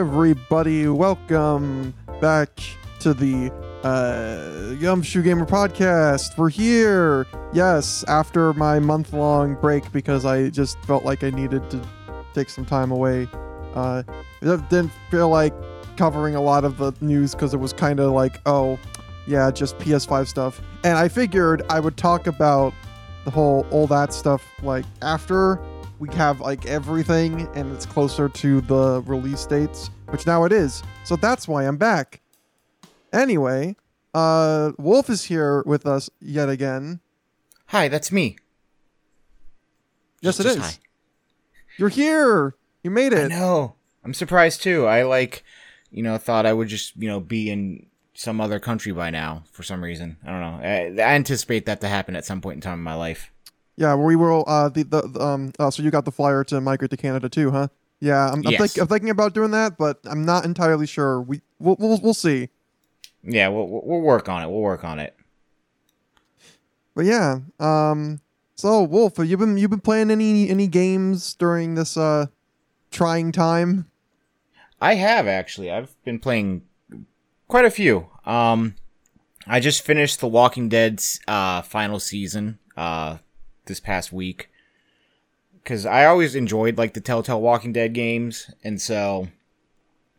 Everybody. 0.00 0.88
Welcome 0.88 1.92
back 2.22 2.58
to 3.00 3.12
the 3.12 3.52
uh, 3.82 4.72
Gumshoe 4.80 5.20
Gamer 5.22 5.44
podcast. 5.44 6.38
We're 6.38 6.48
here, 6.48 7.26
yes, 7.52 8.02
after 8.08 8.54
my 8.54 8.78
month 8.78 9.12
long 9.12 9.56
break 9.56 9.92
because 9.92 10.24
I 10.24 10.48
just 10.48 10.78
felt 10.84 11.04
like 11.04 11.22
I 11.22 11.28
needed 11.28 11.68
to 11.72 11.86
take 12.32 12.48
some 12.48 12.64
time 12.64 12.90
away. 12.90 13.28
Uh, 13.74 14.02
it 14.40 14.68
didn't 14.70 14.92
feel 15.10 15.28
like 15.28 15.52
covering 15.98 16.34
a 16.34 16.40
lot 16.40 16.64
of 16.64 16.78
the 16.78 16.94
news 17.02 17.34
because 17.34 17.52
it 17.52 17.58
was 17.58 17.74
kind 17.74 18.00
of 18.00 18.12
like, 18.12 18.40
oh, 18.46 18.78
yeah, 19.26 19.50
just 19.50 19.76
PS5 19.80 20.28
stuff. 20.28 20.62
And 20.82 20.96
I 20.96 21.08
figured 21.08 21.60
I 21.68 21.78
would 21.78 21.98
talk 21.98 22.26
about 22.26 22.72
the 23.26 23.30
whole 23.30 23.66
all 23.70 23.86
that 23.88 24.14
stuff 24.14 24.42
like 24.62 24.86
after 25.02 25.60
we 26.00 26.08
have 26.14 26.40
like 26.40 26.66
everything 26.66 27.46
and 27.54 27.70
it's 27.72 27.86
closer 27.86 28.28
to 28.28 28.60
the 28.62 29.02
release 29.02 29.46
dates, 29.46 29.90
which 30.08 30.26
now 30.26 30.44
it 30.44 30.50
is. 30.52 30.82
So 31.04 31.14
that's 31.14 31.46
why 31.46 31.64
I'm 31.68 31.76
back. 31.76 32.20
Anyway, 33.12 33.76
uh 34.14 34.72
Wolf 34.78 35.08
is 35.10 35.24
here 35.24 35.62
with 35.66 35.86
us 35.86 36.10
yet 36.20 36.48
again. 36.48 37.00
Hi, 37.66 37.86
that's 37.88 38.10
me. 38.10 38.36
Yes, 40.20 40.38
Just- 40.38 40.48
it 40.48 40.58
is. 40.58 40.64
hi. 40.64 40.72
You're 41.76 41.88
here. 41.90 42.54
You 42.82 42.90
made 42.90 43.12
it. 43.12 43.30
I 43.30 43.36
know. 43.36 43.74
I'm 44.04 44.14
surprised 44.14 44.62
too. 44.62 44.86
I 44.86 45.02
like, 45.04 45.44
you 45.90 46.02
know, 46.02 46.16
thought 46.18 46.46
I 46.46 46.52
would 46.52 46.68
just, 46.68 46.96
you 46.96 47.08
know, 47.08 47.20
be 47.20 47.50
in 47.50 47.86
some 48.14 48.40
other 48.40 48.58
country 48.58 48.92
by 48.92 49.10
now 49.10 49.44
for 49.52 49.62
some 49.62 49.82
reason. 49.84 50.16
I 50.26 50.30
don't 50.30 50.40
know. 50.40 50.60
I, 50.62 51.02
I 51.02 51.14
anticipate 51.14 51.66
that 51.66 51.80
to 51.82 51.88
happen 51.88 52.16
at 52.16 52.24
some 52.24 52.40
point 52.40 52.56
in 52.56 52.60
time 52.60 52.78
in 52.78 52.82
my 52.84 52.94
life. 52.94 53.30
Yeah, 53.76 53.94
we 53.94 54.16
will. 54.16 54.44
Uh, 54.46 54.68
the, 54.68 54.82
the 54.82 55.02
the, 55.02 55.20
um. 55.20 55.52
Uh, 55.58 55.70
so 55.70 55.82
you 55.82 55.90
got 55.90 56.04
the 56.04 56.12
flyer 56.12 56.44
to 56.44 56.60
migrate 56.60 56.90
to 56.90 56.96
Canada 56.96 57.28
too, 57.28 57.50
huh? 57.50 57.68
Yeah, 58.00 58.28
I'm, 58.28 58.46
I'm, 58.46 58.52
Yes. 58.52 58.60
think, 58.60 58.82
I'm 58.82 58.88
thinking 58.88 59.10
about 59.10 59.34
doing 59.34 59.50
that, 59.50 59.76
but 59.76 60.00
I'm 60.04 60.24
not 60.24 60.44
entirely 60.44 60.86
sure. 60.86 61.20
We 61.20 61.40
we'll 61.58 61.76
we'll, 61.78 62.00
we'll 62.00 62.14
see. 62.14 62.48
Yeah, 63.22 63.48
we'll, 63.48 63.68
we'll 63.68 63.82
we'll 63.84 64.00
work 64.00 64.28
on 64.28 64.42
it. 64.42 64.46
We'll 64.46 64.60
work 64.60 64.84
on 64.84 64.98
it. 64.98 65.14
But 66.94 67.04
yeah, 67.06 67.40
um. 67.58 68.20
So 68.56 68.82
Wolf, 68.82 69.16
have 69.16 69.26
you 69.26 69.36
been 69.38 69.56
you 69.56 69.68
been 69.68 69.80
playing 69.80 70.10
any 70.10 70.48
any 70.50 70.66
games 70.66 71.34
during 71.34 71.74
this 71.74 71.96
uh 71.96 72.26
trying 72.90 73.32
time? 73.32 73.90
I 74.80 74.94
have 74.96 75.26
actually. 75.26 75.70
I've 75.70 75.94
been 76.04 76.18
playing 76.18 76.62
quite 77.48 77.64
a 77.64 77.70
few. 77.70 78.08
Um, 78.24 78.74
I 79.46 79.60
just 79.60 79.82
finished 79.82 80.20
The 80.20 80.28
Walking 80.28 80.68
Dead's 80.68 81.20
uh, 81.26 81.62
final 81.62 82.00
season 82.00 82.58
uh, 82.76 83.18
this 83.70 83.80
past 83.80 84.12
week 84.12 84.50
because 85.62 85.86
I 85.86 86.06
always 86.06 86.34
enjoyed 86.34 86.78
like 86.78 86.94
the 86.94 87.00
Telltale 87.00 87.40
Walking 87.40 87.72
Dead 87.72 87.92
games, 87.92 88.50
and 88.64 88.80
so 88.80 89.28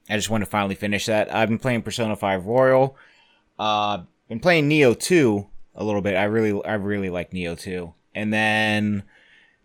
I 0.10 0.16
just 0.16 0.30
wanted 0.30 0.46
to 0.46 0.52
finally 0.52 0.76
finish 0.76 1.06
that. 1.06 1.34
I've 1.34 1.50
been 1.50 1.60
playing 1.60 1.84
Persona 1.84 2.16
Five 2.16 2.46
Royal. 2.46 2.96
Uh, 3.60 4.04
been 4.30 4.40
playing 4.40 4.70
Nioh 4.70 4.98
Two 4.98 5.48
a 5.76 5.84
little 5.84 6.02
bit. 6.02 6.16
I 6.16 6.24
really, 6.24 6.64
I 6.64 6.76
really 6.76 7.10
like 7.10 7.32
Nioh 7.32 7.60
Two, 7.60 7.94
and 8.16 8.34
then 8.34 9.04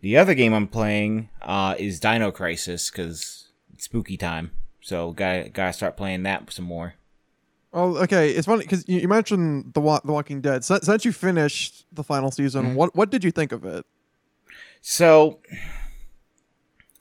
the 0.01 0.17
other 0.17 0.33
game 0.33 0.53
I'm 0.53 0.67
playing 0.67 1.29
uh, 1.41 1.75
is 1.77 1.99
Dino 1.99 2.31
Crisis 2.31 2.91
because 2.91 3.47
it's 3.73 3.85
spooky 3.85 4.17
time. 4.17 4.51
So 4.81 5.11
gotta 5.11 5.49
gotta 5.49 5.73
start 5.73 5.97
playing 5.97 6.23
that 6.23 6.51
some 6.51 6.65
more. 6.65 6.95
Oh, 7.73 7.97
okay. 7.97 8.31
It's 8.31 8.47
funny 8.47 8.63
because 8.63 8.87
you, 8.87 8.99
you 9.01 9.07
mentioned 9.07 9.73
the 9.73 9.81
Wa- 9.81 9.99
the 10.03 10.11
Walking 10.11 10.41
Dead. 10.41 10.63
Since, 10.63 10.85
since 10.85 11.05
you 11.05 11.11
finished 11.11 11.85
the 11.91 12.03
final 12.03 12.31
season, 12.31 12.67
Mhm. 12.67 12.73
what 12.75 12.95
what 12.95 13.09
did 13.11 13.23
you 13.23 13.31
think 13.31 13.51
of 13.51 13.65
it? 13.65 13.85
So 14.81 15.39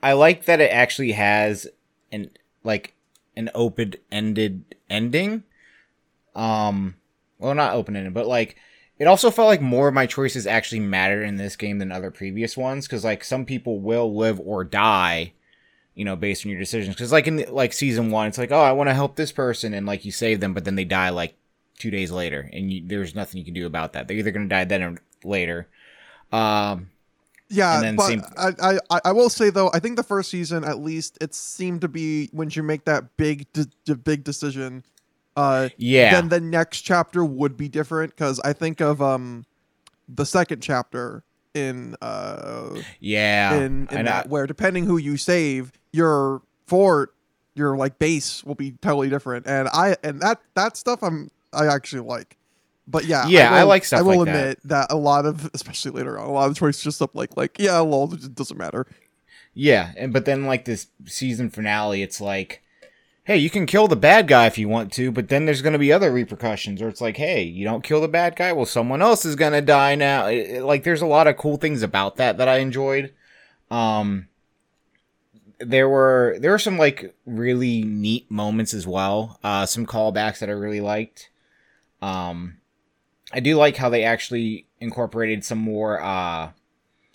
I 0.02 0.12
like 0.12 0.44
that 0.46 0.60
it 0.60 0.70
actually 0.70 1.12
has 1.12 1.66
an 2.12 2.30
like 2.64 2.94
an 3.36 3.50
open 3.54 3.94
ended 4.10 4.64
ending. 4.90 5.44
Um 6.34 6.96
well 7.38 7.54
not 7.54 7.74
open 7.74 7.96
ended, 7.96 8.14
but 8.14 8.26
like 8.26 8.56
it 8.98 9.06
also 9.06 9.30
felt 9.30 9.48
like 9.48 9.60
more 9.60 9.88
of 9.88 9.94
my 9.94 10.06
choices 10.06 10.46
actually 10.46 10.80
mattered 10.80 11.22
in 11.22 11.36
this 11.36 11.54
game 11.56 11.78
than 11.78 11.92
other 11.92 12.10
previous 12.10 12.56
ones 12.56 12.88
cuz 12.88 13.04
like 13.04 13.22
some 13.24 13.44
people 13.44 13.80
will 13.80 14.14
live 14.16 14.40
or 14.40 14.64
die 14.64 15.32
you 15.96 16.04
know 16.04 16.14
based 16.14 16.46
on 16.46 16.50
your 16.52 16.60
decisions 16.60 16.94
cuz 16.94 17.10
like 17.10 17.26
in 17.26 17.44
like 17.50 17.72
season 17.72 18.10
1 18.12 18.28
it's 18.28 18.38
like 18.38 18.52
oh 18.52 18.60
I 18.60 18.70
want 18.72 18.88
to 18.88 18.94
help 18.94 19.16
this 19.16 19.32
person 19.32 19.74
and 19.74 19.84
like 19.86 20.04
you 20.04 20.12
save 20.12 20.38
them 20.38 20.54
but 20.54 20.64
then 20.64 20.76
they 20.76 20.84
die 20.84 21.08
like 21.08 21.34
2 21.78 21.90
days 21.90 22.10
later 22.12 22.48
and 22.52 22.72
you, 22.72 22.82
there's 22.86 23.14
nothing 23.14 23.38
you 23.38 23.44
can 23.44 23.54
do 23.54 23.66
about 23.66 23.92
that. 23.94 24.06
They're 24.06 24.16
either 24.16 24.30
going 24.30 24.48
to 24.48 24.54
die 24.54 24.64
then 24.64 24.82
or 24.82 24.96
later. 25.24 25.66
Um 26.32 26.90
Yeah, 27.48 27.74
And 27.76 27.84
then 27.84 27.96
but 27.96 28.06
same- 28.08 28.22
I, 28.36 28.78
I 28.90 29.00
I- 29.04 29.12
will 29.12 29.28
say 29.30 29.50
though, 29.50 29.70
I 29.72 29.78
think 29.78 29.96
the 29.96 30.02
first 30.02 30.30
season 30.30 30.64
at 30.64 30.78
least 30.80 31.16
it 31.20 31.32
seemed 31.34 31.80
to 31.82 31.88
be 31.88 32.28
when 32.32 32.50
you 32.50 32.62
make 32.62 32.84
that 32.86 33.16
big 33.16 33.46
de- 33.52 33.68
de- 33.84 33.94
big 33.96 34.24
decision. 34.24 34.82
Uh, 35.36 35.68
yeah. 35.76 36.12
then 36.12 36.28
the 36.30 36.40
next 36.40 36.80
chapter 36.80 37.22
would 37.24 37.56
be 37.58 37.68
different 37.68 38.10
because 38.16 38.40
I 38.40 38.52
think 38.54 38.80
of 38.80 39.00
um 39.02 39.44
the 40.08 40.24
second 40.26 40.60
chapter 40.62 41.22
in 41.54 41.94
uh 42.02 42.80
Yeah, 43.00 43.54
in, 43.60 43.86
in 43.92 44.04
that 44.06 44.28
where 44.28 44.46
depending 44.46 44.86
who 44.86 44.96
you 44.96 45.16
save, 45.16 45.72
your 45.96 46.42
fort, 46.66 47.14
your 47.54 47.76
like 47.76 47.98
base 47.98 48.44
will 48.44 48.54
be 48.54 48.72
totally 48.82 49.08
different. 49.08 49.46
And 49.46 49.68
I 49.72 49.96
and 50.04 50.20
that 50.20 50.40
that 50.54 50.76
stuff 50.76 51.02
I'm 51.02 51.30
I 51.52 51.66
actually 51.66 52.02
like. 52.02 52.36
But 52.88 53.06
yeah, 53.06 53.26
Yeah, 53.26 53.52
I 53.52 53.62
will- 53.62 53.68
like 53.68 53.84
stuff 53.84 54.00
I 54.00 54.02
will 54.02 54.18
like 54.20 54.28
admit 54.28 54.58
that. 54.64 54.86
a 54.90 54.96
lot 54.96 55.26
of, 55.26 55.50
especially 55.54 55.90
later 55.92 56.18
on, 56.18 56.28
a 56.28 56.32
lot 56.32 56.50
of 56.50 56.56
choices 56.56 56.82
just 56.84 57.02
up 57.02 57.14
like 57.14 57.36
like 57.36 57.58
yeah, 57.58 57.78
lol, 57.78 58.12
it 58.14 58.34
doesn't 58.34 58.56
matter. 58.58 58.86
yeah, 59.54 59.92
and 59.96 60.12
but 60.12 60.24
then 60.24 60.44
like 60.44 60.64
this 60.66 60.86
season 61.06 61.50
finale, 61.50 62.02
it's 62.02 62.20
like, 62.20 62.62
hey, 63.24 63.36
you 63.38 63.50
can 63.50 63.66
kill 63.66 63.88
the 63.88 63.96
bad 63.96 64.28
guy 64.28 64.46
if 64.46 64.56
you 64.56 64.68
want 64.68 64.92
to, 64.92 65.10
but 65.10 65.28
then 65.28 65.46
there's 65.46 65.62
gonna 65.62 65.78
be 65.80 65.92
other 65.92 66.12
repercussions, 66.12 66.80
or 66.80 66.88
it's 66.88 67.00
like, 67.00 67.16
hey, 67.16 67.42
you 67.42 67.64
don't 67.64 67.82
kill 67.82 68.00
the 68.00 68.06
bad 68.06 68.36
guy, 68.36 68.52
well, 68.52 68.66
someone 68.66 69.02
else 69.02 69.24
is 69.24 69.34
gonna 69.34 69.60
die 69.62 69.96
now. 69.96 70.26
It- 70.26 70.50
it- 70.50 70.62
like, 70.62 70.84
there's 70.84 71.02
a 71.02 71.06
lot 71.06 71.26
of 71.26 71.36
cool 71.36 71.56
things 71.56 71.82
about 71.82 72.16
that 72.16 72.38
that 72.38 72.46
I 72.48 72.58
enjoyed. 72.58 73.12
Um, 73.70 74.28
there 75.58 75.88
were 75.88 76.36
there 76.40 76.50
were 76.50 76.58
some 76.58 76.78
like 76.78 77.14
really 77.24 77.82
neat 77.82 78.30
moments 78.30 78.74
as 78.74 78.86
well. 78.86 79.38
Uh, 79.42 79.66
some 79.66 79.86
callbacks 79.86 80.38
that 80.40 80.48
I 80.48 80.52
really 80.52 80.80
liked. 80.80 81.30
Um, 82.02 82.58
I 83.32 83.40
do 83.40 83.56
like 83.56 83.76
how 83.76 83.88
they 83.88 84.04
actually 84.04 84.66
incorporated 84.80 85.42
some 85.44 85.58
more 85.58 86.00
uh 86.02 86.50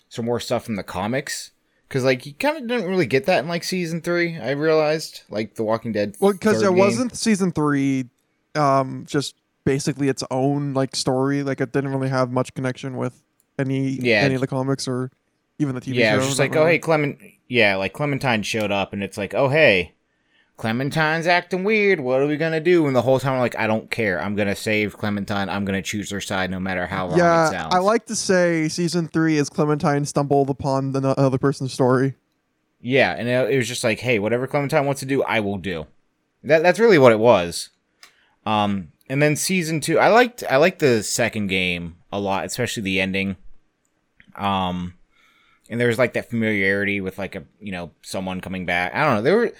some 0.08 0.24
more 0.24 0.40
stuff 0.40 0.64
from 0.64 0.74
the 0.76 0.82
comics 0.82 1.52
because 1.88 2.04
like 2.04 2.26
you 2.26 2.34
kind 2.34 2.56
of 2.56 2.66
didn't 2.66 2.88
really 2.90 3.06
get 3.06 3.26
that 3.26 3.38
in 3.44 3.48
like 3.48 3.64
season 3.64 4.00
three. 4.00 4.36
I 4.38 4.50
realized 4.50 5.22
like 5.30 5.54
The 5.54 5.62
Walking 5.64 5.92
Dead. 5.92 6.16
Well, 6.20 6.32
because 6.32 6.60
it 6.62 6.66
game. 6.68 6.76
wasn't 6.78 7.16
season 7.16 7.52
three, 7.52 8.06
um, 8.54 9.04
just 9.06 9.36
basically 9.64 10.08
its 10.08 10.24
own 10.30 10.74
like 10.74 10.96
story. 10.96 11.42
Like 11.42 11.60
it 11.60 11.72
didn't 11.72 11.92
really 11.92 12.08
have 12.08 12.30
much 12.32 12.52
connection 12.54 12.96
with 12.96 13.22
any 13.58 13.90
Yeah. 13.90 14.20
any 14.22 14.34
of 14.34 14.40
the 14.40 14.46
comics 14.46 14.88
or 14.88 15.10
even 15.62 15.74
the 15.74 15.80
TV 15.80 15.94
yeah, 15.94 16.10
show. 16.10 16.14
it 16.14 16.18
was 16.18 16.26
just 16.26 16.38
like, 16.38 16.56
oh 16.56 16.66
hey, 16.66 16.78
Clement. 16.78 17.18
Yeah, 17.48 17.76
like 17.76 17.92
Clementine 17.92 18.42
showed 18.42 18.70
up, 18.70 18.92
and 18.92 19.02
it's 19.02 19.16
like, 19.16 19.34
oh 19.34 19.48
hey, 19.48 19.94
Clementine's 20.56 21.26
acting 21.26 21.64
weird. 21.64 22.00
What 22.00 22.20
are 22.20 22.26
we 22.26 22.36
gonna 22.36 22.60
do? 22.60 22.86
And 22.86 22.94
the 22.94 23.02
whole 23.02 23.18
time, 23.18 23.34
I'm 23.34 23.40
like, 23.40 23.58
I 23.58 23.66
don't 23.66 23.90
care. 23.90 24.20
I'm 24.20 24.36
gonna 24.36 24.54
save 24.54 24.96
Clementine. 24.96 25.48
I'm 25.48 25.64
gonna 25.64 25.82
choose 25.82 26.10
her 26.10 26.20
side, 26.20 26.50
no 26.50 26.60
matter 26.60 26.86
how 26.86 27.10
it 27.10 27.16
yeah, 27.16 27.50
sounds. 27.50 27.74
I 27.74 27.78
like 27.78 28.06
to 28.06 28.16
say 28.16 28.68
season 28.68 29.08
three 29.08 29.38
is 29.38 29.48
Clementine 29.48 30.04
stumbled 30.04 30.50
upon 30.50 30.92
the 30.92 31.08
other 31.18 31.38
person's 31.38 31.72
story. 31.72 32.14
Yeah, 32.80 33.14
and 33.16 33.28
it, 33.28 33.54
it 33.54 33.56
was 33.56 33.68
just 33.68 33.84
like, 33.84 34.00
hey, 34.00 34.18
whatever 34.18 34.46
Clementine 34.46 34.86
wants 34.86 35.00
to 35.00 35.06
do, 35.06 35.22
I 35.22 35.40
will 35.40 35.58
do. 35.58 35.86
That 36.44 36.62
that's 36.62 36.80
really 36.80 36.98
what 36.98 37.12
it 37.12 37.18
was. 37.18 37.70
Um, 38.44 38.92
and 39.08 39.22
then 39.22 39.36
season 39.36 39.80
two, 39.80 39.98
I 39.98 40.08
liked 40.08 40.42
I 40.48 40.56
liked 40.56 40.78
the 40.78 41.02
second 41.02 41.48
game 41.48 41.96
a 42.12 42.18
lot, 42.18 42.44
especially 42.44 42.82
the 42.82 43.00
ending. 43.00 43.36
Um, 44.36 44.94
and 45.70 45.80
there 45.80 45.88
was 45.88 45.98
like 45.98 46.12
that 46.14 46.28
familiarity 46.30 47.00
with 47.00 47.18
like 47.18 47.34
a 47.34 47.44
you 47.60 47.72
know 47.72 47.90
someone 48.02 48.40
coming 48.40 48.66
back. 48.66 48.94
I 48.94 49.04
don't 49.04 49.16
know. 49.16 49.22
There 49.22 49.36
were 49.36 49.52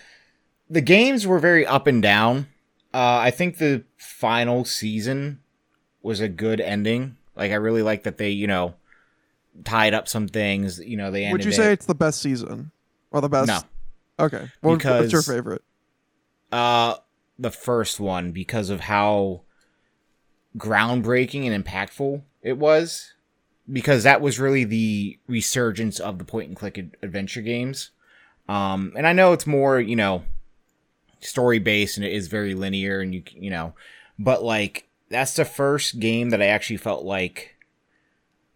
the 0.70 0.80
games 0.80 1.26
were 1.26 1.38
very 1.38 1.66
up 1.66 1.86
and 1.86 2.02
down. 2.02 2.48
Uh, 2.94 3.16
I 3.18 3.30
think 3.30 3.58
the 3.58 3.84
final 3.96 4.64
season 4.64 5.40
was 6.02 6.20
a 6.20 6.28
good 6.28 6.60
ending. 6.60 7.16
Like 7.36 7.52
I 7.52 7.54
really 7.54 7.82
like 7.82 8.02
that 8.04 8.18
they 8.18 8.30
you 8.30 8.46
know 8.46 8.74
tied 9.64 9.94
up 9.94 10.08
some 10.08 10.28
things. 10.28 10.78
You 10.78 10.96
know 10.96 11.10
they 11.10 11.24
ended. 11.24 11.40
Would 11.40 11.44
you 11.44 11.52
it- 11.52 11.54
say 11.54 11.72
it's 11.72 11.86
the 11.86 11.94
best 11.94 12.20
season 12.20 12.70
or 13.10 13.20
the 13.20 13.28
best? 13.28 13.48
no? 13.48 13.60
Okay. 14.18 14.48
Well, 14.62 14.76
what's 14.76 15.12
your 15.12 15.22
favorite? 15.22 15.62
Uh, 16.50 16.96
the 17.38 17.50
first 17.50 17.98
one 17.98 18.30
because 18.30 18.68
of 18.68 18.80
how 18.80 19.42
groundbreaking 20.56 21.50
and 21.50 21.64
impactful 21.64 22.22
it 22.42 22.58
was. 22.58 23.14
Because 23.70 24.02
that 24.02 24.20
was 24.20 24.40
really 24.40 24.64
the 24.64 25.18
resurgence 25.28 26.00
of 26.00 26.18
the 26.18 26.24
point 26.24 26.48
and 26.48 26.56
click 26.56 26.78
ad- 26.78 26.96
adventure 27.02 27.42
games. 27.42 27.90
Um, 28.48 28.92
and 28.96 29.06
I 29.06 29.12
know 29.12 29.32
it's 29.32 29.46
more, 29.46 29.80
you 29.80 29.96
know, 29.96 30.24
story 31.20 31.60
based 31.60 31.96
and 31.96 32.04
it 32.04 32.12
is 32.12 32.26
very 32.26 32.54
linear 32.54 33.00
and 33.00 33.14
you, 33.14 33.22
you 33.34 33.50
know, 33.50 33.74
but 34.18 34.42
like 34.42 34.88
that's 35.08 35.34
the 35.34 35.44
first 35.44 36.00
game 36.00 36.30
that 36.30 36.42
I 36.42 36.46
actually 36.46 36.78
felt 36.78 37.04
like 37.04 37.56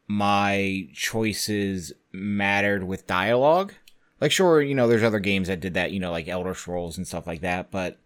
my 0.09 0.89
choices 0.93 1.93
mattered 2.13 2.85
with 2.85 3.07
dialogue. 3.07 3.75
Like, 4.21 4.33
sure, 4.33 4.63
you 4.63 4.75
know, 4.75 4.89
there's 4.89 5.03
other 5.03 5.21
games 5.21 5.49
that 5.49 5.61
did 5.61 5.75
that, 5.75 5.93
you 5.93 6.01
know, 6.01 6.11
like 6.11 6.27
Elder 6.27 6.55
Scrolls 6.55 6.97
and 6.97 7.07
stuff 7.07 7.27
like 7.27 7.43
that, 7.43 7.71
but 7.71 7.99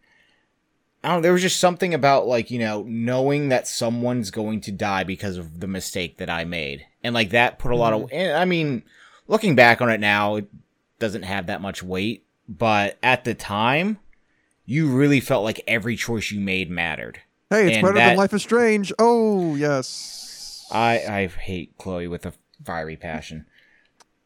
I 1.02 1.08
don't 1.08 1.18
know, 1.18 1.22
there 1.22 1.32
was 1.32 1.42
just 1.42 1.60
something 1.60 1.94
about, 1.94 2.26
like, 2.26 2.50
you 2.50 2.58
know, 2.58 2.84
knowing 2.86 3.48
that 3.48 3.66
someone's 3.66 4.30
going 4.30 4.60
to 4.62 4.72
die 4.72 5.04
because 5.04 5.38
of 5.38 5.60
the 5.60 5.66
mistake 5.66 6.18
that 6.18 6.28
I 6.28 6.44
made. 6.44 6.86
And, 7.02 7.14
like, 7.14 7.30
that 7.30 7.58
put 7.58 7.72
a 7.72 7.76
lot 7.76 7.92
of, 7.92 8.10
and, 8.12 8.36
I 8.36 8.44
mean, 8.44 8.82
looking 9.26 9.54
back 9.54 9.80
on 9.80 9.88
it 9.90 10.00
now, 10.00 10.36
it 10.36 10.46
doesn't 10.98 11.22
have 11.22 11.46
that 11.46 11.60
much 11.62 11.82
weight, 11.82 12.26
but 12.48 12.98
at 13.02 13.24
the 13.24 13.34
time, 13.34 13.98
you 14.66 14.88
really 14.88 15.20
felt 15.20 15.42
like 15.44 15.60
every 15.66 15.96
choice 15.96 16.30
you 16.30 16.40
made 16.40 16.70
mattered. 16.70 17.20
Hey, 17.48 17.68
it's 17.68 17.76
And 17.78 17.82
better 17.84 17.94
that- 17.98 18.08
than 18.10 18.16
Life 18.18 18.32
is 18.34 18.42
Strange. 18.42 18.92
Oh 18.98 19.56
yes. 19.56 20.66
I 20.70 20.98
I 21.08 21.26
hate 21.26 21.76
Chloe 21.78 22.06
with 22.06 22.24
a 22.26 22.32
fiery 22.64 22.96
passion. 22.96 23.46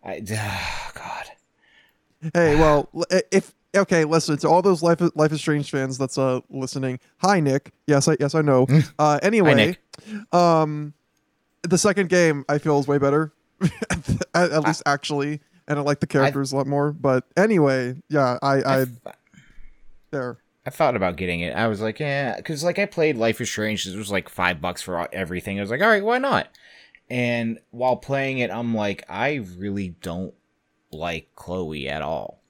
I 0.04 0.20
God. 0.94 1.24
Hey, 2.34 2.56
well, 2.56 2.90
if 3.32 3.54
okay, 3.74 4.04
listen 4.04 4.36
to 4.38 4.48
all 4.48 4.60
those 4.60 4.82
Life 4.82 5.00
is, 5.00 5.10
Life 5.14 5.32
is 5.32 5.40
Strange 5.40 5.70
fans 5.70 5.96
that's 5.96 6.18
uh 6.18 6.40
listening. 6.50 6.98
Hi, 7.18 7.40
Nick. 7.40 7.70
Yes, 7.86 8.08
I 8.08 8.16
yes 8.20 8.34
I 8.34 8.42
know. 8.42 8.66
Uh, 8.98 9.18
anyway, 9.22 9.54
Nick. 9.54 10.34
um, 10.34 10.92
the 11.68 11.78
second 11.78 12.08
game 12.08 12.44
I 12.48 12.58
feel 12.58 12.78
is 12.78 12.86
way 12.86 12.98
better, 12.98 13.32
at, 14.34 14.50
at 14.52 14.62
least 14.64 14.82
actually, 14.86 15.40
and 15.68 15.78
I 15.78 15.82
like 15.82 16.00
the 16.00 16.06
characters 16.06 16.52
a 16.52 16.56
lot 16.56 16.66
more. 16.66 16.92
But 16.92 17.24
anyway, 17.36 17.96
yeah, 18.08 18.38
I 18.42 18.62
I, 18.62 18.80
I, 18.82 18.86
there. 20.10 20.38
I 20.66 20.70
thought 20.70 20.96
about 20.96 21.16
getting 21.16 21.40
it. 21.40 21.54
I 21.54 21.66
was 21.66 21.80
like, 21.82 22.00
yeah, 22.00 22.36
because 22.36 22.64
like 22.64 22.78
I 22.78 22.86
played 22.86 23.16
Life 23.18 23.40
is 23.40 23.50
Strange. 23.50 23.86
It 23.86 23.96
was 23.96 24.10
like 24.10 24.28
five 24.30 24.60
bucks 24.62 24.80
for 24.82 25.08
everything. 25.14 25.58
I 25.58 25.60
was 25.62 25.70
like, 25.70 25.82
all 25.82 25.88
right, 25.88 26.04
why 26.04 26.18
not? 26.18 26.48
And 27.10 27.58
while 27.70 27.96
playing 27.96 28.38
it, 28.38 28.50
I'm 28.50 28.74
like, 28.74 29.04
I 29.08 29.44
really 29.58 29.90
don't 30.00 30.32
like 30.90 31.28
Chloe 31.34 31.86
at 31.88 32.00
all, 32.00 32.40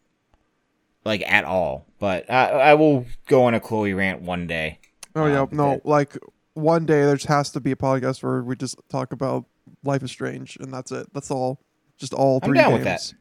like 1.04 1.22
at 1.30 1.44
all. 1.44 1.86
But 1.98 2.30
I, 2.30 2.50
I 2.50 2.74
will 2.74 3.04
go 3.26 3.44
on 3.44 3.54
a 3.54 3.60
Chloe 3.60 3.94
rant 3.94 4.22
one 4.22 4.46
day. 4.46 4.78
Oh 5.16 5.26
yeah, 5.26 5.40
Um, 5.42 5.48
no, 5.52 5.70
that- 5.72 5.86
like 5.86 6.16
one 6.54 6.86
day 6.86 7.04
there 7.04 7.16
just 7.16 7.26
has 7.26 7.50
to 7.50 7.60
be 7.60 7.72
a 7.72 7.76
podcast 7.76 8.22
where 8.22 8.42
we 8.42 8.56
just 8.56 8.76
talk 8.88 9.12
about 9.12 9.44
Life 9.82 10.02
is 10.02 10.10
Strange, 10.10 10.56
and 10.60 10.72
that's 10.72 10.90
it. 10.92 11.12
That's 11.12 11.30
all. 11.30 11.60
Just 11.98 12.14
all 12.14 12.40
I'm 12.42 12.48
3 12.48 12.58
down 12.58 12.70
games. 12.70 12.78
with 12.78 12.84
that. 12.84 13.14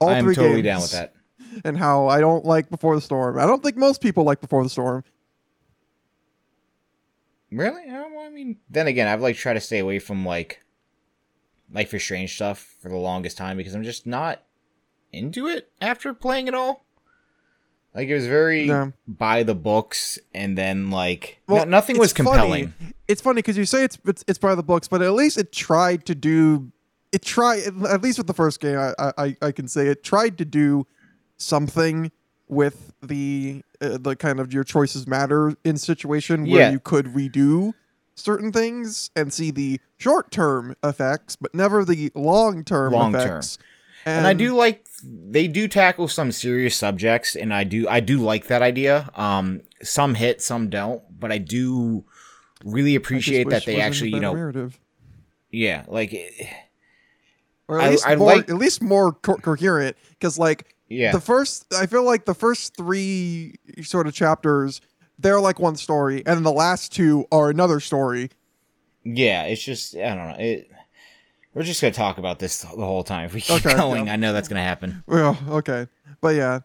All 0.00 0.08
I'm 0.08 0.24
three 0.24 0.34
totally 0.34 0.62
games. 0.62 0.64
down 0.64 0.80
with 0.82 0.92
that. 0.92 1.14
And 1.64 1.76
how 1.76 2.06
I 2.06 2.20
don't 2.20 2.44
like 2.44 2.70
Before 2.70 2.94
the 2.94 3.00
Storm. 3.00 3.38
I 3.38 3.46
don't 3.46 3.62
think 3.62 3.76
most 3.76 4.00
people 4.00 4.24
like 4.24 4.40
Before 4.40 4.62
the 4.62 4.70
Storm. 4.70 5.04
Really? 7.50 7.90
I, 7.90 8.04
I 8.26 8.28
mean, 8.30 8.58
then 8.68 8.86
again, 8.86 9.08
I've 9.08 9.20
like 9.20 9.36
tried 9.36 9.54
to 9.54 9.60
stay 9.60 9.78
away 9.78 9.98
from 9.98 10.24
like 10.24 10.62
Life 11.72 11.92
is 11.94 12.02
Strange 12.02 12.34
stuff 12.34 12.76
for 12.80 12.88
the 12.88 12.96
longest 12.96 13.36
time 13.36 13.56
because 13.56 13.74
I'm 13.74 13.82
just 13.82 14.06
not 14.06 14.42
into 15.12 15.46
it 15.48 15.70
after 15.80 16.14
playing 16.14 16.48
it 16.48 16.54
all. 16.54 16.84
Like 17.94 18.08
it 18.08 18.14
was 18.14 18.26
very 18.26 18.64
Yeah. 18.66 18.90
by 19.08 19.42
the 19.42 19.54
books, 19.54 20.18
and 20.32 20.56
then 20.56 20.90
like 20.90 21.40
Well, 21.48 21.64
no- 21.64 21.70
nothing 21.70 21.98
was 21.98 22.12
funny. 22.12 22.28
compelling. 22.30 22.74
It's 23.08 23.20
funny 23.20 23.38
because 23.38 23.56
you 23.58 23.64
say 23.64 23.82
it's, 23.84 23.98
it's 24.06 24.24
it's 24.28 24.38
by 24.38 24.54
the 24.54 24.62
books, 24.62 24.86
but 24.88 25.02
at 25.02 25.12
least 25.12 25.36
it 25.38 25.50
tried 25.52 26.06
to 26.06 26.14
do. 26.14 26.70
It 27.12 27.22
tried 27.22 27.62
at 27.88 28.00
least 28.02 28.18
with 28.18 28.28
the 28.28 28.34
first 28.34 28.60
game. 28.60 28.78
I 28.78 28.94
I, 29.18 29.36
I 29.42 29.50
can 29.52 29.66
say 29.66 29.88
it 29.88 30.04
tried 30.04 30.38
to 30.38 30.44
do 30.44 30.86
something 31.36 32.12
with 32.48 32.92
the 33.02 33.62
uh, 33.80 33.98
the 34.00 34.14
kind 34.16 34.40
of 34.40 34.52
your 34.52 34.64
choices 34.64 35.06
matter 35.06 35.54
in 35.64 35.76
situation 35.76 36.42
where 36.48 36.60
Yeah. 36.60 36.70
you 36.70 36.78
could 36.80 37.06
redo 37.06 37.72
certain 38.14 38.52
things 38.52 39.10
and 39.16 39.32
see 39.32 39.50
the 39.50 39.80
short 39.96 40.30
term 40.30 40.76
effects, 40.84 41.36
but 41.36 41.54
never 41.54 41.84
the 41.84 42.12
long 42.14 42.62
term 42.64 42.92
Long 42.92 43.12
term. 43.12 43.22
effects. 43.22 43.58
And 44.06 44.26
I 44.26 44.32
do 44.32 44.54
like 44.54 44.86
they 45.04 45.48
do 45.48 45.68
tackle 45.68 46.08
some 46.08 46.32
serious 46.32 46.76
subjects, 46.76 47.34
and 47.36 47.52
I 47.54 47.64
do 47.64 47.88
I 47.88 48.00
do 48.00 48.18
like 48.18 48.46
that 48.48 48.62
idea. 48.62 49.10
Um, 49.14 49.62
some 49.82 50.14
hit, 50.14 50.42
some 50.42 50.68
don't, 50.70 51.02
but 51.18 51.32
I 51.32 51.38
do 51.38 52.04
really 52.64 52.94
appreciate 52.94 53.48
that 53.50 53.64
they 53.64 53.74
was 53.74 53.78
in 53.78 53.80
a 53.80 53.86
actually, 53.86 54.10
you 54.10 54.20
know, 54.20 54.34
narrative. 54.34 54.78
yeah, 55.50 55.84
like 55.88 56.12
or 57.68 57.80
at 57.80 57.86
I- 57.86 57.90
least 57.90 58.06
I 58.06 58.16
more, 58.16 58.36
like- 58.36 58.48
at 58.48 58.56
least 58.56 58.82
more 58.82 59.12
co- 59.12 59.36
coherent. 59.36 59.96
Because 60.10 60.38
like 60.38 60.74
yeah, 60.88 61.12
the 61.12 61.20
first, 61.20 61.72
I 61.74 61.86
feel 61.86 62.04
like 62.04 62.24
the 62.24 62.34
first 62.34 62.76
three 62.76 63.54
sort 63.82 64.06
of 64.06 64.12
chapters, 64.14 64.80
they're 65.18 65.40
like 65.40 65.58
one 65.60 65.76
story, 65.76 66.18
and 66.26 66.36
then 66.36 66.42
the 66.42 66.52
last 66.52 66.92
two 66.92 67.26
are 67.32 67.48
another 67.50 67.80
story. 67.80 68.30
Yeah, 69.04 69.44
it's 69.44 69.62
just 69.62 69.94
I 69.96 70.14
don't 70.14 70.28
know. 70.28 70.36
It, 70.38 70.70
we're 71.54 71.62
just 71.62 71.80
gonna 71.80 71.92
talk 71.92 72.18
about 72.18 72.38
this 72.38 72.60
the 72.62 72.66
whole 72.68 73.02
time 73.04 73.26
if 73.26 73.34
we 73.34 73.40
keep 73.40 73.64
Okay, 73.66 73.76
going. 73.76 74.06
yeah. 74.06 74.12
I 74.12 74.16
know 74.16 74.32
that's 74.32 74.48
gonna 74.48 74.62
happen. 74.62 75.02
Well, 75.06 75.38
okay, 75.48 75.86
but 76.20 76.34
yeah. 76.34 76.60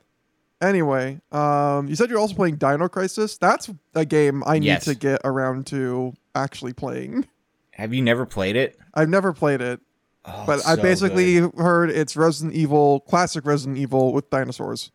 Anyway, 0.61 1.19
um, 1.31 1.87
you 1.87 1.95
said 1.95 2.09
you're 2.09 2.19
also 2.19 2.33
playing 2.33 2.55
Dino 2.55 2.87
Crisis. 2.87 3.37
That's 3.37 3.69
a 3.93 4.05
game 4.05 4.41
I 4.45 4.57
need 4.59 4.67
Yes. 4.67 4.85
to 4.85 4.95
get 4.95 5.19
around 5.23 5.67
to 5.67 6.13
actually 6.33 6.73
playing. 6.73 7.25
Have 7.71 7.93
you 7.93 8.01
never 8.01 8.25
played 8.25 8.55
it? 8.55 8.79
I've 8.93 9.09
never 9.09 9.33
played 9.33 9.59
it, 9.59 9.81
Oh, 10.23 10.43
but 10.47 10.59
it's 10.59 10.67
I 10.67 10.77
basically 10.77 11.41
good. 11.41 11.51
heard 11.57 11.89
it's 11.89 12.15
Resident 12.15 12.55
Evil, 12.55 13.01
classic 13.01 13.45
Resident 13.45 13.77
Evil 13.77 14.13
with 14.13 14.29
dinosaurs. 14.29 14.91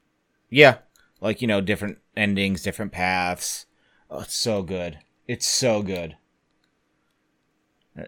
yeah, 0.48 0.78
like 1.20 1.42
you 1.42 1.46
know, 1.46 1.60
different 1.60 1.98
endings, 2.16 2.62
different 2.62 2.90
paths. 2.92 3.66
Oh, 4.10 4.20
it's 4.20 4.34
so 4.34 4.62
good. 4.62 4.98
It's 5.28 5.46
so 5.46 5.82
good. 5.82 6.16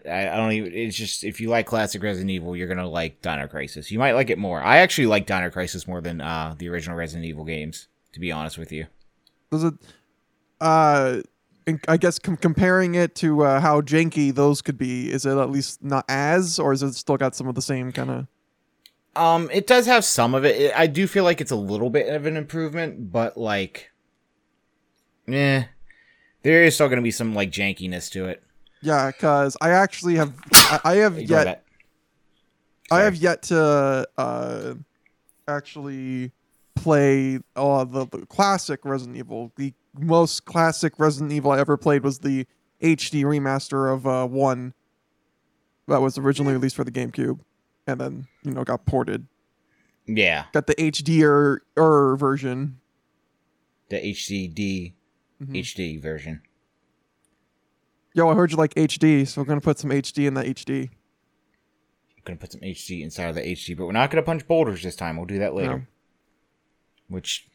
I, 0.05 0.29
I 0.29 0.35
don't 0.35 0.51
even. 0.51 0.73
It's 0.73 0.95
just 0.95 1.23
if 1.23 1.39
you 1.41 1.49
like 1.49 1.65
classic 1.65 2.03
Resident 2.03 2.31
Evil, 2.31 2.55
you're 2.55 2.67
gonna 2.67 2.87
like 2.87 3.21
Dino 3.21 3.47
Crisis. 3.47 3.91
You 3.91 3.99
might 3.99 4.13
like 4.13 4.29
it 4.29 4.37
more. 4.37 4.61
I 4.61 4.77
actually 4.77 5.07
like 5.07 5.25
Dino 5.25 5.49
Crisis 5.49 5.87
more 5.87 6.01
than 6.01 6.21
uh, 6.21 6.55
the 6.57 6.69
original 6.69 6.97
Resident 6.97 7.25
Evil 7.25 7.45
games. 7.45 7.87
To 8.13 8.19
be 8.19 8.31
honest 8.31 8.59
with 8.59 8.71
you. 8.71 8.85
Does 9.49 9.63
it? 9.63 9.73
Uh, 10.61 11.21
I 11.87 11.97
guess 11.97 12.19
com- 12.19 12.37
comparing 12.37 12.95
it 12.95 13.15
to 13.15 13.43
uh, 13.43 13.59
how 13.59 13.81
janky 13.81 14.33
those 14.33 14.61
could 14.61 14.77
be, 14.77 15.11
is 15.11 15.25
it 15.25 15.37
at 15.37 15.49
least 15.49 15.83
not 15.83 16.05
as, 16.07 16.59
or 16.59 16.73
is 16.73 16.83
it 16.83 16.93
still 16.93 17.17
got 17.17 17.35
some 17.35 17.47
of 17.47 17.55
the 17.55 17.61
same 17.61 17.91
kind 17.91 18.09
of? 18.11 18.27
Um, 19.15 19.49
it 19.51 19.67
does 19.67 19.85
have 19.85 20.03
some 20.03 20.33
of 20.33 20.45
it. 20.45 20.59
it. 20.59 20.73
I 20.75 20.87
do 20.87 21.07
feel 21.07 21.23
like 21.23 21.39
it's 21.39 21.51
a 21.51 21.55
little 21.55 21.89
bit 21.89 22.13
of 22.13 22.25
an 22.25 22.35
improvement, 22.35 23.11
but 23.11 23.37
like, 23.37 23.91
eh, 25.27 25.65
there 26.41 26.63
is 26.63 26.75
still 26.75 26.87
going 26.87 26.97
to 26.97 27.03
be 27.03 27.11
some 27.11 27.33
like 27.33 27.51
jankiness 27.51 28.11
to 28.11 28.25
it. 28.25 28.43
Yeah, 28.83 29.07
because 29.07 29.55
I 29.61 29.69
actually 29.71 30.15
have, 30.15 30.33
I, 30.51 30.79
I 30.83 30.95
have 30.97 31.19
yet. 31.19 31.63
I 32.91 33.01
have 33.01 33.15
yet 33.15 33.43
to 33.43 34.07
uh, 34.17 34.73
actually 35.47 36.31
play 36.75 37.39
uh, 37.55 37.85
the, 37.85 38.05
the 38.05 38.25
classic 38.25 38.81
Resident 38.83 39.17
Evil. 39.17 39.51
The 39.55 39.73
most 39.97 40.45
classic 40.45 40.93
Resident 40.99 41.31
Evil 41.31 41.51
I 41.51 41.59
ever 41.59 41.77
played 41.77 42.03
was 42.03 42.19
the 42.19 42.45
HD 42.81 43.23
remaster 43.23 43.91
of 43.91 44.05
uh, 44.05 44.27
one 44.27 44.73
that 45.87 46.01
was 46.01 46.17
originally 46.17 46.53
released 46.53 46.75
for 46.75 46.83
the 46.83 46.91
GameCube, 46.91 47.39
and 47.87 47.99
then 47.99 48.27
you 48.43 48.51
know 48.51 48.63
got 48.63 48.85
ported. 48.85 49.25
Yeah, 50.05 50.45
Got 50.51 50.67
the 50.67 50.75
HD 50.75 51.23
er, 51.23 51.63
er 51.77 52.15
version. 52.17 52.79
the 53.89 53.97
HDD 53.97 54.93
Mhm. 55.41 55.55
HD 55.59 56.01
version. 56.01 56.41
Yo, 58.15 58.29
I 58.29 58.35
heard 58.35 58.51
you 58.51 58.57
like 58.57 58.75
HD, 58.75 59.27
so 59.27 59.41
we're 59.41 59.45
gonna 59.45 59.61
put 59.61 59.79
some 59.79 59.89
HD 59.89 60.27
in 60.27 60.35
that 60.35 60.45
HD. 60.45 60.83
I'm 60.83 62.21
gonna 62.25 62.37
put 62.37 62.51
some 62.51 62.61
HD 62.61 63.01
inside 63.01 63.29
of 63.29 63.35
the 63.35 63.41
HD, 63.41 63.75
but 63.75 63.85
we're 63.85 63.91
not 63.91 64.11
gonna 64.11 64.21
punch 64.23 64.47
boulders 64.47 64.83
this 64.83 64.95
time. 64.95 65.17
We'll 65.17 65.25
do 65.25 65.39
that 65.39 65.55
later. 65.55 65.79
No. 65.79 65.81
Which 67.07 67.47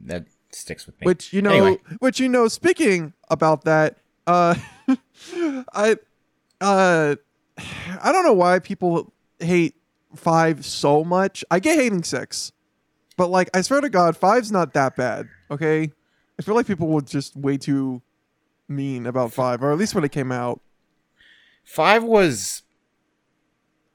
that 0.00 0.26
sticks 0.50 0.86
with 0.86 1.00
me. 1.00 1.04
Which 1.06 1.32
you 1.32 1.42
know, 1.42 1.50
Anyway. 1.50 1.78
which 2.00 2.18
you 2.18 2.28
know. 2.28 2.48
Speaking 2.48 3.12
about 3.30 3.64
that, 3.64 3.98
uh, 4.26 4.56
I, 5.72 5.96
uh, 6.60 7.14
I 7.56 8.12
don't 8.12 8.24
know 8.24 8.32
why 8.32 8.58
people 8.58 9.12
hate 9.38 9.74
five 10.16 10.66
so 10.66 11.04
much. 11.04 11.44
I 11.50 11.60
get 11.60 11.78
hating 11.78 12.02
six, 12.02 12.50
but 13.16 13.28
like 13.30 13.48
I 13.54 13.60
swear 13.62 13.80
to 13.80 13.88
God, 13.88 14.16
five's 14.16 14.50
not 14.50 14.74
that 14.74 14.96
bad. 14.96 15.28
Okay, 15.52 15.92
I 16.38 16.42
feel 16.42 16.56
like 16.56 16.66
people 16.66 16.88
were 16.88 17.00
just 17.00 17.36
way 17.36 17.56
too 17.56 18.02
mean 18.68 19.06
about 19.06 19.32
five, 19.32 19.62
or 19.62 19.72
at 19.72 19.78
least 19.78 19.94
when 19.94 20.04
it 20.04 20.12
came 20.12 20.32
out. 20.32 20.60
Five 21.64 22.04
was 22.04 22.62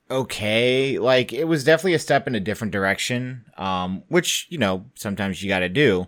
okay. 0.09 0.97
Like 0.99 1.33
it 1.33 1.45
was 1.45 1.63
definitely 1.63 1.93
a 1.93 1.99
step 1.99 2.27
in 2.27 2.35
a 2.35 2.39
different 2.39 2.71
direction. 2.73 3.45
Um, 3.57 4.03
which 4.07 4.47
you 4.49 4.57
know 4.57 4.85
sometimes 4.95 5.43
you 5.43 5.49
got 5.49 5.59
to 5.59 5.69
do, 5.69 6.07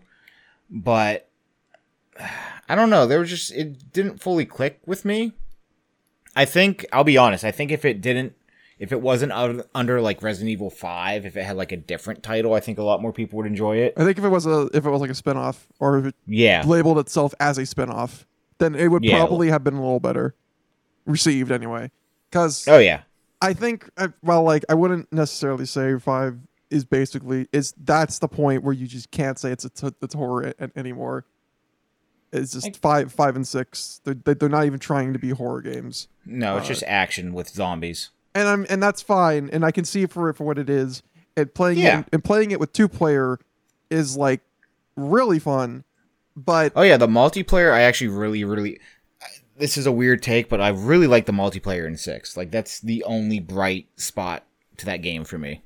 but 0.69 1.29
I 2.69 2.75
don't 2.75 2.89
know. 2.89 3.05
There 3.05 3.19
was 3.19 3.29
just 3.29 3.51
it 3.51 3.91
didn't 3.91 4.21
fully 4.21 4.45
click 4.45 4.79
with 4.85 5.05
me. 5.05 5.33
I 6.35 6.45
think 6.45 6.85
I'll 6.93 7.03
be 7.03 7.17
honest. 7.17 7.43
I 7.43 7.51
think 7.51 7.71
if 7.71 7.83
it 7.83 7.99
didn't, 7.99 8.33
if 8.79 8.91
it 8.93 9.01
wasn't 9.01 9.33
under, 9.33 9.65
under 9.75 10.01
like 10.01 10.23
Resident 10.23 10.49
Evil 10.49 10.69
Five, 10.69 11.25
if 11.25 11.35
it 11.35 11.43
had 11.43 11.57
like 11.57 11.73
a 11.73 11.77
different 11.77 12.23
title, 12.23 12.53
I 12.53 12.61
think 12.61 12.77
a 12.79 12.83
lot 12.83 13.01
more 13.01 13.11
people 13.11 13.37
would 13.37 13.45
enjoy 13.45 13.77
it. 13.77 13.93
I 13.97 14.05
think 14.05 14.17
if 14.17 14.23
it 14.23 14.29
was 14.29 14.45
a 14.45 14.69
if 14.73 14.85
it 14.85 14.89
was 14.89 15.01
like 15.01 15.09
a 15.09 15.13
spinoff, 15.13 15.67
or 15.79 15.99
if 15.99 16.05
it 16.05 16.15
Yeah, 16.25 16.63
labeled 16.65 16.97
itself 16.99 17.33
as 17.39 17.57
a 17.57 17.63
spinoff, 17.63 18.23
then 18.61 18.75
it 18.75 18.87
would 18.87 19.03
Yeah. 19.03 19.17
probably 19.17 19.49
have 19.49 19.63
been 19.63 19.73
a 19.73 19.81
little 19.81 19.99
better 19.99 20.35
received 21.05 21.51
anyway. 21.51 21.91
Because 22.29 22.65
Oh 22.67 22.77
yeah. 22.77 23.01
I 23.41 23.53
think, 23.53 23.89
well, 24.23 24.43
like 24.43 24.63
I 24.69 24.75
wouldn't 24.75 25.11
necessarily 25.11 25.65
say 25.65 25.97
five 25.99 26.37
is 26.69 26.85
basically 26.85 27.47
is 27.51 27.73
that's 27.83 28.19
the 28.19 28.27
point 28.29 28.63
where 28.63 28.73
you 28.73 28.87
just 28.87 29.11
can't 29.11 29.37
say 29.37 29.51
it's 29.51 29.65
a, 29.65 29.93
it's 30.01 30.13
horror 30.13 30.53
a- 30.59 30.77
anymore. 30.79 31.25
It's 32.31 32.53
just 32.53 32.65
Like- 32.67 32.77
five 32.77 33.11
five 33.11 33.35
and 33.35 33.45
six. 33.45 33.99
They're 34.05 34.13
they- 34.13 34.35
they're 34.35 34.47
not 34.47 34.65
even 34.65 34.79
trying 34.79 35.11
to 35.13 35.19
be 35.19 35.31
horror 35.31 35.61
games, 35.61 36.07
No, 36.25 36.57
it's 36.57 36.65
Uh, 36.67 36.69
just 36.69 36.83
action 36.87 37.33
with 37.33 37.49
zombies. 37.49 38.11
and 38.33 38.47
I'm 38.47 38.65
and 38.69 38.81
that's 38.81 39.01
fine, 39.01 39.49
and 39.51 39.65
I 39.65 39.71
can 39.71 39.83
see 39.83 40.05
for 40.05 40.29
it 40.29 40.35
for 40.37 40.45
what 40.45 40.57
it 40.57 40.69
is. 40.69 41.03
And 41.35 41.53
playing 41.53 41.79
Yeah. 41.79 41.99
it 42.01 42.05
and 42.13 42.23
playing 42.23 42.51
it 42.51 42.59
with 42.59 42.71
two 42.73 42.87
player 42.87 43.37
is 43.89 44.15
like 44.15 44.41
really 44.95 45.39
fun, 45.39 45.83
but 46.35 46.73
Oh 46.75 46.81
yeah, 46.81 46.97
the 46.97 47.07
multiplayer. 47.07 47.73
I 47.73 47.81
actually 47.81 48.09
really, 48.09 48.43
really. 48.43 48.79
This 49.57 49.77
is 49.77 49.85
a 49.85 49.91
weird 49.91 50.23
take, 50.23 50.49
but 50.49 50.59
I 50.59 50.69
really 50.69 51.05
like 51.07 51.25
the 51.27 51.31
multiplayer 51.33 51.85
in 51.85 51.95
six. 51.97 52.35
Like 52.35 52.51
that's 52.51 52.79
the 52.79 53.03
only 53.03 53.39
bright 53.39 53.87
spot 53.95 54.43
to 54.77 54.85
that 54.87 54.97
game 55.03 55.23
for 55.23 55.37
me. 55.37 55.61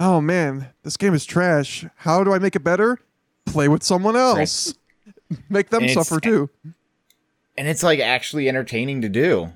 oh 0.00 0.20
man, 0.20 0.68
this 0.82 0.96
game 0.96 1.14
is 1.14 1.24
trash. 1.24 1.84
How 1.96 2.24
do 2.24 2.32
I 2.32 2.38
make 2.38 2.56
it 2.56 2.64
better? 2.64 2.98
Play 3.44 3.68
with 3.68 3.82
someone 3.82 4.16
else. 4.16 4.74
Make 5.48 5.70
them 5.70 5.82
And 5.84 5.92
suffer 5.92 6.20
too. 6.20 6.48
And 7.56 7.66
it's 7.66 7.82
like 7.82 7.98
actually 8.00 8.48
entertaining 8.48 9.02
to 9.02 9.08
do. 9.08 9.52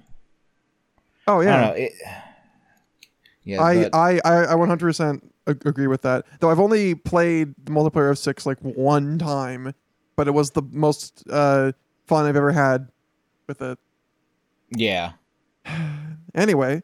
Oh 1.26 1.40
yeah. 1.40 1.66
don't. 1.68 1.78
It, 1.78 1.92
yeah, 3.44 3.62
I, 3.62 3.82
but- 3.84 3.94
I, 3.94 4.20
I, 4.24 4.44
I 4.52 4.54
100% 4.54 5.22
agree 5.46 5.86
with 5.86 6.02
that. 6.02 6.24
Though 6.40 6.50
I've 6.50 6.58
only 6.60 6.94
played 6.94 7.54
the 7.64 7.70
multiplayer 7.70 8.10
of 8.10 8.18
six 8.18 8.44
like 8.46 8.58
one 8.60 9.18
time, 9.18 9.72
but 10.16 10.26
it 10.28 10.32
was 10.32 10.50
the 10.52 10.62
most 10.72 11.22
uh, 11.30 11.72
fun 12.06 12.26
I've 12.26 12.36
ever 12.36 12.52
had 12.52 12.88
with 13.46 13.60
it. 13.62 13.78
yeah. 14.70 15.12
Anyway, 16.34 16.82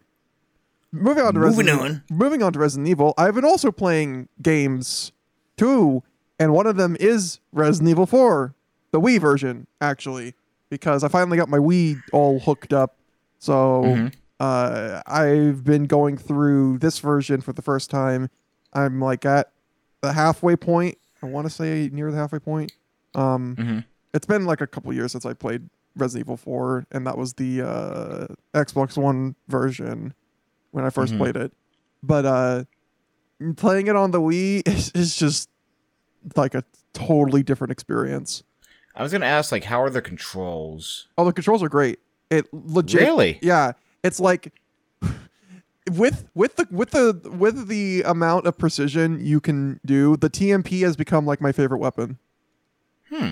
moving 0.93 1.23
on 1.25 1.35
to 1.35 1.41
Moving 1.41 1.67
Resident 1.67 1.81
on. 1.81 2.03
moving 2.11 2.43
on 2.43 2.53
to 2.55 2.59
Resident 2.59 2.89
Evil. 2.89 3.12
I've 3.19 3.35
been 3.35 3.45
also 3.45 3.71
playing 3.71 4.29
games 4.41 5.12
too, 5.59 6.03
and 6.39 6.55
one 6.55 6.67
of 6.67 6.77
them 6.77 6.97
is 6.99 7.39
Resident 7.53 7.91
Evil 7.91 8.07
4, 8.07 8.55
the 8.93 9.01
Wii 9.01 9.21
version 9.21 9.67
actually, 9.83 10.35
because 10.71 11.05
I 11.05 11.09
finally 11.09 11.37
got 11.37 11.51
my 11.51 11.59
Wii 11.59 12.03
all 12.12 12.41
hooked 12.41 12.73
up. 12.73 12.97
So 13.41 13.83
Mhm. 13.85 14.15
uh, 14.41 15.03
I've 15.07 15.65
been 15.65 15.85
going 15.85 16.17
through 16.17 16.79
this 16.79 16.99
version 16.99 17.43
for 17.43 17.53
the 17.53 17.62
first 17.62 17.91
time. 17.91 18.31
I'm 18.73 19.01
like 19.03 19.27
at 19.27 19.53
the 20.01 20.15
halfway 20.15 20.57
point. 20.57 20.97
I 21.23 21.27
want 21.27 21.47
to 21.47 21.51
say 21.51 21.91
near 21.93 22.11
the 22.11 22.17
halfway 22.17 22.39
point. 22.39 22.73
Um, 23.14 23.57
Mhm. 23.57 23.85
It's 24.14 24.26
been 24.26 24.45
like 24.45 24.61
a 24.61 24.66
couple 24.66 24.92
years 24.92 25.11
since 25.12 25.25
I 25.25 25.33
played 25.33 25.71
Resident 25.97 26.26
Evil 26.26 26.37
4, 26.37 26.87
and 26.90 27.07
that 27.07 27.16
was 27.16 27.35
the 27.35 27.62
uh, 27.62 28.26
Xbox 28.54 28.97
One 28.97 29.37
version 29.49 30.12
when 30.71 30.85
I 30.85 30.90
1st 30.90 31.14
Mhm. 31.14 31.19
played 31.19 31.37
it. 31.37 31.52
But 32.02 32.26
uh, 32.26 32.64
playing 33.57 33.87
it 33.87 33.97
on 33.97 34.11
the 34.11 34.21
Wii 34.21 34.62
is, 34.69 34.90
is 34.95 35.16
just 35.16 35.49
like 36.37 36.54
a 36.54 36.62
totally 36.92 37.42
different 37.42 37.71
experience. 37.73 38.42
I 38.95 39.02
was 39.02 39.12
gonna 39.12 39.25
ask, 39.26 39.50
like, 39.50 39.64
how 39.64 39.83
are 39.83 39.88
the 39.90 40.02
controls? 40.02 41.09
Oh, 41.16 41.25
the 41.25 41.33
controls 41.33 41.62
are 41.62 41.69
great. 41.71 41.99
It 42.31 42.47
legit 42.52 43.00
Really? 43.00 43.38
Yeah, 43.42 43.73
it's 44.04 44.21
like 44.21 44.52
with 45.90 46.28
with 46.35 46.57
the 46.57 46.66
with 46.71 46.90
the 46.90 47.19
with 47.31 47.69
the 47.69 48.02
amount 48.02 48.47
of 48.47 48.57
precision 48.59 49.25
you 49.25 49.40
can 49.40 49.81
do, 49.85 50.16
the 50.16 50.31
TMP 50.31 50.83
has 50.83 50.97
become 50.97 51.25
like 51.26 51.40
my 51.40 51.52
favorite 51.52 51.78
weapon. 51.78 52.19
Hmm. 53.12 53.31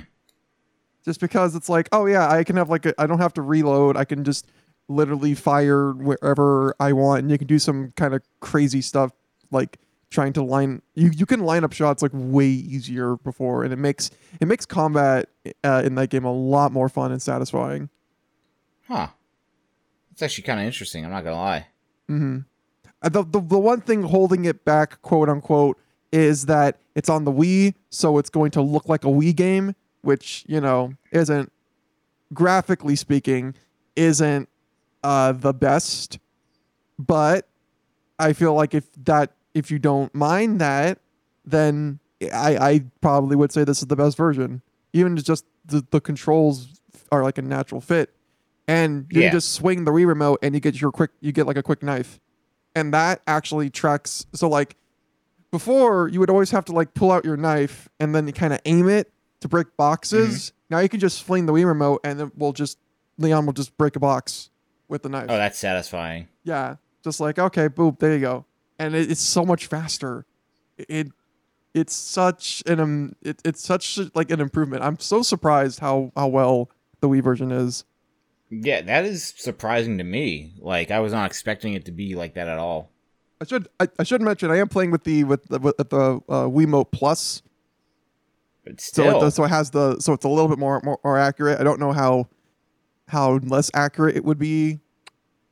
Just 1.05 1.21
because 1.21 1.55
it's 1.55 1.69
like, 1.69 1.89
oh 1.93 2.07
yeah, 2.07 2.29
I 2.29 2.45
can 2.45 2.57
have 2.57 2.69
like 2.69 2.85
a, 2.85 2.95
I 3.01 3.07
don't 3.07 3.21
have 3.21 3.33
to 3.35 3.43
reload. 3.43 3.97
I 3.97 4.05
can 4.05 4.25
just 4.25 4.47
literally 4.89 5.35
fire 5.35 5.93
wherever 5.93 6.75
I 6.79 6.93
want, 6.93 7.23
and 7.23 7.31
you 7.31 7.39
can 7.39 7.47
do 7.47 7.59
some 7.59 7.93
kind 7.97 8.13
of 8.13 8.23
crazy 8.41 8.83
stuff 8.83 9.13
like 9.51 9.79
trying 10.11 10.33
to 10.33 10.43
line 10.43 10.83
you 10.95 11.11
you 11.15 11.25
can 11.25 11.41
line 11.41 11.63
up 11.65 11.73
shots 11.73 12.03
like 12.03 12.11
way 12.13 12.49
easier 12.49 13.17
before, 13.17 13.65
and 13.65 13.73
it 13.73 13.77
makes 13.77 14.11
it 14.41 14.47
makes 14.47 14.67
combat 14.67 15.31
uh, 15.65 15.83
in 15.85 15.95
that 15.95 16.11
game 16.11 16.25
a 16.25 16.33
lot 16.33 16.73
more 16.73 16.89
fun 16.91 17.13
and 17.13 17.23
satisfying. 17.23 17.89
Huh. 18.87 19.09
It's 20.13 20.21
actually 20.23 20.45
kind 20.45 20.61
of 20.61 20.67
interesting. 20.67 21.05
I'm 21.05 21.11
not 21.11 21.25
gonna 21.25 21.37
lie. 21.37 21.67
Mm-hmm. 22.11 22.39
The, 23.03 23.23
the 23.23 23.41
the 23.41 23.59
one 23.59 23.81
thing 23.81 24.03
holding 24.03 24.45
it 24.45 24.67
back, 24.67 25.01
quote 25.01 25.31
unquote, 25.31 25.79
is 26.13 26.47
that 26.47 26.79
it's 26.95 27.09
on 27.09 27.25
the 27.25 27.33
Wii, 27.33 27.75
so 27.91 28.19
it's 28.19 28.31
going 28.31 28.51
to 28.53 28.63
look 28.63 28.89
like 28.89 29.05
a 29.05 29.09
Wii 29.09 29.35
game, 29.35 29.75
which 30.03 30.45
you 30.49 30.61
know 30.61 30.95
isn't 31.13 31.53
graphically 32.33 32.97
speaking 32.97 33.55
isn't 33.97 34.49
uh, 35.03 35.33
the 35.33 35.53
best. 35.53 36.19
But 36.99 37.49
I 38.19 38.33
feel 38.33 38.55
like 38.55 38.75
if 38.75 38.87
that 39.05 39.33
if 39.55 39.71
you 39.71 39.79
don't 39.79 40.15
mind 40.15 40.61
that, 40.61 40.99
then 41.45 41.99
I 42.33 42.57
I 42.57 42.85
probably 43.01 43.37
would 43.37 43.53
say 43.53 43.65
this 43.65 43.81
is 43.81 43.87
the 43.87 43.97
best 43.97 44.17
version. 44.17 44.63
Even 44.93 45.17
just 45.17 45.45
the, 45.65 45.87
the 45.91 46.01
controls 46.01 46.69
are 47.13 47.23
like 47.23 47.39
a 47.39 47.43
natural 47.43 47.81
fit 47.81 48.13
and 48.69 49.07
you 49.11 49.23
Yeah. 49.23 49.31
just 49.31 49.53
swing 49.53 49.85
the 49.85 49.91
Wii 49.93 50.07
remote 50.07 50.39
and 50.43 50.55
you 50.55 50.61
get 50.61 50.81
your 50.81 50.91
quick 50.93 51.11
you 51.21 51.33
get 51.33 51.47
like 51.47 51.57
a 51.57 51.63
quick 51.63 51.83
knife 51.83 52.21
and 52.75 52.93
that 52.95 53.21
actually 53.27 53.69
tracks 53.71 54.27
so 54.33 54.49
like 54.49 54.77
before 55.51 56.09
you 56.09 56.21
would 56.21 56.31
always 56.31 56.51
have 56.51 56.65
to 56.67 56.73
like 56.73 56.95
pull 56.95 57.11
out 57.11 57.25
your 57.25 57.37
knife 57.37 57.89
and 57.99 58.15
then 58.15 58.27
you 58.27 58.33
kind 58.33 58.53
of 58.53 58.61
aim 58.65 58.89
it 58.89 59.13
to 59.41 59.49
break 59.49 59.77
boxes. 59.77 60.53
Now 60.69 60.79
you 60.79 60.89
can 60.89 61.01
just 61.01 61.23
fling 61.25 61.47
the 61.47 61.53
Wii 61.53 61.65
remote 61.67 62.01
and 62.05 62.21
it 62.21 62.39
will 62.39 62.53
just 62.53 62.79
Leon 63.19 63.47
will 63.47 63.53
just 63.53 63.77
break 63.77 63.97
a 63.97 64.01
box 64.01 64.51
with 64.89 65.03
the 65.03 65.09
knife. 65.09 65.27
Oh, 65.29 65.37
that's 65.37 65.59
satisfying. 65.59 66.29
yeah. 66.45 66.77
Just 67.03 67.19
like 67.21 67.39
okay 67.39 67.69
boop 67.69 67.99
there 67.99 68.13
you 68.13 68.21
go. 68.21 68.45
And 68.79 68.95
it, 68.95 69.11
it's 69.11 69.23
so 69.23 69.45
much 69.45 69.67
faster. 69.67 70.27
It 70.77 71.09
it's 71.75 71.95
such 71.95 72.63
an 72.67 72.81
um 72.81 73.17
it, 73.23 73.41
it's 73.45 73.63
such 73.63 73.99
like 74.15 74.31
an 74.31 74.41
improvement. 74.41 74.83
I'm 74.83 74.99
so 74.99 75.23
surprised 75.23 75.81
how 75.81 76.13
how 76.15 76.29
well 76.29 76.71
the 77.01 77.09
Wii 77.09 77.23
version 77.23 77.51
is. 77.51 77.85
Yeah, 78.51 78.81
that 78.83 79.05
is 79.05 79.33
surprising 79.37 79.99
to 79.99 80.05
me. 80.05 80.55
Like, 80.59 80.91
I 80.91 80.99
was 80.99 81.13
not 81.13 81.27
expecting 81.27 81.75
it 81.75 81.85
to 81.85 81.93
be 81.93 82.17
like 82.17 82.35
that 82.35 82.49
at 82.49 82.59
all. 82.59 82.91
I 83.41 83.47
should 83.47 83.69
I, 83.79 83.89
I 83.99 84.03
should 84.03 84.21
mention 84.21 84.51
I 84.51 84.59
am 84.59 84.69
playing 84.69 84.91
with 84.91 85.05
the 85.05 85.25
with 85.25 85.45
the 85.47 85.59
with 85.59 85.77
the 85.79 85.87
uh, 86.29 86.47
Wiimote 86.47 86.91
Plus, 86.93 87.43
But 88.65 88.81
so 88.81 89.03
still, 89.03 89.17
it 89.17 89.21
does, 89.21 89.35
so 89.35 89.45
it 89.45 89.49
has 89.49 89.71
the 89.71 89.99
so 90.01 90.13
it's 90.13 90.25
a 90.25 90.29
little 90.29 90.49
bit 90.49 90.59
more, 90.59 90.81
more 90.85 90.99
more 91.03 91.19
accurate. 91.19 91.59
I 91.61 91.65
don't 91.65 91.81
know 91.81 91.93
how 91.93 92.29
how 93.09 93.39
less 93.39 93.71
accurate 93.75 94.17
it 94.17 94.25
would 94.25 94.39
be, 94.39 94.81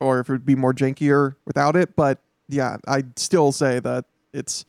or 0.00 0.21
if 0.21 0.28
it 0.28 0.33
would 0.33 0.47
be 0.47 0.54
more 0.54 0.75
jankier 0.75 1.37
without 1.47 1.76
it. 1.76 1.97
But 1.97 2.21
yeah, 2.49 2.76
I'd 2.87 3.18
still 3.18 3.52
say 3.52 3.80
that 3.80 4.04
it's 4.33 4.64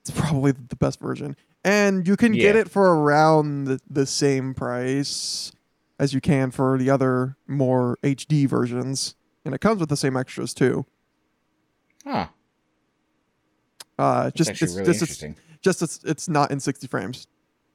it's 0.00 0.10
probably 0.10 0.52
the 0.52 0.76
best 0.76 0.98
version, 0.98 1.36
and 1.64 2.08
you 2.08 2.16
can 2.16 2.32
get 2.32 2.56
it 2.56 2.70
for 2.70 2.94
around 2.96 3.64
the, 3.64 3.80
the 3.88 4.06
same 4.06 4.54
price 4.54 5.52
as 5.98 6.14
you 6.14 6.20
can 6.20 6.50
for 6.50 6.78
the 6.78 6.88
other 6.90 7.36
more 7.46 7.98
HD 8.02 8.48
versions, 8.48 9.14
and 9.44 9.54
it 9.54 9.60
comes 9.60 9.78
with 9.78 9.90
the 9.90 9.96
same 9.96 10.16
extras 10.16 10.54
too. 10.54 10.86
huh? 12.04 12.28
Uh, 13.98 14.30
just 14.30 14.50
it's 14.50 14.60
really 14.62 14.84
just 14.86 15.02
it's, 15.02 15.24
just 15.60 15.82
it's 15.82 16.00
it's 16.04 16.28
not 16.28 16.50
in 16.50 16.60
60 16.60 16.86
frames. 16.86 17.26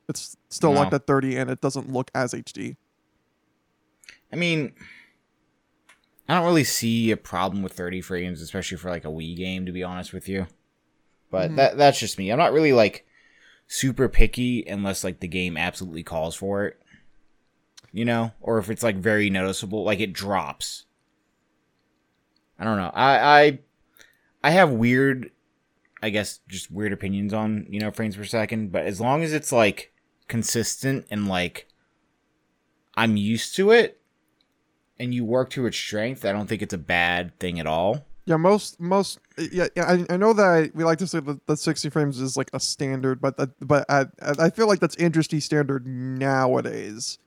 It's 0.10 0.36
still 0.50 0.72
No. 0.74 0.82
locked 0.82 0.94
at 0.94 1.06
30 1.08 1.38
and 1.38 1.50
it 1.50 1.62
doesn't 1.62 1.92
look 1.92 2.10
as 2.16 2.34
HD. 2.34 2.76
I 4.32 4.36
mean, 4.36 4.74
I 6.28 6.36
don't 6.36 6.46
really 6.46 6.64
see 6.64 7.12
a 7.12 7.18
problem 7.18 7.62
with 7.64 7.74
30 7.74 8.02
frames, 8.02 8.42
especially 8.42 8.78
for 8.78 8.90
like 8.90 9.06
a 9.06 9.10
Wii 9.10 9.36
game, 9.38 9.66
to 9.66 9.72
be 9.72 9.84
honest 9.84 10.12
with 10.14 10.28
you. 10.28 10.48
But 11.30 11.52
Mhm. 11.52 11.56
that 11.58 11.78
that's 11.78 12.00
just 12.00 12.18
me. 12.18 12.32
I'm 12.32 12.38
not 12.40 12.54
really 12.54 12.74
like 12.74 13.06
super 13.68 14.08
picky 14.10 14.66
unless 14.66 15.04
like 15.04 15.20
the 15.20 15.28
game 15.28 15.56
absolutely 15.58 16.04
calls 16.04 16.36
for 16.36 16.66
it. 16.66 16.82
You 17.94 18.06
know, 18.06 18.32
or 18.42 18.58
if 18.60 18.70
it's 18.70 18.84
like 18.84 18.98
very 18.98 19.30
noticeable, 19.30 19.84
like 19.84 20.00
it 20.00 20.14
drops. 20.14 20.86
I 22.60 22.64
don't 22.64 22.78
know. 22.78 22.92
I 22.94 23.40
I 23.42 23.60
I 24.44 24.52
have 24.52 24.72
weird 24.72 25.32
I 26.02 26.10
guess 26.12 26.40
just 26.48 26.70
weird 26.72 26.94
opinions 26.94 27.34
on, 27.34 27.66
you 27.70 27.80
know, 27.80 27.92
frames 27.92 28.16
per 28.16 28.24
second, 28.24 28.72
but 28.72 28.86
as 28.86 29.02
long 29.02 29.24
as 29.24 29.34
it's 29.34 29.52
like 29.52 29.92
consistent 30.28 31.06
and 31.10 31.28
like 31.28 31.68
I'm 32.96 33.18
used 33.18 33.56
to 33.56 33.72
it 33.72 34.00
and 35.00 35.14
you 35.14 35.24
work 35.26 35.50
to 35.52 35.66
its 35.66 35.78
strength, 35.78 36.26
I 36.26 36.32
don't 36.32 36.48
think 36.48 36.62
it's 36.62 36.74
a 36.74 36.78
bad 36.80 37.38
thing 37.40 37.60
at 37.60 37.68
all. 37.68 38.06
Yeah, 38.26 38.36
most 38.38 38.80
most 38.80 39.20
yeah, 39.38 39.68
yeah 39.76 39.86
I, 40.10 40.14
I 40.14 40.18
know 40.18 40.34
that 40.34 40.72
we 40.76 40.84
like 40.84 40.98
to 41.00 41.08
say 41.08 41.22
that 41.22 41.48
the 41.48 41.56
60 41.56 41.90
frames 41.90 42.20
is 42.20 42.36
like 42.36 42.50
a 42.54 42.60
standard, 42.60 43.22
but 43.22 43.38
that, 43.38 43.52
but 43.66 43.86
I 43.90 44.06
I 44.20 44.50
feel 44.50 44.68
like 44.68 44.80
that's 44.82 44.98
industry 44.98 45.40
standard 45.40 45.88
nowadays. 45.88 47.20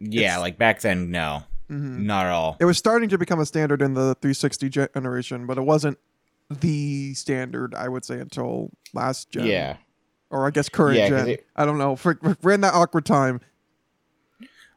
Yeah, 0.00 0.22
It's- 0.22 0.40
like 0.40 0.58
back 0.58 0.80
then, 0.80 1.10
no, 1.12 1.44
hmm 1.68 2.04
not 2.06 2.26
at 2.26 2.32
all. 2.32 2.56
It 2.58 2.64
was 2.64 2.76
starting 2.76 3.08
to 3.10 3.18
become 3.18 3.38
a 3.38 3.46
standard 3.46 3.80
in 3.82 3.94
the 3.94 4.16
360 4.20 4.68
generation, 4.68 5.46
but 5.46 5.58
it 5.58 5.62
wasn't 5.62 5.98
the 6.60 7.14
standard 7.14 7.74
I 7.74 7.88
would 7.88 8.04
say 8.04 8.18
until 8.18 8.70
last 8.92 9.30
gen. 9.30 9.46
Yeah. 9.46 9.76
or 10.30 10.46
I 10.46 10.50
guess 10.50 10.68
current 10.68 10.96
Yeah, 10.98 11.08
gen. 11.08 11.28
it- 11.28 11.46
I 11.56 11.64
don't 11.66 11.76
know. 11.78 11.94
For, 11.96 12.18
we're 12.42 12.52
in 12.52 12.62
that 12.62 12.72
awkward 12.74 13.04
time. 13.04 13.40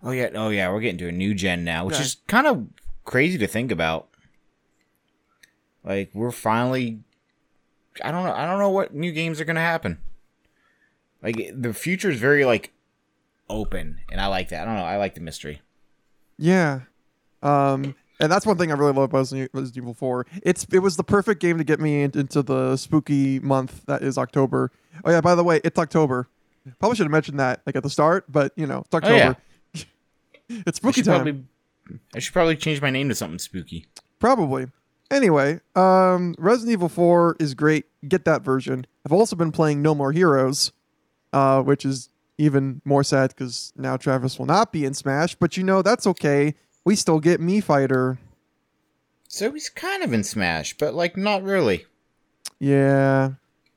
Oh 0.03 0.12
yeah, 0.12 0.29
oh 0.36 0.50
yeah, 0.50 0.70
we're 0.72 0.82
getting 0.82 0.98
to 1.00 1.08
a 1.08 1.12
new 1.12 1.34
gen 1.34 1.63
now, 1.63 1.86
which 1.86 1.96
Yeah. 1.96 2.01
is 2.01 2.17
kind 2.27 2.46
of 2.48 2.67
crazy 3.05 3.38
to 3.38 3.48
think 3.48 3.72
about. 3.72 4.10
Like 5.84 6.12
we're 6.13 6.32
finally 6.32 7.00
I 8.03 8.12
don't 8.12 8.24
know. 8.25 8.34
I 8.34 8.46
don't 8.46 8.60
know 8.60 8.70
what 8.70 8.94
new 8.94 9.12
games 9.13 9.39
are 9.39 9.46
gonna 9.46 9.62
happen. 9.62 10.00
Like 11.24 11.50
the 11.53 11.74
future 11.74 12.10
is 12.10 12.20
very 12.20 12.44
like 12.46 12.74
open, 13.50 14.00
and 14.12 14.20
I 14.20 14.27
like 14.27 14.50
that. 14.50 14.63
I 14.63 14.65
don't 14.65 14.75
know. 14.75 14.84
I 14.84 14.98
like 14.98 15.15
the 15.15 15.22
mystery. 15.22 15.62
Yeah. 16.38 16.82
Um, 17.41 17.96
and 18.20 18.32
that's 18.32 18.46
one 18.46 18.58
thing 18.58 18.72
I 18.72 18.76
really 18.76 18.94
love 18.94 19.06
about 19.14 19.32
Resident 19.32 19.78
Evil 19.78 19.94
4. 19.94 20.26
It's 20.44 20.66
it 20.72 20.80
was 20.80 20.98
the 20.98 21.04
perfect 21.04 21.42
game 21.42 21.58
to 21.58 21.64
get 21.64 21.80
me 21.80 22.04
into 22.04 22.42
the 22.42 22.78
spooky 22.78 23.40
month 23.40 23.86
that 23.86 24.02
is 24.02 24.18
October. 24.18 24.72
Oh 25.04 25.12
yeah, 25.12 25.22
by 25.22 25.36
the 25.36 25.44
way, 25.44 25.62
it's 25.64 25.78
October. 25.80 26.28
Probably 26.80 26.96
should 26.96 27.06
have 27.06 27.12
mentioned 27.12 27.40
that 27.40 27.62
like 27.66 27.76
at 27.76 27.84
the 27.84 27.90
start, 27.90 28.26
but 28.30 28.52
you 28.56 28.66
know, 28.68 28.80
it's 28.80 28.90
Oh, 28.94 28.98
October. 28.98 29.38
yeah. 29.76 29.84
it's 30.66 30.78
spooky 30.78 31.02
should 31.02 31.06
time. 31.06 31.24
probably, 31.24 31.44
I 32.16 32.20
should 32.20 32.34
probably 32.34 32.56
change 32.56 32.82
my 32.82 32.90
name 32.90 33.10
to 33.10 33.16
something 33.16 33.40
spooky. 33.40 33.86
Probably. 34.20 34.68
Anyway, 35.12 35.60
um, 35.76 36.34
Resident 36.40 36.72
Evil 36.74 36.90
4 36.90 37.36
is 37.40 37.54
great. 37.54 37.86
Get 38.08 38.26
that 38.26 38.42
version. 38.42 38.88
I've 39.06 39.12
also 39.14 39.36
been 39.36 39.52
playing 39.52 39.84
No 39.84 39.94
More 39.94 40.12
Heroes, 40.12 40.72
uh, 41.32 41.62
which 41.62 41.86
is 41.86 42.10
even 42.40 42.82
more 42.84 43.04
sad 43.04 43.30
because 43.30 43.72
now 43.78 43.98
Travis 43.98 44.40
will 44.40 44.48
not 44.48 44.72
be 44.72 44.84
in 44.84 44.96
Smash. 44.96 45.36
But 45.36 45.58
you 45.58 45.64
know 45.64 45.84
that's 45.84 46.08
okay. 46.08 46.56
We 46.86 46.96
still 46.96 47.20
get 47.20 47.42
Mii 47.42 47.63
Fighter. 47.63 48.20
So 49.27 49.51
he's 49.51 49.70
kind 49.70 50.04
of 50.04 50.13
in 50.13 50.24
Smash, 50.24 50.77
but 50.77 50.94
like 50.94 51.18
not 51.18 51.44
really. 51.44 51.86
Yeah. 52.60 53.32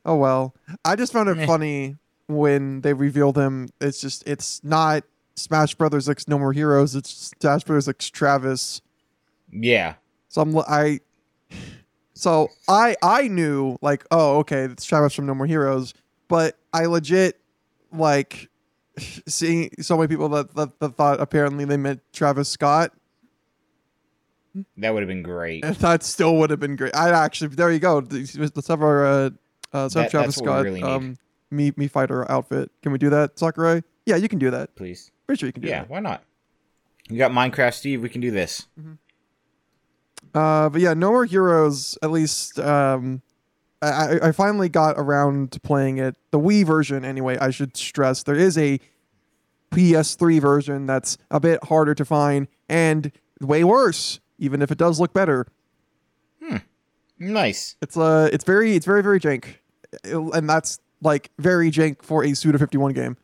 Oh 0.05 0.17
well. 0.17 0.55
I 0.85 0.95
just 0.95 1.13
found 1.13 1.29
it 1.29 1.47
funny 1.47 1.97
when 2.27 2.83
they 2.83 2.93
revealed 2.93 3.37
him. 3.37 3.71
It's 3.81 4.01
just 4.01 4.27
it's 4.29 4.63
not 4.63 5.05
Smash 5.35 5.75
Brothers 5.75 6.09
X 6.09 6.29
No 6.29 6.39
More 6.39 6.53
Heroes. 6.53 6.95
It's 6.95 7.33
Smash 7.41 7.65
Brothers 7.65 7.89
X 7.89 8.09
Travis. 8.11 8.83
Yeah. 9.51 9.95
So 10.29 10.43
I'm 10.43 10.57
I 10.59 11.01
so 12.13 12.49
I 12.69 12.95
I 13.03 13.29
knew 13.29 13.79
like 13.81 14.05
oh 14.11 14.39
okay 14.39 14.65
it's 14.65 14.85
Travis 14.85 15.15
from 15.15 15.27
No 15.27 15.35
More 15.35 15.47
Heroes, 15.47 15.95
but 16.29 16.57
I 16.73 16.87
legit 16.87 17.41
like 17.91 18.49
seeing 19.27 19.71
so 19.81 19.97
many 19.97 20.09
people 20.09 20.29
that, 20.29 20.55
that, 20.55 20.79
that 20.81 20.97
thought 20.97 21.21
apparently 21.21 21.65
they 21.65 21.77
meant 21.77 22.01
Travis 22.13 22.49
Scott 22.49 22.93
That 24.79 24.95
would 24.95 25.03
have 25.03 25.09
been 25.09 25.23
great. 25.23 25.65
and 25.65 25.77
that 25.87 26.03
still 26.03 26.37
would 26.37 26.51
have 26.51 26.61
been 26.61 26.77
great. 26.77 26.95
I 26.97 27.11
actually 27.11 27.49
there 27.55 27.71
you 27.73 27.79
go. 27.79 27.99
Let's 28.11 28.69
have 28.69 28.83
our 28.83 29.07
uh, 29.07 29.11
uh 29.73 29.83
let's 29.83 29.95
have 29.95 30.05
That- 30.05 30.11
Travis 30.11 30.37
that's 30.37 30.43
what 30.43 30.45
we 30.45 30.51
Scott 30.53 30.65
really 30.65 30.83
um 30.83 31.17
me 31.51 31.73
Mii 31.73 31.91
fighter 31.91 32.31
outfit. 32.31 32.71
Can 32.83 32.93
we 32.93 32.99
do 32.99 33.11
that, 33.11 33.39
Sakurai? 33.39 33.83
Yeah, 34.07 34.17
you 34.17 34.29
can 34.29 34.39
do 34.39 34.51
that. 34.51 34.75
Please. 34.77 35.11
Pretty 35.27 35.41
sure 35.41 35.47
you 35.49 35.53
can 35.53 35.63
do 35.63 35.69
Yeah, 35.69 35.81
that. 35.81 35.91
why 35.91 36.01
not? 36.01 36.23
You 37.11 37.17
got 37.19 37.31
Minecraft 37.31 37.73
Steve, 37.75 38.03
we 38.03 38.09
can 38.11 38.21
do 38.21 38.31
this. 38.31 38.67
Uh, 40.35 40.69
but 40.69 40.81
yeah, 40.81 40.95
No 40.95 41.11
More 41.11 41.25
Heroes. 41.25 41.97
At 42.03 42.11
least, 42.11 42.59
um, 42.59 43.23
I 43.81 44.19
I 44.23 44.33
finally 44.33 44.69
got 44.69 44.97
around 44.99 45.53
to 45.53 45.61
playing 45.61 45.99
it. 45.99 46.17
The 46.33 46.39
Wii 46.39 46.67
version, 46.67 47.05
anyway. 47.05 47.39
I 47.39 47.51
should 47.51 47.77
stress 47.77 48.23
there 48.25 48.35
is 48.35 48.59
a 48.59 48.79
PS3 49.71 50.41
version 50.41 50.87
that's 50.87 51.17
a 51.31 51.41
bit 51.41 51.63
harder 51.65 51.95
to 51.95 52.05
find 52.05 52.49
and 52.69 53.13
way 53.41 53.65
worse, 53.65 54.21
even 54.39 54.63
if 54.63 54.71
it 54.71 54.79
does 54.79 54.99
look 55.01 55.13
better. 55.13 55.47
Nice. 57.21 57.75
It's 57.83 57.97
uh, 57.97 58.29
it's 58.33 58.45
very, 58.45 58.77
it's 58.77 58.87
very, 58.87 59.03
very 59.03 59.19
jank, 59.19 59.57
It- 60.05 60.35
and 60.35 60.49
that's 60.49 60.79
like 61.03 61.31
very 61.39 61.69
jank 61.71 62.03
for 62.03 62.23
a 62.25 62.33
Suda 62.35 62.59
51 62.61 62.93
game. 62.93 63.17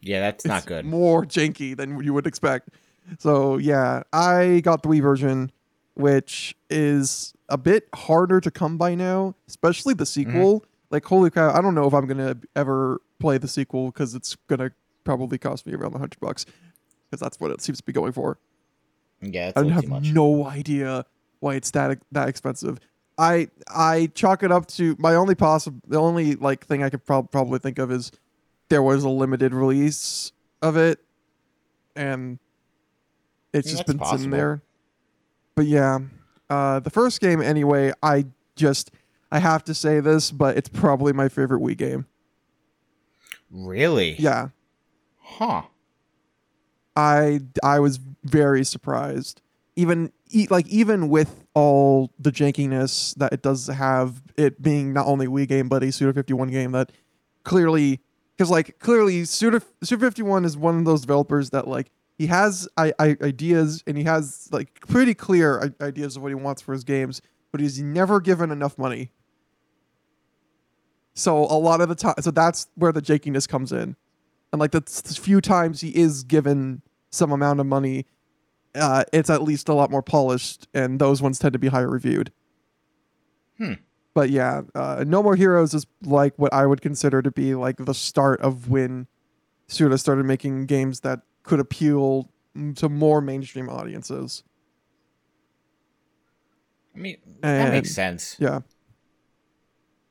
Yeah, 0.00 0.20
that's 0.20 0.44
not 0.44 0.66
good. 0.66 0.84
More 0.84 1.24
janky 1.24 1.76
than 1.76 2.02
you 2.02 2.12
would 2.12 2.26
expect. 2.26 2.70
So 3.18 3.56
yeah, 3.56 4.02
I 4.12 4.60
got 4.64 4.82
the 4.82 4.88
Wii 4.88 5.00
version, 5.00 5.52
which 5.94 6.56
is 6.70 7.34
a 7.48 7.56
bit 7.56 7.88
harder 7.94 8.40
to 8.40 8.50
come 8.50 8.76
by 8.78 8.96
now, 8.96 9.34
especially 9.46 9.94
the 9.94 10.06
sequel. 10.06 10.64
Like 10.90 11.04
holy 11.04 11.30
cow, 11.30 11.52
I 11.56 11.60
don't 11.60 11.74
know 11.76 11.86
if 11.86 11.94
I'm 11.94 12.06
gonna 12.08 12.36
ever 12.56 13.00
play 13.20 13.38
the 13.38 13.48
sequel 13.48 13.92
because 13.92 14.14
it's 14.16 14.36
gonna 14.48 14.72
probably 15.04 15.38
cost 15.38 15.66
me 15.66 15.74
around 15.74 15.94
a 15.94 15.98
hundred 15.98 16.18
bucks 16.18 16.46
because 17.10 17.20
that's 17.20 17.38
what 17.38 17.50
it 17.52 17.60
seems 17.60 17.78
to 17.78 17.84
be 17.84 17.92
going 17.92 18.12
for. 18.12 18.38
Yeah, 19.20 19.48
it's 19.48 19.58
I 19.58 19.64
have 19.64 19.84
no 20.14 20.46
idea 20.46 21.04
why 21.40 21.54
it's 21.54 21.70
that 21.72 21.98
that 22.12 22.28
expensive. 22.28 22.78
I 23.16 23.48
I 23.68 24.10
chalk 24.14 24.42
it 24.42 24.52
up 24.52 24.66
to 24.68 24.94
my 24.98 25.14
only 25.14 25.34
possible 25.34 25.80
the 25.88 25.98
only 25.98 26.36
like 26.36 26.64
thing 26.66 26.82
I 26.82 26.90
could 26.90 27.04
prob- 27.04 27.30
probably 27.30 27.58
think 27.58 27.78
of 27.78 27.90
is 27.90 28.12
there 28.68 28.82
was 28.82 29.02
a 29.02 29.08
limited 29.08 29.52
release 29.52 30.32
of 30.62 30.76
it, 30.76 31.00
and 31.96 32.38
it's 33.52 33.66
Yeah, 33.68 33.72
just 33.72 33.86
been 33.86 34.04
sitting 34.04 34.30
there. 34.30 34.62
But 35.56 35.66
yeah, 35.66 35.98
uh, 36.48 36.78
the 36.80 36.90
first 36.90 37.20
game 37.20 37.40
anyway. 37.40 37.92
I 38.02 38.26
just 38.54 38.92
I 39.32 39.40
have 39.40 39.64
to 39.64 39.74
say 39.74 39.98
this, 39.98 40.30
but 40.30 40.56
it's 40.56 40.68
probably 40.68 41.12
my 41.12 41.28
favorite 41.28 41.60
Wii 41.60 41.76
game. 41.76 42.06
Really? 43.50 44.14
Yeah, 44.18 44.48
Huh. 45.20 45.62
I 46.94 47.40
I 47.62 47.80
was 47.80 47.98
very 48.28 48.64
surprised. 48.64 49.40
Even 49.76 50.12
e- 50.30 50.48
like 50.50 50.66
even 50.68 51.08
with 51.08 51.44
all 51.54 52.10
the 52.18 52.30
jankiness 52.30 53.14
that 53.16 53.32
it 53.32 53.42
does 53.42 53.66
have, 53.66 54.22
it 54.36 54.60
being 54.60 54.92
not 54.92 55.06
only 55.06 55.26
Wii 55.26 55.46
game 55.48 55.68
but 55.68 55.82
a 55.82 55.92
Suda 55.92 56.12
51 56.12 56.48
game 56.48 56.72
that 56.72 56.92
clearly 57.44 58.00
because 58.36 58.50
like 58.50 58.78
clearly 58.78 59.24
Suda 59.24 59.62
Suda 59.82 60.06
51 60.06 60.44
is 60.44 60.56
one 60.56 60.78
of 60.78 60.84
those 60.84 61.00
developers 61.00 61.50
that 61.50 61.68
like 61.68 61.90
he 62.16 62.26
has 62.26 62.68
I, 62.76 62.92
I, 62.98 63.16
ideas 63.22 63.82
and 63.86 63.96
he 63.96 64.04
has 64.04 64.48
like 64.50 64.80
pretty 64.80 65.14
clear 65.14 65.72
ideas 65.80 66.16
of 66.16 66.22
what 66.22 66.28
he 66.30 66.34
wants 66.34 66.62
for 66.62 66.72
his 66.72 66.84
games, 66.84 67.22
but 67.52 67.60
he's 67.60 67.80
never 67.80 68.20
given 68.20 68.50
enough 68.50 68.76
money. 68.78 69.12
So 71.14 71.36
a 71.38 71.58
lot 71.58 71.80
of 71.80 71.88
the 71.88 71.96
time, 71.96 72.14
so 72.20 72.30
that's 72.30 72.68
where 72.76 72.92
the 72.92 73.02
jankiness 73.02 73.48
comes 73.48 73.72
in 73.72 73.96
and 74.52 74.60
like 74.60 74.72
the 74.72 74.80
few 75.20 75.40
times 75.40 75.80
he 75.80 75.90
is 75.96 76.24
given 76.24 76.82
some 77.10 77.32
amount 77.32 77.60
of 77.60 77.66
money 77.66 78.06
uh, 78.74 79.04
it's 79.12 79.30
at 79.30 79.42
least 79.42 79.68
a 79.68 79.74
lot 79.74 79.90
more 79.90 80.02
polished 80.02 80.68
and 80.74 80.98
those 81.00 81.20
ones 81.22 81.38
tend 81.38 81.52
to 81.52 81.58
be 81.58 81.68
higher 81.68 81.88
reviewed 81.88 82.32
Hmm. 83.58 83.72
but 84.14 84.30
yeah 84.30 84.62
uh, 84.74 85.04
no 85.06 85.22
more 85.22 85.34
heroes 85.34 85.74
is 85.74 85.86
like 86.02 86.34
what 86.36 86.52
i 86.54 86.64
would 86.64 86.80
consider 86.80 87.22
to 87.22 87.30
be 87.30 87.54
like 87.56 87.76
the 87.78 87.94
start 87.94 88.40
of 88.40 88.68
when 88.70 89.08
suda 89.66 89.98
started 89.98 90.24
making 90.26 90.66
games 90.66 91.00
that 91.00 91.22
could 91.42 91.58
appeal 91.58 92.30
mm, 92.56 92.76
to 92.76 92.88
more 92.88 93.20
mainstream 93.20 93.68
audiences 93.68 94.44
I 96.94 97.00
mean, 97.00 97.16
that 97.42 97.72
makes 97.72 97.94
sense. 97.94 98.34
Yeah. 98.40 98.60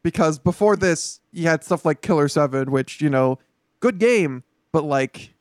Because 0.04 0.40
before 0.40 0.78
this, 0.78 1.20
you 1.34 1.48
had 1.48 1.64
stuff 1.66 1.84
like 1.84 2.02
Killer 2.02 2.30
7, 2.30 2.72
which, 2.72 3.02
you 3.02 3.10
know, 3.10 3.40
good 3.82 4.00
game, 4.00 4.44
but 4.72 4.86
like 4.86 5.34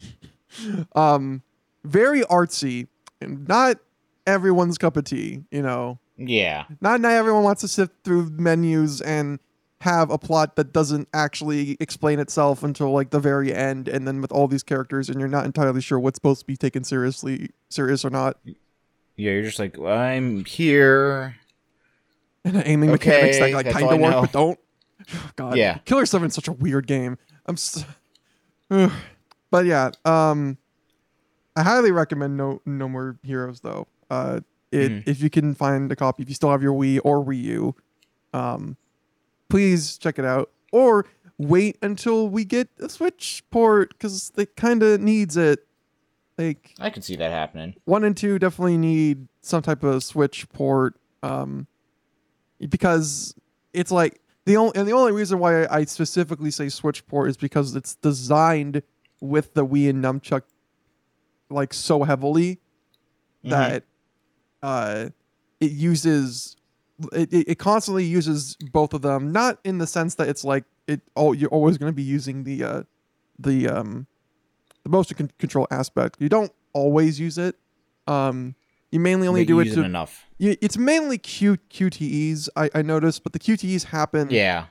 um 0.97 1.43
very 1.85 2.23
artsy 2.23 2.81
and 2.81 2.89
not 3.21 3.79
everyone's 4.27 4.79
cup 4.79 4.97
of 4.97 5.05
tea, 5.05 5.45
you 5.51 5.63
know. 5.63 5.99
Yeah. 6.17 6.65
Not 6.81 7.01
not 7.01 7.13
everyone 7.13 7.43
wants 7.43 7.61
to 7.63 7.69
sift 7.69 7.93
through 8.05 8.31
menus 8.31 9.01
and 9.01 9.39
have 9.83 10.11
a 10.11 10.19
plot 10.19 10.57
that 10.57 10.73
doesn't 10.73 11.09
actually 11.13 11.77
explain 11.81 12.19
itself 12.19 12.63
until 12.63 12.91
like 12.91 13.11
the 13.11 13.21
very 13.21 13.53
end 13.55 13.89
and 13.89 14.09
then 14.09 14.23
with 14.23 14.33
all 14.33 14.49
these 14.49 14.63
characters 14.63 15.09
and 15.11 15.21
you're 15.21 15.29
not 15.29 15.45
entirely 15.45 15.83
sure 15.83 16.01
what's 16.01 16.17
supposed 16.17 16.41
to 16.41 16.47
be 16.47 16.57
taken 16.57 16.83
seriously 16.83 17.51
serious 17.69 18.05
or 18.05 18.11
not. 18.11 18.39
Yeah, 19.17 19.33
you're 19.33 19.43
just 19.43 19.59
like, 19.59 19.79
well, 19.79 19.97
I'm 19.97 20.45
here. 20.45 21.37
and 22.45 22.57
the 22.57 22.69
aiming 22.69 22.91
mechanics 22.91 23.39
that 23.39 23.53
like 23.53 23.71
kind 23.71 23.91
of 23.91 24.01
work 24.01 24.13
know. 24.13 24.21
but 24.23 24.33
don't. 24.33 24.59
God, 25.37 25.57
Yeah. 25.57 25.79
Killer 25.85 26.07
Seven 26.07 26.29
is 26.29 26.35
such 26.35 26.49
a 26.49 26.53
weird 26.53 26.87
game. 26.87 27.19
I'm, 27.45 27.55
s 27.55 27.85
but 29.51 29.67
yeah, 29.67 29.91
um, 30.05 30.57
I 31.57 31.63
highly 31.63 31.91
recommend 31.91 32.37
No 32.37 32.61
No 32.67 32.89
More 32.89 33.19
Heroes 33.23 33.61
though. 33.61 33.87
Uh, 34.11 34.41
it 34.71 34.91
Mhm. 34.93 35.03
if 35.09 35.23
you 35.23 35.31
can 35.31 35.55
find 35.55 35.91
a 35.91 35.97
copy, 35.97 36.23
if 36.23 36.29
you 36.29 36.35
still 36.35 36.51
have 36.51 36.63
your 36.63 36.75
Wii 36.75 37.01
or 37.05 37.25
Wii 37.25 37.43
U, 37.45 37.75
um, 38.35 38.77
please 39.49 39.97
check 39.97 40.19
it 40.19 40.25
out 40.25 40.51
or 40.73 41.07
wait 41.39 41.79
until 41.83 42.29
we 42.29 42.45
get 42.45 42.69
a 42.79 42.89
Switch 42.89 43.43
port 43.51 43.91
because 43.91 44.33
it 44.37 44.57
kind 44.57 44.83
of 44.83 45.01
needs 45.01 45.37
it. 45.37 45.67
Like 46.39 46.75
I 46.79 46.91
can 46.91 47.01
see 47.03 47.17
that 47.17 47.31
happening. 47.31 47.75
one 47.87 48.05
and 48.05 48.15
two 48.17 48.39
definitely 48.39 48.77
need 48.77 49.27
some 49.41 49.63
type 49.63 49.83
of 49.83 50.03
switch 50.05 50.47
port 50.51 50.97
um 51.23 51.67
because 52.69 53.35
it's 53.73 53.91
like 53.91 54.21
the 54.45 54.57
only 54.57 54.73
and 54.77 54.87
the 54.87 54.93
only 54.93 55.13
reason 55.13 55.39
why 55.39 55.67
I 55.67 55.85
specifically 55.85 56.51
say 56.51 56.69
switch 56.69 57.07
port 57.07 57.31
is 57.31 57.37
because 57.37 57.75
it's 57.75 57.95
designed 57.95 58.83
with 59.21 59.55
the 59.55 59.65
Wii 59.67 59.89
and 59.89 60.05
nunchuck 60.05 60.43
like 61.51 61.73
so 61.75 62.03
heavily 62.05 62.59
Mhm. 63.45 63.51
that 63.51 63.85
uh 64.63 65.09
it 65.61 65.71
uses 65.73 66.57
it, 67.13 67.33
it, 67.33 67.49
it 67.51 67.59
constantly 67.59 68.05
uses 68.05 68.57
both 68.73 68.93
of 68.95 69.03
them 69.03 69.31
not 69.33 69.59
in 69.65 69.79
the 69.79 69.87
sense 69.87 70.15
that 70.17 70.29
it's 70.29 70.45
like 70.45 70.65
it 70.87 71.01
oh 71.17 71.33
you're 71.33 71.51
always 71.51 71.79
going 71.79 71.91
to 71.93 71.97
be 71.97 72.03
using 72.03 72.45
the 72.45 72.65
uh 72.65 72.83
the 73.39 73.69
um 73.69 74.07
the 74.83 74.89
motion 74.89 75.17
con- 75.17 75.31
control 75.39 75.67
aspect 75.71 76.17
you 76.21 76.29
don't 76.29 76.53
always 76.73 77.21
use 77.21 77.39
it 77.39 77.57
um 78.09 78.55
You 78.91 79.01
mainly 79.01 79.29
only 79.29 79.43
But 79.45 79.49
do 79.49 79.61
it 79.61 79.75
to. 79.75 79.83
enough. 79.85 80.27
You, 80.39 80.57
it's 80.63 80.79
mainly 80.79 81.19
Q 81.19 81.57
QTEs. 81.71 82.49
I, 82.57 82.71
I 82.73 82.83
noticed, 82.83 83.23
but 83.25 83.33
the 83.33 83.39
QTEs 83.41 83.85
happen 83.85 84.31
Yeah. 84.31 84.67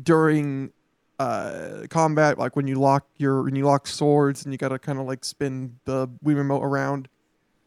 during 0.00 0.70
uh 1.18 1.86
combat, 1.88 2.38
like 2.38 2.56
when 2.56 2.66
you 2.66 2.76
lock 2.76 3.06
your 3.16 3.42
when 3.42 3.56
you 3.56 3.64
lock 3.64 3.86
swords 3.86 4.44
and 4.44 4.52
you 4.52 4.58
gotta 4.58 4.78
kind 4.78 4.98
of 4.98 5.06
like 5.06 5.24
spin 5.24 5.78
the 5.84 6.08
Wii 6.24 6.36
remote 6.36 6.62
around, 6.62 7.08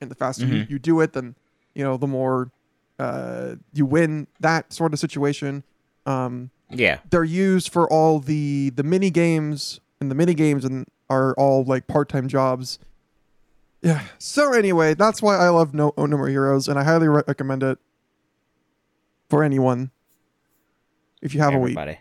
and 0.02 0.12
the 0.12 0.16
faster 0.16 0.46
you, 0.46 0.64
Mhm. 0.66 0.70
you 0.70 0.80
do 0.80 1.00
it, 1.02 1.14
then 1.14 1.36
you 1.74 1.84
know 1.84 1.98
the 1.98 2.08
more 2.08 2.52
uh 3.00 3.56
you 3.74 3.86
win. 3.86 4.28
That 4.40 4.72
sort 4.74 4.94
of 4.94 5.00
situation. 5.00 5.64
Um, 6.06 6.50
Yeah. 6.70 7.00
they're 7.10 7.24
used 7.24 7.70
for 7.72 7.92
all 7.92 8.20
the 8.20 8.70
the 8.72 8.84
mini 8.84 9.10
games 9.10 9.80
and 10.00 10.10
the 10.12 10.16
mini 10.16 10.34
games 10.34 10.64
and 10.66 10.86
are 11.10 11.34
all 11.36 11.64
like 11.64 11.88
part-time 11.88 12.28
jobs 12.28 12.78
yeah 13.82 14.02
so 14.20 14.54
anyway 14.54 14.94
that's 14.94 15.22
why 15.22 15.36
i 15.38 15.50
love 15.50 15.74
no, 15.74 15.92
no 15.98 16.06
more 16.18 16.28
heroes 16.28 16.68
and 16.68 16.78
i 16.78 16.84
highly 16.84 17.08
re- 17.08 17.24
recommend 17.28 17.64
it 17.64 17.80
for 19.30 19.44
anyone 19.44 19.90
if 21.22 21.34
you 21.34 21.40
have 21.42 21.54
a 21.54 21.58
week 21.58 21.78
Everybody. 21.78 22.00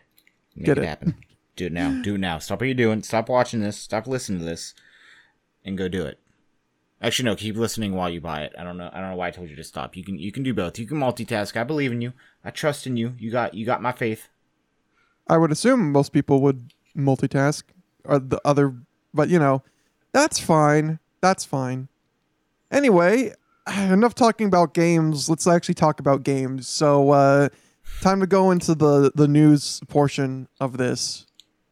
Get 0.63 0.77
it, 0.79 0.85
it. 0.85 0.87
happen. 0.89 1.15
Do 1.59 1.67
it 1.67 1.73
now. 1.73 2.01
Do 2.03 2.15
it 2.15 2.19
now. 2.19 2.39
Stop 2.39 2.61
what 2.61 2.67
you're 2.67 2.75
doing. 2.75 3.03
Stop 3.03 3.29
watching 3.29 3.59
this. 3.59 3.77
Stop 3.77 4.07
listening 4.07 4.39
to 4.39 4.45
this. 4.45 4.75
And 5.65 5.77
go 5.77 5.89
do 5.89 6.07
it. 6.07 6.21
Actually 7.03 7.27
no, 7.27 7.35
keep 7.35 7.57
listening 7.57 7.95
while 7.95 8.09
you 8.09 8.21
buy 8.21 8.43
it. 8.43 8.53
I 8.57 8.63
don't 8.63 8.77
know 8.77 8.89
I 8.93 9.01
don't 9.01 9.11
know 9.11 9.17
why 9.17 9.27
I 9.27 9.31
told 9.33 9.51
you 9.51 9.57
to 9.57 9.65
stop. 9.65 9.97
You 9.97 10.05
can 10.05 10.21
you 10.21 10.31
can 10.31 10.45
do 10.45 10.55
both. 10.55 10.79
You 10.79 10.87
can 10.87 10.99
multitask. 10.99 11.57
I 11.57 11.65
believe 11.65 11.91
in 11.91 12.01
you. 12.01 12.13
I 12.45 12.53
trust 12.53 12.87
in 12.87 12.97
you. 12.97 13.15
You 13.19 13.33
got 13.33 13.55
you 13.55 13.67
got 13.67 13.83
my 13.83 13.91
faith. 13.91 14.29
i 15.29 15.37
would 15.37 15.51
assume 15.51 15.91
most 15.91 16.13
people 16.13 16.41
would 16.41 16.73
multitask 16.97 17.65
or 18.05 18.21
the 18.21 18.41
other 18.45 18.75
but 19.13 19.29
you 19.29 19.39
know 19.39 19.63
that's 20.13 20.39
fine 20.39 20.99
that's 21.21 21.45
fine 21.45 21.89
anyway 22.71 23.33
enough 23.77 24.15
talking 24.15 24.47
about 24.47 24.75
games 24.75 25.29
let's 25.29 25.47
actually 25.47 25.75
talk 25.75 26.01
about 26.01 26.23
games 26.23 26.67
so 26.67 27.11
uh 27.11 27.49
time 28.01 28.21
to 28.21 28.27
go 28.27 28.51
into 28.51 28.75
the 28.75 29.13
the 29.15 29.29
news 29.29 29.81
portion 29.89 30.49
of 30.61 30.79
this 30.79 31.27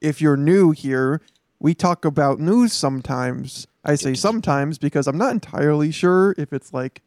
if 0.06 0.20
you're 0.20 0.36
new 0.36 0.70
here 0.70 1.20
we 1.58 1.74
talk 1.74 2.04
about 2.04 2.38
news 2.38 2.72
sometimes 2.72 3.66
i 3.84 3.94
say 3.94 4.14
sometimes 4.14 4.78
because 4.78 5.06
i'm 5.06 5.18
not 5.18 5.32
entirely 5.32 5.90
sure 5.90 6.34
if 6.38 6.52
it's 6.52 6.72
like 6.72 7.02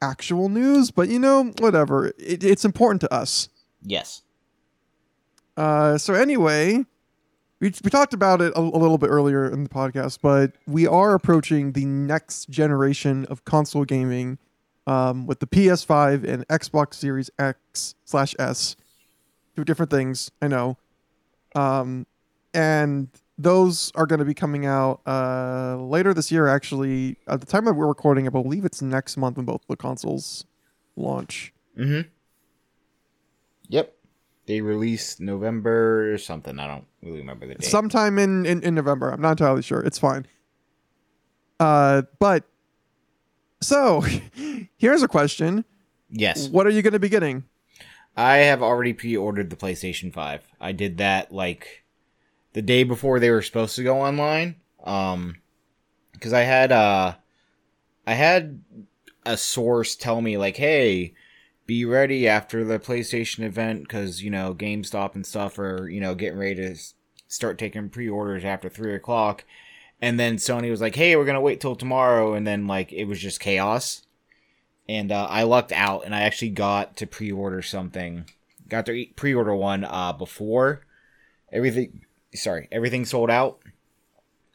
actual 0.00 0.48
news 0.48 0.90
but 0.90 1.08
you 1.08 1.18
know 1.18 1.52
whatever 1.58 2.06
it, 2.18 2.42
it's 2.44 2.64
important 2.64 3.00
to 3.00 3.12
us 3.12 3.48
Yes. 3.82 4.22
uh, 5.56 5.96
so 5.98 6.14
anyway, 6.14 6.84
we, 7.60 7.72
we 7.84 7.90
talked 7.90 8.12
about 8.14 8.40
it 8.40 8.52
a, 8.56 8.60
a 8.60 8.78
little 8.78 8.98
bit 8.98 9.08
earlier 9.08 9.48
in 9.50 9.62
the 9.64 9.68
podcast, 9.70 10.18
but 10.20 10.52
we 10.66 10.86
are 10.86 11.14
approaching 11.14 11.72
the 11.72 11.84
next 11.84 12.48
generation 12.50 13.24
of 13.26 13.44
console 13.44 13.84
gaming 13.84 14.38
um, 14.86 15.26
with 15.26 15.38
the 15.40 15.46
PS5 15.46 16.24
and 16.24 16.46
Xbox 16.48 16.94
Series 16.94 17.30
X 17.38 17.94
slash 18.04 18.34
S. 18.38 18.74
Two 19.54 19.64
different 19.64 19.90
things, 19.90 20.30
I 20.42 20.48
know. 20.48 20.76
Um, 21.54 22.06
and 22.54 23.08
those 23.36 23.92
are 23.94 24.06
going 24.06 24.18
to 24.18 24.24
be 24.24 24.34
coming 24.34 24.66
out 24.66 25.00
uh, 25.06 25.76
later 25.76 26.12
this 26.12 26.32
year, 26.32 26.48
actually. 26.48 27.16
At 27.26 27.40
the 27.40 27.46
time 27.46 27.64
that 27.66 27.74
we're 27.74 27.86
recording, 27.86 28.26
I 28.26 28.30
believe 28.30 28.64
it's 28.64 28.82
next 28.82 29.16
month 29.16 29.36
when 29.36 29.46
both 29.46 29.62
the 29.68 29.76
consoles 29.76 30.44
launch. 30.96 31.52
Mm-hmm. 31.78 32.08
Yep. 33.68 33.94
They 34.46 34.60
released 34.60 35.20
November 35.20 36.12
or 36.12 36.18
something. 36.18 36.58
I 36.58 36.66
don't 36.66 36.86
really 37.02 37.18
remember 37.18 37.46
the 37.46 37.54
date. 37.54 37.64
sometime 37.64 38.18
in, 38.18 38.46
in 38.46 38.62
in 38.62 38.74
November. 38.74 39.10
I'm 39.10 39.20
not 39.20 39.32
entirely 39.32 39.62
sure. 39.62 39.80
It's 39.80 39.98
fine. 39.98 40.26
Uh, 41.60 42.02
but 42.18 42.44
so 43.60 44.02
here's 44.78 45.02
a 45.02 45.08
question: 45.08 45.66
yes. 46.10 46.48
What 46.48 46.66
are 46.66 46.70
you 46.70 46.80
going 46.80 46.94
to 46.94 46.98
be 46.98 47.10
getting? 47.10 47.44
I 48.16 48.38
have 48.38 48.62
already 48.62 48.94
pre-ordered 48.94 49.48
the 49.48 49.54
PlayStation 49.54 50.12
5. 50.12 50.48
I 50.60 50.72
did 50.72 50.98
that 50.98 51.30
like 51.30 51.84
the 52.58 52.62
day 52.62 52.82
before 52.82 53.20
they 53.20 53.30
were 53.30 53.40
supposed 53.40 53.76
to 53.76 53.84
go 53.84 54.00
online. 54.00 54.56
Um 54.82 55.36
cuz 56.20 56.32
I 56.32 56.40
had 56.40 56.72
uh 56.72 57.14
I 58.04 58.14
had 58.14 58.60
a 59.24 59.36
source 59.36 59.94
tell 59.94 60.20
me 60.20 60.36
like, 60.36 60.56
"Hey, 60.56 61.14
be 61.66 61.84
ready 61.84 62.26
after 62.26 62.64
the 62.64 62.80
PlayStation 62.80 63.44
event 63.44 63.88
cuz 63.88 64.24
you 64.24 64.30
know, 64.30 64.54
GameStop 64.54 65.14
and 65.14 65.24
stuff 65.24 65.56
are, 65.60 65.88
you 65.88 66.00
know, 66.00 66.16
getting 66.16 66.38
ready 66.40 66.56
to 66.56 66.74
start 67.28 67.58
taking 67.58 67.90
pre-orders 67.90 68.44
after 68.44 68.68
3 68.68 68.92
o'clock." 68.92 69.44
And 70.02 70.18
then 70.18 70.34
Sony 70.38 70.68
was 70.68 70.80
like, 70.80 70.96
"Hey, 70.96 71.14
we're 71.14 71.26
to 71.26 71.40
wait 71.40 71.60
till 71.60 71.76
tomorrow." 71.76 72.34
And 72.34 72.44
then 72.44 72.66
like 72.66 72.92
it 72.92 73.04
was 73.04 73.20
just 73.20 73.38
chaos 73.38 74.02
and 74.88 75.12
uh, 75.12 75.26
I 75.28 75.42
lucked 75.42 75.72
out, 75.72 76.04
and 76.04 76.14
I 76.14 76.22
actually 76.22 76.50
got 76.50 76.96
to 76.96 77.06
pre-order 77.06 77.60
something. 77.60 78.24
Got 78.68 78.86
to 78.86 79.06
pre-order 79.16 79.54
one 79.54 79.84
uh, 79.84 80.14
before 80.14 80.86
everything. 81.52 82.06
Sorry, 82.34 82.68
everything 82.70 83.04
sold 83.04 83.30
out, 83.30 83.60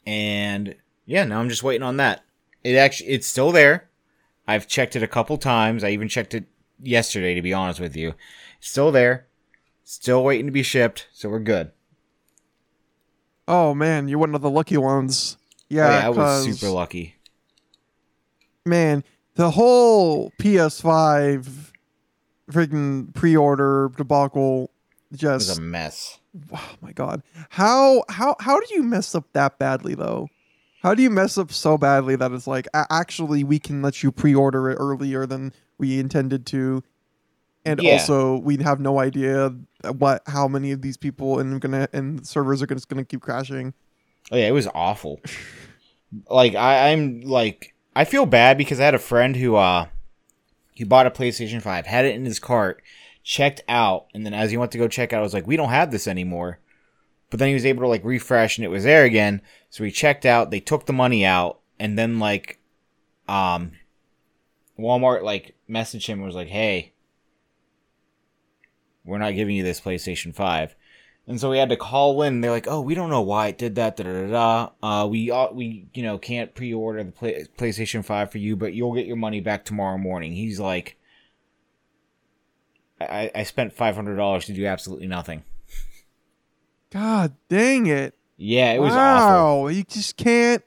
and 0.05 0.75
yeah, 1.05 1.25
now 1.25 1.39
I'm 1.39 1.49
just 1.49 1.63
waiting 1.63 1.83
on 1.83 1.97
that. 1.97 2.23
It 2.63 2.75
actually, 2.75 3.09
it's 3.09 3.27
still 3.27 3.51
there. 3.51 3.89
I've 4.47 4.67
checked 4.67 4.95
it 4.95 5.03
a 5.03 5.07
couple 5.07 5.37
times. 5.37 5.83
I 5.83 5.89
even 5.89 6.07
checked 6.07 6.33
it 6.33 6.45
yesterday, 6.81 7.33
to 7.33 7.41
be 7.41 7.53
honest 7.53 7.79
with 7.79 7.95
you. 7.95 8.13
It's 8.59 8.69
still 8.69 8.91
there. 8.91 9.27
Still 9.83 10.23
waiting 10.23 10.45
to 10.45 10.51
be 10.51 10.63
shipped, 10.63 11.07
so 11.11 11.29
we're 11.29 11.39
good. 11.39 11.71
Oh 13.47 13.73
man, 13.73 14.07
you're 14.07 14.19
one 14.19 14.35
of 14.35 14.41
the 14.41 14.49
lucky 14.49 14.77
ones. 14.77 15.37
Oh, 15.39 15.65
Yeah, 15.69 15.99
yeah 15.99 16.05
I 16.07 16.09
was 16.09 16.45
super 16.45 16.71
lucky. 16.71 17.15
Man, 18.65 19.03
the 19.35 19.51
whole 19.51 20.31
PS5 20.39 21.71
freaking 22.49 23.13
pre-order 23.13 23.91
debacle 23.97 24.71
It 25.13 25.17
just 25.19 25.49
was 25.49 25.57
a 25.57 25.61
mess. 25.61 26.19
oh 26.53 26.69
my 26.81 26.91
god 26.91 27.21
how 27.49 28.03
how 28.09 28.35
how 28.39 28.59
do 28.59 28.65
you 28.73 28.81
mess 28.83 29.13
up 29.13 29.25
that 29.33 29.59
badly 29.59 29.93
though 29.95 30.27
how 30.81 30.95
do 30.95 31.03
you 31.03 31.09
mess 31.11 31.37
up 31.37 31.51
so 31.51 31.77
badly 31.77 32.15
that 32.15 32.31
it's 32.31 32.47
like 32.47 32.67
actually 32.89 33.43
we 33.43 33.59
can 33.59 33.81
let 33.81 34.01
you 34.03 34.11
pre-order 34.11 34.69
it 34.69 34.75
earlier 34.75 35.25
than 35.27 35.53
we 35.77 35.99
intended 35.99 36.45
to 36.47 36.83
and 37.65 37.79
Yeah. 37.81 37.93
also 37.93 38.37
we 38.39 38.57
have 38.57 38.79
no 38.79 38.99
idea 38.99 39.53
what 39.97 40.23
how 40.25 40.47
many 40.47 40.71
of 40.71 40.81
these 40.81 40.97
people 40.97 41.39
and 41.39 41.61
gonna 41.61 41.87
and 41.93 42.25
servers 42.25 42.61
are 42.63 42.67
just 42.67 42.89
gonna 42.89 43.05
keep 43.05 43.21
crashing 43.21 43.73
Oh 44.31 44.37
yeah, 44.37 44.47
it 44.47 44.51
was 44.53 44.67
awful. 44.73 45.19
like 46.29 46.55
I, 46.55 46.91
I'm 46.91 47.21
like 47.21 47.73
I 47.95 48.05
feel 48.05 48.25
bad 48.25 48.57
because 48.57 48.79
I 48.79 48.85
had 48.85 48.95
a 48.95 48.99
friend 48.99 49.35
who 49.35 49.55
uh 49.55 49.87
he 50.73 50.83
bought 50.83 51.05
a 51.05 51.11
PlayStation 51.11 51.61
5, 51.61 51.85
had 51.85 52.05
it 52.05 52.15
in 52.15 52.25
his 52.25 52.39
cart, 52.39 52.81
checked 53.23 53.61
out, 53.67 54.07
and 54.13 54.25
then 54.25 54.33
as 54.33 54.51
he 54.51 54.57
went 54.57 54.71
to 54.73 54.77
go 54.77 54.87
check 54.87 55.13
out, 55.13 55.19
I 55.19 55.23
was 55.23 55.33
like, 55.33 55.47
We 55.47 55.57
don't 55.57 55.69
have 55.69 55.91
this 55.91 56.07
anymore. 56.07 56.59
But 57.29 57.39
then 57.39 57.47
he 57.47 57.55
was 57.55 57.65
able 57.65 57.81
to 57.81 57.87
like 57.87 58.03
refresh 58.03 58.57
and 58.57 58.65
it 58.65 58.69
was 58.69 58.83
there 58.83 59.05
again. 59.05 59.41
So 59.69 59.83
he 59.83 59.89
checked 59.89 60.25
out, 60.25 60.51
they 60.51 60.59
took 60.59 60.85
the 60.85 60.93
money 60.93 61.25
out, 61.25 61.59
and 61.79 61.97
then 61.97 62.19
like 62.19 62.59
um 63.27 63.71
Walmart 64.77 65.23
like 65.23 65.55
messaged 65.69 66.05
him 66.05 66.19
and 66.19 66.27
was 66.27 66.35
like, 66.35 66.49
Hey, 66.49 66.93
we're 69.03 69.17
not 69.17 69.35
giving 69.35 69.55
you 69.55 69.63
this 69.63 69.81
PlayStation 69.81 70.33
5. 70.33 70.75
And 71.25 71.39
so 71.39 71.49
we 71.49 71.57
had 71.57 71.69
to 71.69 71.77
call 71.77 72.21
in. 72.21 72.41
They're 72.41 72.51
like, 72.51 72.67
"Oh, 72.67 72.81
we 72.81 72.95
don't 72.95 73.09
know 73.09 73.21
why 73.21 73.47
it 73.47 73.57
did 73.57 73.75
that." 73.75 73.95
Da 73.95 74.03
da 74.03 74.11
da. 74.11 74.27
da. 74.27 75.03
Uh, 75.03 75.07
we 75.07 75.31
we 75.53 75.87
you 75.93 76.03
know 76.03 76.17
can't 76.17 76.53
pre-order 76.53 77.01
the 77.01 77.13
play- 77.13 77.45
PlayStation 77.57 78.03
Five 78.03 78.29
for 78.29 78.39
you, 78.39 78.57
but 78.57 78.73
you'll 78.73 78.93
get 78.93 79.05
your 79.05 79.15
money 79.15 79.39
back 79.39 79.63
tomorrow 79.63 79.97
morning. 79.97 80.33
He's 80.33 80.59
like, 80.59 80.97
I 83.09 83.31
I 83.35 83.43
spent 83.43 83.73
five 83.73 83.95
hundred 83.95 84.15
dollars 84.17 84.45
to 84.45 84.53
do 84.53 84.65
absolutely 84.65 85.07
nothing. 85.07 85.43
god 86.91 87.33
dang 87.49 87.87
it 87.87 88.15
Yeah, 88.37 88.71
it 88.73 88.79
was 88.79 88.93
awful. 88.93 89.63
wow 89.63 89.67
you 89.67 89.83
just 89.83 90.17
can't 90.17 90.63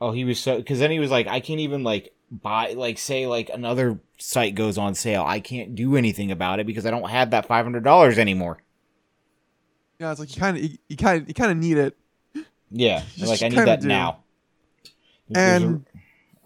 Oh, 0.00 0.12
he 0.12 0.24
was 0.24 0.38
so 0.38 0.58
because 0.58 0.78
then 0.78 0.92
he 0.92 1.00
was 1.00 1.10
like, 1.10 1.26
I 1.26 1.40
can't 1.40 1.58
even 1.58 1.82
like 1.82 2.14
buy 2.30 2.74
like 2.74 2.98
say 2.98 3.26
like 3.26 3.50
another 3.52 3.98
site 4.18 4.54
goes 4.54 4.78
on 4.78 4.94
sale. 4.94 5.24
I 5.26 5.40
can't 5.40 5.74
do 5.74 5.96
anything 5.96 6.30
about 6.30 6.60
it 6.60 6.66
because 6.66 6.86
I 6.86 6.92
don't 6.92 7.10
have 7.10 7.30
that 7.30 7.46
five 7.46 7.64
hundred 7.64 7.82
dollars 7.82 8.16
anymore. 8.16 8.58
yeah 9.98 10.12
it's 10.12 10.20
like 10.20 10.32
you 10.34 10.40
kind 10.40 10.56
of 10.56 10.62
you, 10.62 10.96
kind 10.96 11.22
of 11.22 11.26
you 11.28 11.34
kind 11.34 11.50
of 11.50 11.56
need 11.56 11.78
it 11.78 11.96
Yeah, 12.70 13.02
like 13.20 13.42
I 13.42 13.48
need 13.48 13.58
that 13.58 13.80
do. 13.80 13.88
now. 13.88 14.22
There's 15.28 15.62
a- 15.62 15.64
and 15.66 15.86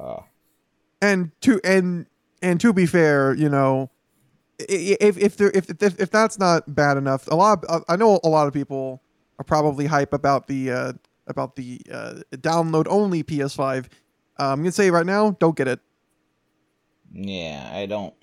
uh, 0.01 0.21
and 1.03 1.31
to 1.43 1.61
and 1.63 2.07
and 2.41 2.59
to 2.59 2.73
be 2.73 2.87
fair, 2.87 3.35
you 3.35 3.51
know, 3.51 3.91
if 4.69 5.19
if 5.19 5.37
there 5.37 5.51
if 5.51 5.71
if, 5.83 6.01
if 6.01 6.11
that's 6.11 6.39
not 6.39 6.75
bad 6.75 6.97
enough, 6.97 7.27
a 7.29 7.35
lot 7.35 7.65
of, 7.65 7.85
I 7.89 7.97
know 7.97 8.21
a 8.25 8.29
lot 8.29 8.47
of 8.47 8.53
people 8.53 9.03
are 9.39 9.45
probably 9.45 9.87
hype 9.87 10.13
about 10.13 10.47
the 10.47 10.71
uh, 10.71 10.93
about 11.27 11.57
the 11.57 11.81
uh, 11.93 12.15
download 12.33 12.87
only 12.89 13.23
PS5. 13.23 13.87
Uh, 14.39 14.53
I'm 14.53 14.59
gonna 14.59 14.73
say 14.73 14.91
right 14.91 15.07
now, 15.07 15.33
don't 15.39 15.57
get 15.57 15.69
it 15.69 15.81
yeah, 17.13 17.71
I 17.73 17.87
don't. 17.87 18.15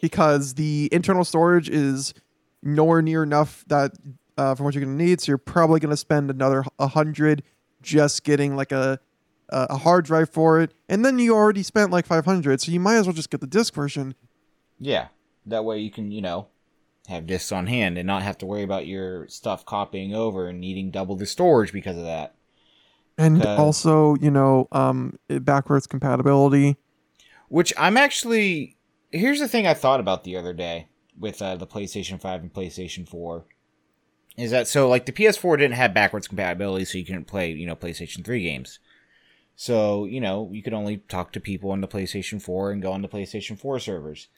because 0.00 0.54
the 0.54 0.88
internal 0.92 1.24
storage 1.24 1.68
is 1.68 2.14
nowhere 2.62 3.02
near 3.02 3.22
enough 3.22 3.64
that 3.68 3.92
uh, 4.38 4.54
for 4.54 4.64
what 4.64 4.74
you're 4.74 4.84
gonna 4.84 4.96
need. 4.96 5.20
So 5.20 5.30
you're 5.30 5.38
probably 5.38 5.80
gonna 5.80 5.96
spend 5.96 6.30
another 6.30 6.64
a 6.78 6.88
hundred 6.88 7.42
just 7.82 8.24
getting 8.24 8.56
like 8.56 8.72
a 8.72 8.98
a 9.50 9.66
a 9.70 9.76
hard 9.76 10.06
drive 10.06 10.30
for 10.30 10.60
it, 10.60 10.72
and 10.88 11.04
then 11.04 11.18
you 11.18 11.34
already 11.34 11.62
spent 11.62 11.90
like 11.90 12.06
500, 12.06 12.60
so 12.60 12.72
you 12.72 12.80
might 12.80 12.96
as 12.96 13.06
well 13.06 13.14
just 13.14 13.30
get 13.30 13.40
the 13.40 13.46
disc 13.46 13.74
version. 13.74 14.14
Yeah. 14.78 15.08
That 15.46 15.64
way 15.64 15.78
you 15.80 15.90
can, 15.90 16.10
you 16.10 16.22
know, 16.22 16.48
have 17.08 17.26
discs 17.26 17.52
on 17.52 17.66
hand 17.66 17.98
and 17.98 18.06
not 18.06 18.22
have 18.22 18.38
to 18.38 18.46
worry 18.46 18.62
about 18.62 18.86
your 18.86 19.28
stuff 19.28 19.66
copying 19.66 20.14
over 20.14 20.48
and 20.48 20.60
needing 20.60 20.90
double 20.90 21.16
the 21.16 21.26
storage 21.26 21.72
because 21.72 21.96
of 21.96 22.04
that. 22.04 22.34
And 23.16 23.42
Okay. 23.42 23.54
also, 23.58 24.16
you 24.16 24.30
know, 24.30 24.68
um, 24.72 25.18
backwards 25.28 25.86
compatibility. 25.86 26.76
Which 27.48 27.72
I'm 27.76 27.96
actually. 27.96 28.76
Here's 29.12 29.38
the 29.38 29.48
thing 29.48 29.66
I 29.66 29.74
thought 29.74 30.00
about 30.00 30.24
the 30.24 30.36
other 30.36 30.52
day 30.52 30.88
with 31.18 31.40
uh, 31.40 31.54
the 31.56 31.66
PlayStation 31.66 32.20
5 32.20 32.42
and 32.42 32.52
PlayStation 32.52 33.08
4. 33.08 33.44
Is 34.36 34.50
that 34.50 34.66
so? 34.66 34.88
Like 34.88 35.06
the 35.06 35.12
PS4 35.12 35.56
didn't 35.56 35.76
have 35.76 35.94
backwards 35.94 36.26
compatibility, 36.26 36.84
so 36.84 36.98
you 36.98 37.04
couldn't 37.04 37.26
play, 37.26 37.52
you 37.52 37.66
know, 37.66 37.76
PlayStation 37.76 38.24
3 38.24 38.42
games. 38.42 38.80
So, 39.56 40.04
you 40.04 40.20
know, 40.20 40.50
you 40.52 40.62
could 40.62 40.74
only 40.74 40.98
talk 40.98 41.32
to 41.32 41.40
people 41.40 41.70
on 41.70 41.80
the 41.80 41.88
PlayStation 41.88 42.42
4 42.42 42.72
and 42.72 42.82
go 42.82 42.92
on 42.92 43.02
the 43.02 43.08
PlayStation 43.08 43.56
4 43.58 43.78
servers. 43.78 44.28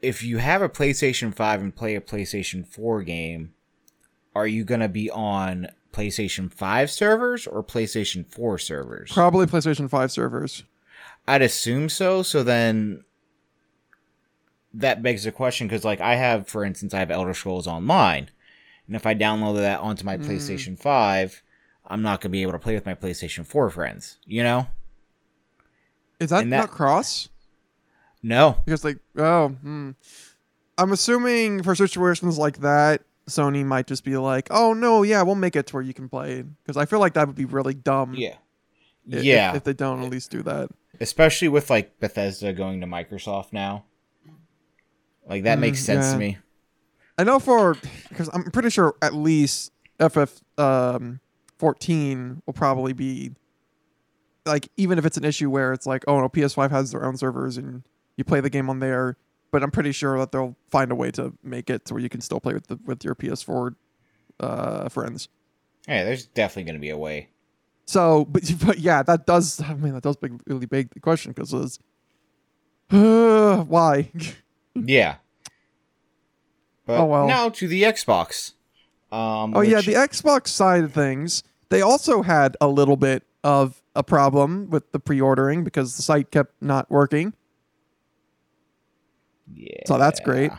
If 0.00 0.22
you 0.22 0.38
have 0.38 0.62
a 0.62 0.68
PlayStation 0.68 1.34
5 1.34 1.60
and 1.60 1.74
play 1.74 1.94
a 1.96 2.00
PlayStation 2.00 2.66
4 2.66 3.02
game, 3.02 3.54
are 4.34 4.46
you 4.46 4.64
going 4.64 4.80
to 4.80 4.88
be 4.88 5.10
on 5.10 5.68
PlayStation 5.92 6.52
5 6.52 6.90
servers 6.90 7.46
or 7.46 7.64
PlayStation 7.64 8.24
4 8.32 8.58
servers? 8.58 9.12
Probably 9.12 9.46
PlayStation 9.46 9.90
5 9.90 10.12
servers. 10.12 10.62
I'd 11.26 11.42
assume 11.42 11.88
so. 11.88 12.22
So 12.22 12.42
then 12.44 13.04
that 14.72 15.02
begs 15.02 15.24
the 15.24 15.32
question 15.32 15.66
because, 15.66 15.84
like, 15.84 16.00
I 16.00 16.14
have, 16.14 16.46
for 16.46 16.64
instance, 16.64 16.94
I 16.94 17.00
have 17.00 17.10
Elder 17.10 17.34
Scrolls 17.34 17.66
Online. 17.66 18.30
And 18.86 18.94
if 18.96 19.04
I 19.04 19.14
download 19.14 19.56
that 19.56 19.80
onto 19.80 20.04
my 20.04 20.16
Mm. 20.16 20.24
PlayStation 20.26 20.78
5, 20.78 21.42
I'm 21.86 22.02
not 22.02 22.20
going 22.20 22.30
to 22.30 22.32
be 22.32 22.42
able 22.42 22.52
to 22.52 22.58
play 22.58 22.74
with 22.74 22.86
my 22.86 22.94
PlayStation 22.94 23.44
4 23.44 23.68
friends. 23.70 24.18
You 24.26 24.42
know? 24.44 24.68
Is 26.20 26.30
that, 26.30 26.40
that- 26.40 26.46
not 26.46 26.70
cross? 26.70 27.28
No. 28.22 28.58
Because 28.64 28.84
like, 28.84 28.98
oh, 29.16 29.48
hmm. 29.48 29.90
I'm 30.76 30.92
assuming 30.92 31.62
for 31.62 31.74
situations 31.74 32.38
like 32.38 32.58
that, 32.58 33.02
Sony 33.28 33.64
might 33.64 33.86
just 33.86 34.04
be 34.04 34.16
like, 34.16 34.48
"Oh 34.50 34.72
no, 34.72 35.02
yeah, 35.02 35.22
we'll 35.22 35.34
make 35.34 35.54
it 35.56 35.66
to 35.68 35.74
where 35.74 35.82
you 35.82 35.92
can 35.92 36.08
play." 36.08 36.42
Because 36.42 36.76
I 36.76 36.86
feel 36.86 36.98
like 37.00 37.14
that 37.14 37.26
would 37.26 37.36
be 37.36 37.44
really 37.44 37.74
dumb. 37.74 38.14
Yeah. 38.14 38.36
if- 39.08 39.24
yeah. 39.24 39.54
If, 39.56 39.64
they 39.64 39.72
don't 39.74 40.02
at 40.02 40.10
least 40.10 40.30
do 40.30 40.42
that. 40.44 40.70
Especially 41.00 41.48
with, 41.48 41.68
like, 41.70 41.98
Bethesda 42.00 42.52
going 42.52 42.80
to 42.80 42.86
Microsoft 42.86 43.52
now. 43.52 43.84
Like, 45.26 45.44
that 45.44 45.58
Mm, 45.58 45.62
makes 45.62 45.80
sense 45.84 46.06
yeah. 46.06 46.12
to 46.12 46.18
me. 46.18 46.38
I 47.18 47.24
know 47.24 47.38
for 47.38 47.76
because 48.08 48.30
I'm 48.32 48.44
pretty 48.50 48.70
sure 48.70 48.94
at 49.02 49.12
least 49.14 49.72
FF 50.00 50.40
um 50.56 51.18
14 51.58 52.42
will 52.46 52.52
probably 52.54 52.92
be 52.92 53.32
like 54.46 54.68
even 54.76 54.98
if 54.98 55.04
it's 55.04 55.16
an 55.16 55.24
issue 55.24 55.50
where 55.50 55.72
it's 55.72 55.84
like, 55.86 56.04
oh 56.06 56.20
no, 56.20 56.28
PS5 56.28 56.70
has 56.70 56.92
their 56.92 57.04
own 57.04 57.16
servers 57.16 57.56
and 57.56 57.82
you 58.18 58.24
play 58.24 58.40
the 58.40 58.50
game 58.50 58.68
on 58.68 58.80
there. 58.80 59.16
But 59.50 59.62
I'm 59.62 59.70
pretty 59.70 59.92
sure 59.92 60.18
that 60.18 60.30
they'll 60.30 60.56
find 60.70 60.92
a 60.92 60.94
way 60.94 61.10
to 61.12 61.32
make 61.42 61.70
it 61.70 61.86
to 61.86 61.94
where 61.94 62.02
you 62.02 62.10
can 62.10 62.20
still 62.20 62.38
play 62.38 62.52
with 62.52 62.66
the 62.66 62.78
with 62.84 63.02
your 63.02 63.14
PS4 63.14 63.74
uh, 64.40 64.90
friends. 64.90 65.28
Yeah, 65.88 66.04
there's 66.04 66.26
definitely 66.26 66.64
going 66.64 66.74
to 66.74 66.80
be 66.80 66.90
a 66.90 66.98
way. 66.98 67.30
So, 67.86 68.26
but, 68.26 68.42
but 68.66 68.78
yeah, 68.78 69.02
that 69.04 69.24
does. 69.24 69.62
I 69.62 69.72
mean, 69.72 69.94
that 69.94 70.02
does 70.02 70.16
big, 70.16 70.38
really 70.46 70.66
big 70.66 70.90
the 70.92 71.00
question 71.00 71.32
because 71.32 71.54
it's 71.54 71.78
uh, 72.90 73.62
why? 73.68 74.10
Yeah. 74.74 75.16
But 76.86 77.00
Oh, 77.00 77.06
well. 77.06 77.26
now 77.26 77.48
to 77.48 77.66
the 77.66 77.82
Xbox. 77.82 78.52
Um, 79.10 79.56
oh 79.56 79.60
yeah, 79.60 79.80
the 79.80 79.94
Xbox 79.94 80.48
side 80.48 80.84
of 80.84 80.92
things, 80.92 81.42
they 81.68 81.80
also 81.82 82.22
had 82.22 82.56
a 82.60 82.68
little 82.68 82.96
bit 82.96 83.24
of 83.42 83.82
a 83.96 84.04
problem 84.04 84.70
with 84.70 84.92
the 84.92 85.00
pre-ordering 85.00 85.64
because 85.64 85.96
the 85.96 86.02
site 86.02 86.30
kept 86.30 86.62
not 86.62 86.88
working. 86.90 87.32
Yeah. 89.54 89.82
So 89.86 89.98
that's 89.98 90.20
great. 90.20 90.50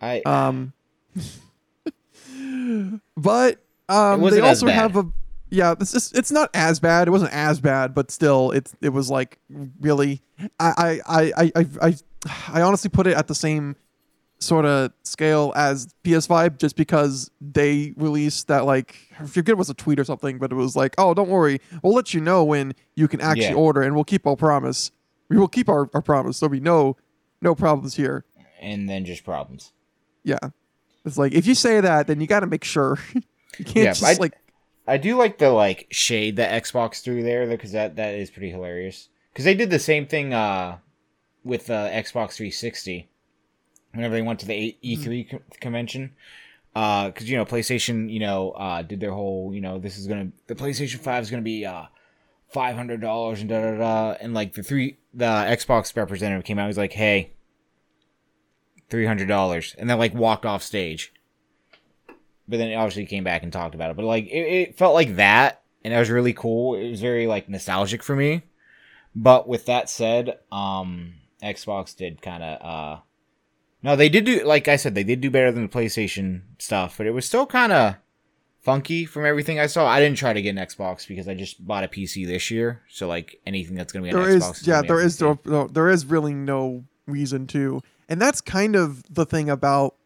I 0.00 0.20
Um, 0.26 0.72
but 3.16 3.58
um, 3.88 4.22
they 4.30 4.40
also 4.40 4.66
have 4.68 4.96
a 4.96 5.06
yeah. 5.50 5.74
This 5.74 5.94
is 5.94 6.12
it's 6.12 6.32
not 6.32 6.50
as 6.54 6.80
bad. 6.80 7.08
It 7.08 7.10
wasn't 7.10 7.32
as 7.32 7.60
bad, 7.60 7.94
but 7.94 8.10
still, 8.10 8.50
it's 8.52 8.74
it 8.80 8.90
was 8.90 9.10
like 9.10 9.38
really. 9.80 10.22
I 10.58 11.00
I 11.06 11.22
I 11.36 11.52
I 11.56 11.66
I, 11.82 11.94
I, 12.52 12.62
honestly 12.62 12.88
put 12.90 13.06
it 13.06 13.16
at 13.16 13.28
the 13.28 13.34
same 13.34 13.76
sort 14.38 14.64
of 14.64 14.92
scale 15.04 15.52
as 15.54 15.86
PS5 16.02 16.58
just 16.58 16.74
because 16.74 17.30
they 17.40 17.94
released 17.96 18.48
that 18.48 18.64
like 18.64 18.96
I 19.20 19.26
forget 19.26 19.52
it 19.52 19.58
was 19.58 19.70
a 19.70 19.74
tweet 19.74 20.00
or 20.00 20.04
something, 20.04 20.38
but 20.38 20.50
it 20.50 20.56
was 20.56 20.74
like, 20.74 20.94
oh, 20.98 21.14
don't 21.14 21.28
worry, 21.28 21.60
we'll 21.82 21.94
let 21.94 22.12
you 22.12 22.20
know 22.20 22.42
when 22.42 22.74
you 22.96 23.06
can 23.06 23.20
actually 23.20 23.48
Yeah. 23.50 23.54
order, 23.54 23.82
and 23.82 23.94
we'll 23.94 24.04
keep 24.04 24.26
our 24.26 24.36
promise. 24.36 24.90
We 25.28 25.38
will 25.38 25.48
keep 25.48 25.68
our, 25.68 25.88
our 25.94 26.02
promise. 26.02 26.38
so 26.38 26.46
we 26.46 26.60
no 26.60 26.96
no 27.42 27.54
problems 27.54 27.96
here. 27.96 28.24
and 28.60 28.88
then 28.88 29.04
just 29.04 29.24
problems. 29.24 29.72
Yeah. 30.24 30.38
It's 31.04 31.18
like 31.18 31.32
if 31.32 31.46
you 31.46 31.54
say 31.54 31.80
that, 31.80 32.06
then 32.06 32.20
you 32.20 32.26
got 32.26 32.40
to 32.40 32.46
make 32.46 32.64
sure. 32.64 32.98
you 33.14 33.64
can't 33.64 33.76
Yeah, 33.76 33.84
just 33.92 34.04
I- 34.04 34.14
like 34.20 34.34
I 34.86 34.96
do 34.96 35.16
like 35.16 35.38
the 35.38 35.50
like 35.50 35.86
shade 35.90 36.36
that 36.36 36.62
Xbox 36.64 37.02
threw 37.02 37.22
there 37.22 37.46
because 37.46 37.72
that 37.72 37.96
that 37.96 38.14
is 38.14 38.30
pretty 38.30 38.50
hilarious. 38.50 39.08
Because 39.32 39.44
they 39.44 39.54
did 39.54 39.70
the 39.70 39.78
same 39.78 40.06
thing 40.06 40.32
uh, 40.34 40.78
with 41.44 41.70
uh, 41.70 41.88
Xbox 41.90 42.32
360 42.34 43.08
whenever 43.94 44.14
they 44.14 44.22
went 44.22 44.40
to 44.40 44.46
the 44.46 44.54
A- 44.54 44.78
E3 44.96 45.30
co- 45.30 45.40
convention. 45.60 46.12
Because 46.74 47.28
you 47.30 47.36
know 47.36 47.44
PlayStation, 47.44 48.10
you 48.10 48.18
know, 48.20 48.52
uh, 48.52 48.82
did 48.82 48.98
their 49.00 49.12
whole, 49.12 49.52
you 49.54 49.60
know, 49.60 49.78
this 49.78 49.98
is 49.98 50.06
gonna 50.06 50.28
the 50.46 50.54
PlayStation 50.54 50.98
Five 51.00 51.22
is 51.22 51.30
gonna 51.30 51.42
be 51.42 51.66
uh, 51.66 51.84
five 52.48 52.76
hundred 52.76 53.00
dollars 53.00 53.40
and 53.40 53.48
da 53.50 53.60
da 53.60 53.76
da, 53.78 54.16
and 54.20 54.32
like 54.34 54.54
the 54.54 54.62
three 54.62 54.96
the 55.14 55.24
Xbox 55.26 55.94
representative 55.96 56.44
came 56.44 56.58
out, 56.58 56.66
he's 56.66 56.78
like, 56.78 56.92
hey, 56.92 57.32
three 58.90 59.06
hundred 59.06 59.28
dollars, 59.28 59.74
and 59.78 59.88
then 59.88 59.98
like 59.98 60.14
walked 60.14 60.46
off 60.46 60.62
stage 60.62 61.12
but 62.48 62.58
then 62.58 62.76
obviously 62.76 63.06
came 63.06 63.24
back 63.24 63.42
and 63.42 63.52
talked 63.52 63.74
about 63.74 63.90
it. 63.90 63.96
But 63.96 64.04
like 64.04 64.26
it, 64.26 64.30
it 64.30 64.78
felt 64.78 64.94
like 64.94 65.16
that, 65.16 65.62
and 65.84 65.94
that 65.94 65.98
was 65.98 66.10
really 66.10 66.32
cool. 66.32 66.74
It 66.74 66.90
was 66.90 67.00
very 67.00 67.26
like 67.26 67.48
nostalgic 67.48 68.02
for 68.02 68.16
me. 68.16 68.42
But 69.14 69.48
with 69.48 69.66
that 69.66 69.90
said, 69.90 70.38
um, 70.50 71.14
Xbox 71.42 71.96
did 71.96 72.22
kind 72.22 72.42
of 72.42 72.62
uh, 72.62 73.00
no, 73.82 73.96
they 73.96 74.08
did 74.08 74.24
do 74.24 74.44
like 74.44 74.68
I 74.68 74.76
said, 74.76 74.94
they 74.94 75.04
did 75.04 75.20
do 75.20 75.30
better 75.30 75.52
than 75.52 75.62
the 75.62 75.68
PlayStation 75.68 76.42
stuff, 76.58 76.98
but 76.98 77.06
it 77.06 77.12
was 77.12 77.26
still 77.26 77.46
kind 77.46 77.72
of 77.72 77.96
funky 78.62 79.04
from 79.04 79.26
everything 79.26 79.58
I 79.58 79.66
saw. 79.66 79.86
I 79.86 80.00
didn't 80.00 80.18
try 80.18 80.32
to 80.32 80.40
get 80.40 80.50
an 80.50 80.56
Xbox 80.56 81.06
because 81.06 81.28
I 81.28 81.34
just 81.34 81.64
bought 81.66 81.84
a 81.84 81.88
PC 81.88 82.26
this 82.26 82.50
year, 82.50 82.82
so 82.88 83.08
like 83.08 83.40
anything 83.46 83.76
that's 83.76 83.92
gonna 83.92 84.04
be 84.04 84.12
on 84.12 84.22
there 84.22 84.38
Xbox, 84.38 84.60
is 84.62 84.66
yeah 84.66 84.76
gonna 84.76 84.88
there 84.88 85.00
is 85.00 85.20
no, 85.20 85.38
no 85.44 85.66
there 85.68 85.90
is 85.90 86.06
really 86.06 86.34
no 86.34 86.84
reason 87.06 87.46
to. 87.48 87.82
And 88.08 88.20
that's 88.20 88.40
kind 88.40 88.76
of 88.76 89.02
the 89.12 89.26
thing 89.26 89.50
about 89.50 89.96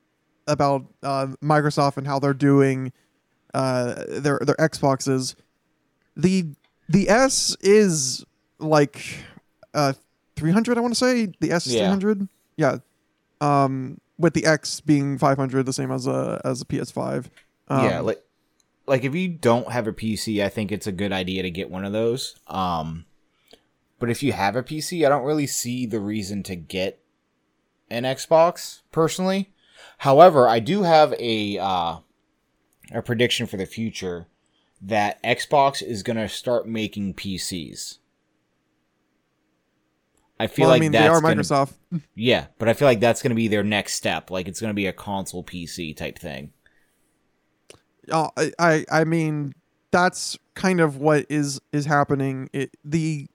about 0.46 0.86
uh, 1.02 1.28
microsoft 1.42 1.96
and 1.96 2.06
how 2.06 2.18
they're 2.18 2.34
doing 2.34 2.92
uh, 3.54 4.04
their 4.08 4.38
their 4.42 4.56
xboxes. 4.56 5.34
The 6.16 6.46
the 6.88 7.08
s 7.08 7.56
is 7.60 8.24
like 8.58 9.18
uh 9.74 9.92
300 10.36 10.78
i 10.78 10.80
want 10.80 10.94
to 10.94 10.98
say? 10.98 11.32
The 11.40 11.50
s 11.50 11.66
is 11.66 11.74
Yeah. 11.74 11.80
300 11.80 12.28
yeah. 12.56 12.78
Um 13.40 14.00
with 14.18 14.32
the 14.34 14.46
x 14.46 14.80
being 14.80 15.18
500 15.18 15.66
the 15.66 15.72
same 15.72 15.90
as 15.90 16.06
a 16.06 16.40
as 16.44 16.62
a 16.62 16.64
ps5 16.64 17.26
um, 17.68 17.84
yeah, 17.84 18.00
like 18.00 18.22
like 18.86 19.04
if 19.04 19.14
you 19.14 19.28
don't 19.28 19.72
have 19.72 19.86
a 19.86 19.92
PC, 19.92 20.44
I 20.44 20.48
think 20.48 20.70
it's 20.70 20.86
a 20.86 20.92
good 20.92 21.12
idea 21.12 21.42
to 21.42 21.50
get 21.50 21.70
one 21.70 21.84
of 21.84 21.92
those. 21.92 22.36
Um, 22.46 23.04
but 23.98 24.10
if 24.10 24.22
you 24.22 24.32
have 24.32 24.56
a 24.56 24.62
PC, 24.62 25.04
I 25.04 25.08
don't 25.08 25.24
really 25.24 25.46
see 25.46 25.86
the 25.86 26.00
reason 26.00 26.42
to 26.44 26.56
get 26.56 27.00
an 27.90 28.04
Xbox 28.04 28.82
personally. 28.92 29.50
However, 29.98 30.48
I 30.48 30.60
do 30.60 30.82
have 30.82 31.14
a 31.18 31.58
uh, 31.58 31.98
a 32.92 33.02
prediction 33.02 33.46
for 33.46 33.56
the 33.56 33.66
future 33.66 34.26
that 34.80 35.22
Xbox 35.22 35.82
is 35.82 36.02
going 36.02 36.18
to 36.18 36.28
start 36.28 36.68
making 36.68 37.14
PCs. 37.14 37.98
I 40.38 40.48
feel 40.48 40.64
well, 40.64 40.70
like 40.72 40.80
i 40.80 40.80
mean 40.80 40.92
they 40.92 41.08
are 41.08 41.20
gonna- 41.22 41.36
microsoft 41.36 41.72
yeah, 42.14 42.46
but 42.58 42.68
I 42.68 42.74
feel 42.74 42.86
like 42.86 43.00
that's 43.00 43.22
going 43.22 43.30
to 43.30 43.36
be 43.36 43.48
their 43.48 43.64
next 43.64 43.94
step. 43.94 44.30
Like 44.30 44.48
it's 44.48 44.60
going 44.60 44.70
to 44.70 44.74
be 44.74 44.86
a 44.86 44.92
console 44.92 45.42
PC 45.42 45.96
type 45.96 46.18
thing. 46.18 46.52
Uh, 48.10 48.28
I, 48.36 48.52
I 48.58 48.84
I 48.90 49.04
mean 49.04 49.54
that's 49.90 50.38
kind 50.54 50.80
of 50.80 50.96
what 50.98 51.26
is 51.28 51.60
is 51.72 51.84
happening. 51.86 52.48
It 52.52 52.76
the 52.84 53.26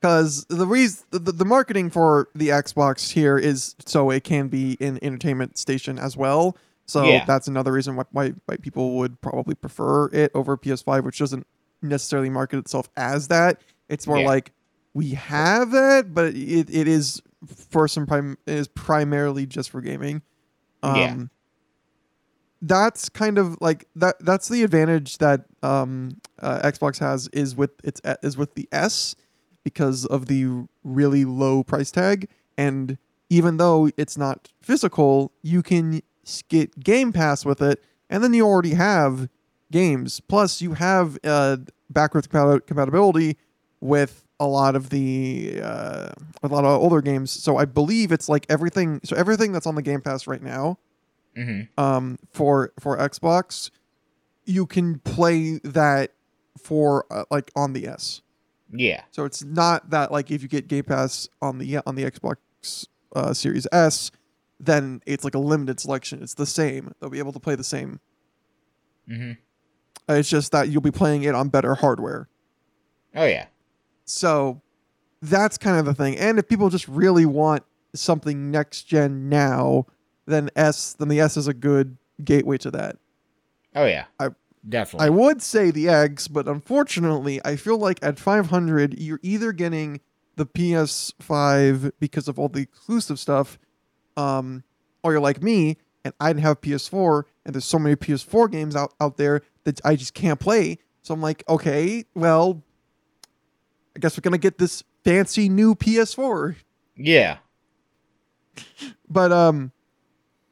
because 0.00 0.44
the 0.48 0.66
reason 0.66 1.04
the, 1.10 1.18
the 1.32 1.44
marketing 1.44 1.90
for 1.90 2.28
the 2.34 2.48
Xbox 2.48 3.12
here 3.12 3.38
is 3.38 3.74
so 3.86 4.10
it 4.10 4.24
can 4.24 4.48
be 4.48 4.76
an 4.80 4.98
entertainment 5.02 5.58
station 5.58 5.98
as 5.98 6.16
well. 6.16 6.56
So 6.86 7.08
Yeah. 7.10 7.24
that's 7.24 7.48
another 7.48 7.72
reason 7.72 7.96
why, 7.96 8.04
why 8.12 8.32
why 8.44 8.56
people 8.56 8.96
would 8.98 9.20
probably 9.20 9.54
prefer 9.54 10.06
it 10.10 10.30
over 10.34 10.56
PS5, 10.56 11.02
which 11.04 11.18
doesn't 11.18 11.46
necessarily 11.82 12.30
market 12.30 12.58
itself 12.58 12.88
as 12.96 13.28
that. 13.28 13.60
It's 13.88 14.06
more 14.06 14.20
Yeah. 14.20 14.26
like 14.26 14.52
we 14.94 15.10
have 15.10 15.72
that, 15.72 16.14
but 16.14 16.34
it, 16.34 16.70
it 16.70 16.86
is 16.88 17.20
for 17.70 17.88
some 17.88 18.06
prime 18.06 18.38
is 18.46 18.68
primarily 18.68 19.46
just 19.46 19.70
for 19.70 19.80
gaming. 19.80 20.22
Um, 20.82 20.96
Yeah. 20.96 21.16
That's 22.62 23.08
kind 23.08 23.38
of 23.38 23.56
like 23.60 23.86
that 23.94 24.16
that's 24.20 24.48
the 24.48 24.62
advantage 24.62 25.18
that 25.18 25.44
um 25.62 26.16
uh, 26.40 26.60
Xbox 26.60 26.98
has 26.98 27.28
is 27.28 27.54
with 27.54 27.70
its 27.84 28.00
is 28.22 28.36
with 28.36 28.54
the 28.54 28.68
S 28.72 29.14
because 29.64 30.06
of 30.06 30.26
the 30.26 30.66
really 30.84 31.24
low 31.24 31.62
price 31.62 31.90
tag 31.90 32.28
and 32.56 32.98
even 33.28 33.56
though 33.56 33.90
it's 33.96 34.16
not 34.16 34.52
physical 34.62 35.32
you 35.42 35.62
can 35.62 36.00
get 36.48 36.78
game 36.80 37.12
pass 37.12 37.44
with 37.44 37.60
it 37.60 37.82
and 38.08 38.22
then 38.22 38.32
you 38.32 38.46
already 38.46 38.74
have 38.74 39.28
games 39.70 40.20
plus 40.20 40.62
you 40.62 40.74
have 40.74 41.18
uh 41.24 41.56
backwards 41.90 42.26
compatibility 42.26 43.36
with 43.80 44.24
a 44.38 44.46
lot 44.46 44.76
of 44.76 44.90
the 44.90 45.60
uh, 45.62 46.10
a 46.42 46.48
lot 46.48 46.64
of 46.64 46.80
older 46.80 47.00
games. 47.00 47.30
So 47.30 47.56
I 47.56 47.64
believe 47.64 48.12
it's 48.12 48.28
like 48.28 48.46
everything. 48.48 49.00
So 49.04 49.16
everything 49.16 49.52
that's 49.52 49.66
on 49.66 49.74
the 49.74 49.82
Game 49.82 50.00
Pass 50.00 50.26
right 50.26 50.42
now, 50.42 50.78
hmm 51.36 51.60
um, 51.78 52.18
for 52.32 52.72
for 52.80 52.96
Xbox, 52.96 53.70
you 54.46 54.66
can 54.66 54.98
play 55.00 55.58
that 55.62 56.12
for 56.58 57.04
uh, 57.12 57.24
like 57.30 57.52
on 57.54 57.72
the 57.74 57.86
S. 57.86 58.22
Yeah. 58.72 59.02
So 59.12 59.24
it's 59.24 59.44
not 59.44 59.90
that 59.90 60.10
like 60.10 60.30
if 60.30 60.42
you 60.42 60.48
get 60.48 60.66
Game 60.66 60.84
Pass 60.84 61.28
on 61.40 61.58
the 61.58 61.78
on 61.86 61.94
the 61.94 62.10
Xbox 62.10 62.86
uh, 63.14 63.32
Series 63.34 63.66
S, 63.70 64.10
then 64.58 65.02
it's 65.06 65.22
like 65.24 65.34
a 65.34 65.38
limited 65.38 65.78
selection. 65.78 66.22
It's 66.22 66.34
the 66.34 66.46
same. 66.46 66.92
They'll 67.00 67.10
be 67.10 67.18
able 67.20 67.32
to 67.32 67.38
play 67.40 67.54
the 67.54 67.62
same. 67.64 68.00
hmm 69.06 69.32
Uh, 70.08 70.14
It's 70.14 70.28
just 70.30 70.52
that 70.52 70.68
you'll 70.70 70.80
be 70.82 70.90
playing 70.90 71.22
it 71.24 71.34
on 71.34 71.48
better 71.48 71.74
hardware. 71.74 72.28
Oh 73.14 73.24
yeah. 73.26 73.46
So 74.04 74.62
that's 75.22 75.58
kind 75.58 75.78
of 75.78 75.84
the 75.84 75.94
thing. 75.94 76.16
And 76.18 76.38
if 76.38 76.48
people 76.48 76.68
just 76.70 76.88
really 76.88 77.26
want 77.26 77.62
something 77.94 78.50
next 78.50 78.84
gen 78.84 79.28
now, 79.28 79.86
then 80.26 80.50
S 80.56 80.92
then 80.94 81.08
the 81.08 81.20
S 81.20 81.36
is 81.36 81.48
a 81.48 81.54
good 81.54 81.96
gateway 82.22 82.58
to 82.58 82.70
that. 82.72 82.96
Oh 83.74 83.84
yeah. 83.84 84.06
I- 84.18 84.30
definitely. 84.68 85.06
I 85.06 85.10
would 85.10 85.42
say 85.42 85.70
the 85.70 85.88
X, 85.88 86.28
but 86.28 86.48
unfortunately, 86.48 87.40
I 87.44 87.56
feel 87.56 87.78
like 87.78 87.98
at 88.02 88.18
500 88.18 88.98
you're 88.98 89.20
either 89.22 89.52
getting 89.52 90.00
the 90.36 90.46
PS5 90.46 91.92
because 92.00 92.28
of 92.28 92.38
all 92.38 92.48
the 92.48 92.60
exclusive 92.60 93.18
stuff 93.18 93.58
um 94.16 94.62
or 95.02 95.12
you're 95.12 95.20
like 95.20 95.42
me 95.42 95.76
and 96.04 96.12
I 96.20 96.30
didn't 96.30 96.42
have 96.42 96.60
PS4 96.60 97.24
and 97.44 97.54
there's 97.54 97.64
so 97.64 97.78
many 97.78 97.96
PS4 97.96 98.50
games 98.50 98.74
out 98.76 98.94
out 99.00 99.16
there 99.16 99.42
that 99.64 99.80
I 99.84 99.96
just 99.96 100.14
can't 100.14 100.38
play. 100.40 100.78
So 101.02 101.14
I'm 101.14 101.20
like, 101.22 101.42
okay, 101.48 102.04
well, 102.14 102.62
I 103.94 103.98
guess 104.00 104.16
we're 104.16 104.22
gonna 104.22 104.38
get 104.38 104.58
this 104.58 104.82
fancy 105.04 105.48
new 105.48 105.74
PS4. 105.74 106.56
yeah. 106.96 107.38
But 109.08 109.30
um, 109.32 109.70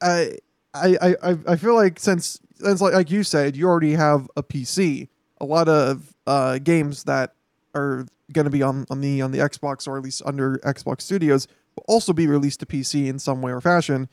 I 0.05 0.39
I 0.75 1.17
I 1.23 1.39
I- 1.49 1.57
feel 1.57 1.75
like 1.75 1.99
since 1.99 2.41
since 2.57 2.81
like 2.81 2.95
like 2.95 3.11
you 3.11 3.23
said, 3.25 3.57
you 3.57 3.67
already 3.67 3.95
have 3.95 4.29
a 4.37 4.43
PC. 4.43 5.09
A 5.41 5.45
lot 5.45 5.69
of 5.69 6.15
uh 6.27 6.59
games 6.59 7.05
that 7.05 7.35
are 7.75 8.07
gonna 8.33 8.51
be 8.51 8.63
on 8.63 8.87
on 8.91 9.01
the 9.01 9.21
on 9.23 9.31
the 9.33 9.39
Xbox 9.39 9.89
or 9.89 9.97
at 9.97 10.05
least 10.05 10.23
under 10.25 10.59
Xbox 10.59 11.01
Studios 11.03 11.49
will 11.77 11.85
also 11.89 12.13
be 12.13 12.27
released 12.27 12.61
to 12.61 12.67
PC 12.67 13.09
in 13.09 13.19
some 13.19 13.43
way 13.43 13.51
or 13.53 13.61
fashion. 13.61 14.09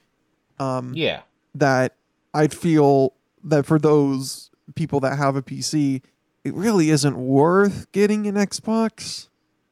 Um, 0.60 0.94
Yeah. 0.96 1.22
that 1.56 1.96
I'd 2.34 2.54
feel 2.54 3.14
that 3.44 3.66
for 3.66 3.78
those 3.80 4.50
people 4.76 5.00
that 5.02 5.18
have 5.18 5.36
a 5.36 5.42
PC, 5.42 6.02
it 6.44 6.54
really 6.54 6.90
isn't 6.90 7.18
worth 7.18 7.92
getting 7.92 8.26
an 8.28 8.36
Xbox. 8.36 9.28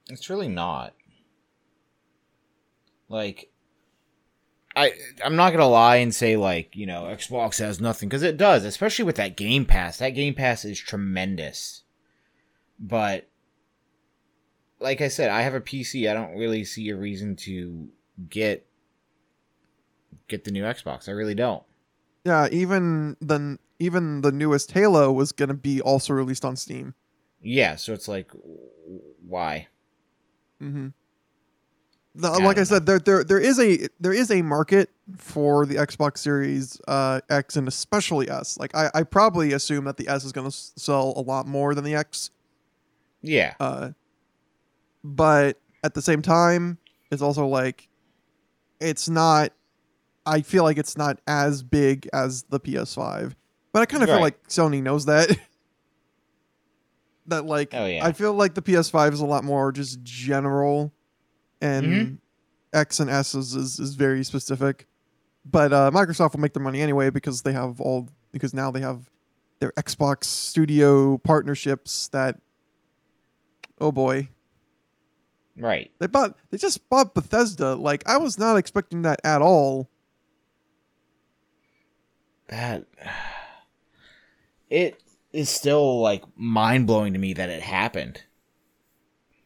It's 0.10 0.30
really 0.30 0.48
not. 0.50 0.94
Like 3.08 3.50
I 4.80 4.94
I'm 5.24 5.36
not 5.36 5.50
going 5.50 5.60
to 5.60 5.66
lie 5.66 5.98
and 5.98 6.16
say 6.16 6.38
like, 6.38 6.76
you 6.76 6.86
know, 6.86 7.04
Xbox 7.04 7.60
has 7.60 7.82
nothing 7.82 8.10
cuz 8.10 8.24
it 8.24 8.38
does, 8.38 8.64
especially 8.64 9.06
with 9.06 9.18
that 9.18 9.36
Game 9.36 9.66
Pass. 9.66 9.98
That 9.98 10.12
Game 10.12 10.34
Pass 10.34 10.64
is 10.64 10.80
tremendous. 10.80 11.84
But 12.80 13.28
like 14.80 15.02
I 15.02 15.10
said, 15.10 15.30
I 15.30 15.42
have 15.42 15.54
a 15.54 15.60
PC. 15.60 16.10
I 16.10 16.14
don't 16.14 16.38
really 16.38 16.64
see 16.64 16.90
a 16.90 16.96
reason 16.96 17.36
to 17.38 17.90
get 18.30 18.66
get 20.30 20.46
the 20.46 20.52
new 20.52 20.64
Xbox. 20.64 21.10
I 21.10 21.12
really 21.12 21.36
don't. 21.36 21.64
Yeah, 22.24 22.48
even 22.50 23.18
the 23.20 23.60
even 23.80 24.22
the 24.22 24.32
newest 24.32 24.72
Halo 24.72 25.12
was 25.12 25.34
gonna 25.34 25.54
be 25.54 25.82
also 25.82 26.14
released 26.14 26.46
on 26.46 26.56
Steam. 26.56 26.94
Yeah, 27.42 27.76
so 27.76 27.92
it's 27.92 28.08
like 28.08 28.32
why? 29.28 29.68
Mm-hmm. 30.62 30.88
The, 32.16 32.28
I 32.28 32.38
like 32.38 32.58
I 32.58 32.62
don't 32.62 32.66
said, 32.66 32.86
there, 32.86 33.00
there 33.00 33.24
there 33.24 33.40
is 33.40 33.60
a 33.60 33.88
there 34.00 34.14
is 34.14 34.32
a 34.32 34.42
market 34.42 34.90
for 35.18 35.66
the 35.66 35.76
Xbox 35.76 36.18
Series 36.18 36.82
uh, 36.88 37.22
X 37.30 37.56
and 37.56 37.68
especially 37.68 38.30
S. 38.30 38.58
Like 38.58 38.76
I, 38.76 38.90
I 38.94 39.04
probably 39.04 39.54
assume 39.54 39.86
that 39.86 39.98
the 39.98 40.08
S 40.08 40.26
is 40.26 40.32
going 40.32 40.50
to 40.50 40.56
sell 40.56 41.14
a 41.16 41.22
lot 41.22 41.48
more 41.48 41.76
than 41.76 41.84
the 41.84 41.96
X. 41.96 42.32
Yeah. 43.22 43.54
Uh, 43.60 43.92
but 45.04 45.60
at 45.84 45.94
the 45.94 46.02
same 46.02 46.22
time, 46.22 46.78
it's 47.12 47.22
also 47.22 47.46
like 47.46 47.88
it's 48.80 49.08
not. 49.08 49.54
I 50.26 50.42
feel 50.42 50.64
like 50.64 50.78
it's 50.78 50.98
not 50.98 51.20
as 51.28 51.64
big 51.64 52.08
as 52.14 52.44
the 52.44 52.60
PS5, 52.60 53.34
but 53.72 53.82
I 53.82 53.86
kind 53.86 54.04
of 54.04 54.10
feel 54.10 54.20
like 54.20 54.48
Sony 54.48 54.82
knows 54.82 55.06
that. 55.06 55.36
that 57.28 57.46
like 57.46 57.74
Oh, 57.74 57.86
yeah. 57.86 58.06
I 58.06 58.12
feel 58.12 58.34
like 58.34 58.54
the 58.54 58.62
PS5 58.62 59.14
is 59.14 59.22
a 59.22 59.26
lot 59.26 59.44
more 59.44 59.72
just 59.72 60.04
general, 60.04 60.94
and 61.62 61.86
Mhm. 61.86 62.18
X 62.74 63.00
and 63.00 63.10
S 63.10 63.34
is, 63.36 63.56
is 63.56 63.80
is 63.80 63.96
very 63.96 64.24
specific. 64.24 64.86
But 65.46 65.74
uh, 65.74 65.90
Microsoft 65.92 66.34
will 66.34 66.42
make 66.42 66.54
their 66.54 66.64
money 66.64 66.82
anyway 66.82 67.10
because 67.10 67.42
they 67.42 67.54
have 67.54 67.80
all 67.82 68.08
because 68.32 68.54
now 68.54 68.70
they 68.72 68.82
have 68.82 69.10
their 69.60 69.72
Xbox 69.74 70.26
Studio 70.26 71.18
partnerships 71.18 72.08
that. 72.10 72.40
Oh 73.82 73.92
boy, 73.92 74.28
Right. 75.58 75.90
they 76.00 76.08
bought 76.08 76.38
they 76.52 76.58
just 76.58 76.88
bought 76.90 77.14
Bethesda. 77.16 77.76
Like 77.76 78.08
I 78.08 78.18
was 78.18 78.38
not 78.38 78.58
expecting 78.58 79.02
that 79.04 79.20
at 79.24 79.42
all. 79.42 79.90
that 82.48 82.86
it 84.70 85.02
is 85.32 85.50
still 85.50 86.02
like 86.02 86.24
mind 86.36 86.88
blowing 86.88 87.14
to 87.14 87.20
me 87.20 87.34
that 87.34 87.50
it 87.50 87.62
happened. 87.62 88.24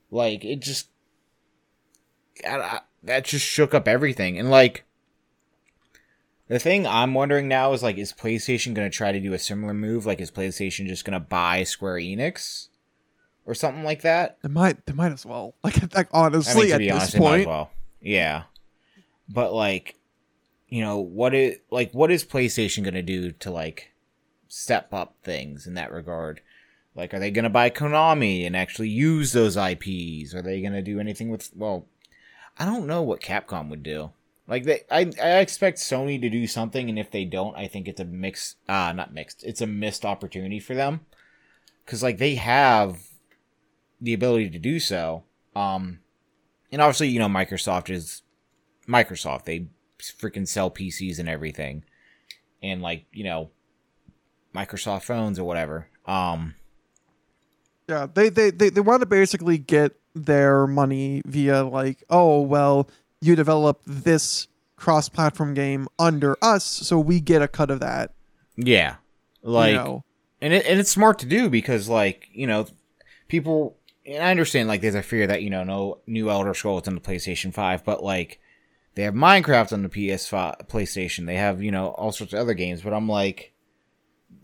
Like 0.10 0.44
it 0.46 0.62
just 0.62 0.88
I, 2.48 2.58
I- 2.60 2.82
that 3.04 3.26
just 3.26 3.46
shook 3.46 3.74
up 3.74 3.88
everything, 3.88 4.40
and 4.40 4.50
like 4.50 4.86
the 6.48 6.60
thing 6.60 6.86
I'm 6.86 7.14
wondering 7.14 7.48
now 7.48 7.74
is 7.74 7.84
like, 7.84 7.98
is 7.98 8.14
PlayStation 8.14 8.74
gonna 8.74 8.90
try 8.90 9.12
to 9.12 9.20
do 9.20 9.34
a 9.34 9.40
similar 9.40 9.74
move? 9.74 10.06
Like, 10.06 10.22
is 10.22 10.32
PlayStation 10.32 10.88
just 10.88 11.06
gonna 11.06 11.20
buy 11.20 11.64
Square 11.64 11.96
Enix 11.96 12.68
or 13.46 13.54
something 13.54 13.84
like 13.84 14.02
that? 14.04 14.38
They 14.42 14.50
might 14.50 14.86
they 14.86 14.94
might 14.94 15.12
as 15.12 15.26
well. 15.26 15.56
Like, 15.64 15.94
like 15.96 16.08
I 16.14 16.20
honestly, 16.20 16.62
mean, 16.62 16.68
to 16.70 16.74
at 16.76 16.78
be 16.80 16.86
this 16.88 16.94
honest, 16.96 17.14
they 17.14 17.20
might 17.20 17.26
as 17.26 17.36
point, 17.40 17.48
well. 17.48 17.72
Yeah, 18.02 18.44
but 19.30 19.54
like, 19.54 19.96
you 20.70 20.82
know, 20.82 21.00
what 21.00 21.34
is 21.34 21.58
like 21.72 21.92
what 21.94 22.12
is 22.12 22.24
PlayStation 22.24 22.84
gonna 22.84 23.02
do 23.04 23.32
to 23.32 23.52
like 23.52 23.92
step 24.48 24.94
up 24.94 25.16
things 25.24 25.68
in 25.68 25.74
that 25.76 25.92
regard? 25.92 26.42
Like, 26.96 27.14
are 27.14 27.20
they 27.20 27.32
gonna 27.32 27.50
buy 27.50 27.70
Konami 27.70 28.46
and 28.46 28.56
actually 28.56 28.90
use 28.90 29.32
those 29.34 29.58
IPs? 29.58 30.34
Are 30.36 30.42
they 30.42 30.62
gonna 30.62 30.82
do 30.82 31.00
anything 31.00 31.30
with? 31.30 31.50
Well, 31.56 31.88
I 32.58 32.66
don't 32.66 32.88
know 32.88 33.02
what 33.02 33.22
Capcom 33.22 33.70
would 33.70 33.84
do. 33.84 34.12
Like, 34.48 34.66
they, 34.66 34.82
I, 34.92 35.12
I 35.22 35.40
expect 35.40 35.78
Sony 35.78 36.20
to 36.20 36.30
do 36.30 36.48
something, 36.48 36.90
and 36.90 37.00
if 37.00 37.10
they 37.12 37.26
don't, 37.26 37.56
I 37.56 37.68
think 37.68 37.88
it's 37.88 38.02
a 38.02 38.06
mixed, 38.06 38.58
ah, 38.68 38.92
not 38.92 39.14
mixed. 39.14 39.44
It's 39.44 39.62
a 39.62 39.68
missed 39.68 40.04
opportunity 40.04 40.60
for 40.60 40.76
them, 40.76 41.02
because 41.86 42.04
like 42.04 42.18
they 42.18 42.36
have 42.36 42.98
the 44.02 44.14
ability 44.14 44.50
to 44.50 44.60
do 44.60 44.80
so. 44.80 45.24
Um, 45.56 46.00
and 46.72 46.82
obviously, 46.82 47.08
you 47.08 47.20
know, 47.20 47.30
Microsoft 47.30 47.90
is 47.90 48.22
Microsoft. 48.88 49.46
They 49.46 49.68
freaking 50.00 50.48
sell 50.48 50.70
PCs 50.70 51.20
and 51.20 51.30
everything, 51.30 51.86
and 52.62 52.82
like 52.82 53.06
you 53.14 53.24
know, 53.24 53.52
Microsoft 54.54 55.04
phones 55.04 55.40
or 55.40 55.46
whatever. 55.46 55.88
Um, 56.06 56.56
yeah, 57.88 58.08
they 58.14 58.30
they 58.30 58.52
they, 58.52 58.70
they 58.70 58.82
want 58.82 59.02
to 59.02 59.06
basically 59.06 59.58
get 59.58 59.96
their 60.14 60.68
money 60.68 61.22
via 61.26 61.64
like, 61.64 62.04
oh 62.10 62.42
well, 62.42 62.90
you 63.22 63.36
develop 63.36 63.82
this 63.86 64.48
cross-platform 64.76 65.54
game 65.54 65.88
under 65.98 66.38
us, 66.42 66.66
so 66.66 67.00
we 67.00 67.20
get 67.20 67.42
a 67.42 67.48
cut 67.48 67.72
of 67.72 67.80
that. 67.80 68.12
yeah, 68.58 68.96
like, 69.42 69.72
you 69.72 69.78
know? 69.78 70.04
and 70.42 70.54
it, 70.54 70.66
and 70.66 70.80
it's 70.80 70.92
smart 70.92 71.20
to 71.20 71.26
do 71.26 71.50
because 71.50 71.88
like 71.90 72.28
you 72.34 72.48
know, 72.48 72.68
people. 73.28 73.78
And 74.06 74.22
I 74.22 74.32
understand 74.32 74.68
like 74.68 74.82
there's 74.82 74.96
a 74.96 75.02
fear 75.02 75.26
that 75.28 75.44
you 75.44 75.50
know 75.50 75.64
no 75.64 76.00
new 76.06 76.30
Elder 76.30 76.54
Scrolls 76.54 76.90
on 76.90 76.96
the 76.96 77.02
PlayStation 77.02 77.54
Five, 77.54 77.86
but 77.86 78.04
like 78.04 78.42
they 78.96 79.04
have 79.04 79.14
Minecraft 79.14 79.74
on 79.74 79.84
the 79.84 79.90
PS5 79.90 80.68
PlayStation. 80.68 81.26
They 81.26 81.36
have 81.36 81.64
you 81.64 81.72
know 81.72 81.88
all 81.88 82.12
sorts 82.12 82.34
of 82.34 82.40
other 82.40 82.54
games, 82.54 82.82
but 82.82 82.94
I'm 82.94 83.08
like, 83.08 83.54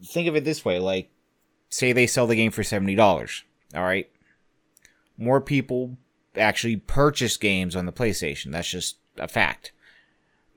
think 0.03 0.27
of 0.27 0.35
it 0.35 0.45
this 0.45 0.63
way: 0.63 0.79
like, 0.79 1.11
say 1.69 1.91
they 1.91 2.07
sell 2.07 2.25
the 2.25 2.35
game 2.35 2.51
for 2.51 2.63
seventy 2.63 2.95
dollars. 2.95 3.43
All 3.75 3.83
right, 3.83 4.09
more 5.19 5.41
people 5.41 5.97
actually 6.35 6.77
purchase 6.77 7.37
games 7.37 7.75
on 7.75 7.85
the 7.85 7.91
PlayStation. 7.91 8.51
That's 8.51 8.69
just 8.69 8.97
a 9.17 9.27
fact. 9.27 9.71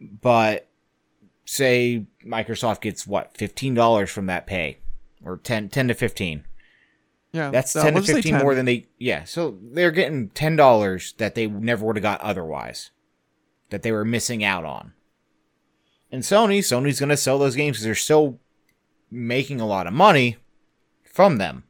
But 0.00 0.68
say 1.44 2.06
Microsoft 2.24 2.80
gets 2.80 3.06
what 3.06 3.36
fifteen 3.36 3.74
dollars 3.74 4.10
from 4.10 4.26
that 4.26 4.46
pay, 4.46 4.78
or 5.24 5.36
10, 5.36 5.68
10 5.68 5.88
to 5.88 5.94
fifteen. 5.94 6.44
Yeah, 7.32 7.50
That's 7.50 7.74
uh, 7.74 7.82
ten 7.82 7.94
to 7.94 8.02
fifteen 8.02 8.34
10. 8.34 8.42
more 8.42 8.54
than 8.54 8.66
they. 8.66 8.86
Yeah, 8.98 9.24
so 9.24 9.58
they're 9.62 9.90
getting 9.90 10.28
ten 10.30 10.54
dollars 10.56 11.14
that 11.18 11.34
they 11.34 11.46
never 11.46 11.84
would 11.84 11.96
have 11.96 12.02
got 12.02 12.20
otherwise, 12.20 12.90
that 13.70 13.82
they 13.82 13.90
were 13.92 14.04
missing 14.04 14.44
out 14.44 14.64
on. 14.64 14.92
And 16.10 16.22
Sony, 16.22 16.58
Sony's 16.58 17.00
gonna 17.00 17.16
sell 17.16 17.38
those 17.38 17.56
games 17.56 17.76
because 17.76 17.84
they're 17.84 17.94
still 17.94 18.38
making 19.10 19.60
a 19.60 19.66
lot 19.66 19.86
of 19.86 19.94
money 19.94 20.36
from 21.04 21.38
them. 21.38 21.64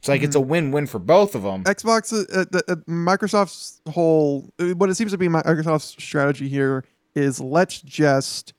It's 0.00 0.08
like 0.08 0.22
it's 0.22 0.34
a 0.34 0.40
win-win 0.40 0.86
for 0.86 0.98
both 0.98 1.34
of 1.34 1.42
them. 1.42 1.62
Xbox, 1.64 2.10
uh, 2.12 2.44
uh, 2.52 2.60
uh, 2.68 2.76
Microsoft's 2.88 3.82
whole, 3.90 4.50
uh, 4.58 4.70
what 4.70 4.88
it 4.88 4.94
seems 4.94 5.12
to 5.12 5.18
be 5.18 5.28
Microsoft's 5.28 6.02
strategy 6.02 6.48
here 6.48 6.84
is 7.14 7.38
let's 7.38 7.82
just 7.82 8.54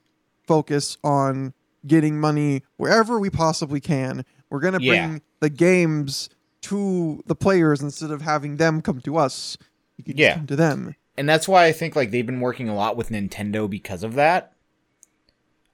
focus 0.45 0.97
on 1.03 1.53
getting 1.87 2.19
money 2.19 2.61
wherever 2.77 3.19
we 3.19 3.31
possibly 3.31 3.79
can. 3.79 4.23
We're 4.51 4.59
gonna 4.59 4.77
bring 4.79 5.13
Yeah. 5.13 5.19
the 5.39 5.49
games 5.49 6.29
to 6.61 7.23
the 7.25 7.33
players 7.35 7.81
instead 7.81 8.11
of 8.11 8.21
having 8.21 8.57
them 8.57 8.81
come 8.83 9.01
to 9.01 9.17
us. 9.17 9.57
You 9.97 10.03
can 10.03 10.13
just 10.17 10.21
Yeah. 10.21 10.35
come 10.35 10.45
to 10.47 10.55
them. 10.55 10.95
and 11.17 11.27
that's 11.27 11.47
why 11.47 11.65
I 11.65 11.71
think 11.71 11.95
like 11.95 12.11
they've 12.11 12.25
been 12.25 12.39
working 12.39 12.69
a 12.69 12.75
lot 12.75 12.95
with 12.95 13.09
Nintendo 13.09 13.67
because 13.69 14.03
of 14.03 14.13
that. 14.13 14.53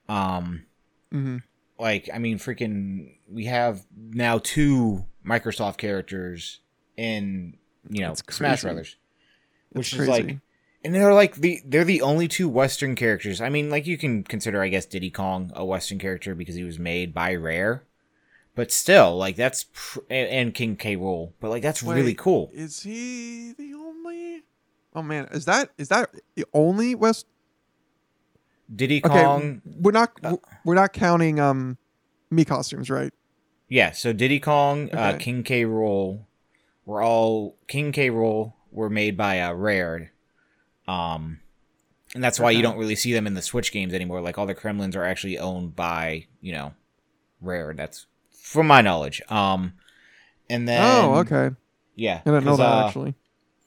Um, 0.10 0.64
Mhm. 1.14 1.42
like 1.80 2.10
I 2.14 2.20
mean, 2.20 2.38
freaking, 2.40 3.16
we 3.30 3.46
have 3.46 3.86
now 3.96 4.40
two 4.42 5.06
Microsoft 5.28 5.78
characters 5.78 6.60
in 6.96 7.58
you 7.90 8.02
know 8.02 8.14
Smash 8.14 8.62
crazy. 8.62 8.62
Brothers, 8.64 8.96
which 9.72 9.92
That's 9.92 10.04
is 10.04 10.08
like, 10.08 10.38
and 10.84 10.96
they're 10.96 11.14
like 11.14 11.36
the 11.36 11.62
they're 11.66 11.84
the 11.84 12.02
only 12.02 12.28
two 12.28 12.50
Western 12.50 12.96
characters. 12.96 13.42
I 13.42 13.50
mean, 13.50 13.70
like 13.70 13.86
you 13.86 13.98
can 13.98 14.24
consider, 14.24 14.62
I 14.62 14.70
guess, 14.70 14.86
Diddy 14.86 15.12
Kong 15.12 15.52
a 15.56 15.66
Western 15.66 16.00
character 16.00 16.36
because 16.36 16.56
he 16.56 16.64
was 16.64 16.80
made 16.80 17.14
by 17.14 17.36
Rare. 17.36 17.84
But 18.56 18.72
still, 18.72 19.16
like 19.16 19.36
that's 19.36 19.66
pr- 19.72 20.00
and, 20.10 20.30
and 20.30 20.54
King 20.54 20.78
K. 20.78 20.96
Rool, 20.98 21.34
but 21.40 21.50
like 21.50 21.62
that's 21.62 21.84
really 21.84 22.16
cool. 22.16 22.50
Is 22.54 22.82
he 22.82 23.54
the 23.56 23.74
only? 23.76 24.44
Oh 24.96 25.04
man, 25.04 25.28
is 25.32 25.46
that 25.46 25.70
is 25.78 25.90
that 25.90 26.10
the 26.36 26.46
only 26.54 26.96
West? 26.96 27.28
Diddy 28.74 29.02
Okay, 29.06 29.24
Kong, 29.24 29.62
we're 29.80 29.92
not 29.92 30.12
uh, 30.24 30.38
we're 30.66 30.76
not 30.76 30.92
counting 30.92 31.40
um 31.40 31.78
Mii 32.34 32.48
costumes, 32.48 32.90
right? 32.90 33.14
Yeah, 33.70 33.92
so 33.92 34.14
Diddy 34.14 34.40
Kong, 34.40 34.90
uh, 34.94 35.18
King 35.20 35.44
K. 35.44 35.64
Rool, 35.64 36.26
were 36.86 37.02
all 37.02 37.58
King 37.68 37.92
K. 37.92 38.10
Rool 38.10 38.54
were 38.72 38.90
made 38.90 39.18
by 39.18 39.42
uh, 39.42 39.54
Rare, 39.54 40.14
um, 40.88 41.40
and 42.16 42.24
that's 42.24 42.40
why 42.40 42.52
you 42.52 42.62
don't 42.62 42.78
really 42.78 42.96
see 42.96 43.12
them 43.12 43.28
in 43.28 43.34
the 43.34 43.42
Switch 43.42 43.72
games 43.74 43.94
anymore. 43.94 44.22
Like 44.22 44.38
all 44.38 44.46
the 44.46 44.56
Kremlings 44.56 44.96
are 44.96 45.04
actually 45.04 45.38
owned 45.38 45.76
by 45.76 46.28
you 46.40 46.54
know 46.54 46.74
Rare. 47.42 47.74
That's 47.76 48.06
from 48.32 48.68
my 48.68 48.82
knowledge. 48.82 49.22
Um, 49.30 49.74
and 50.50 50.66
then 50.66 50.82
oh, 50.82 51.16
okay. 51.16 51.52
yeah, 51.96 52.22
I 52.26 52.30
didn't 52.30 52.46
know 52.46 52.56
that 52.56 52.64
uh, 52.64 52.88
actually. 52.88 53.16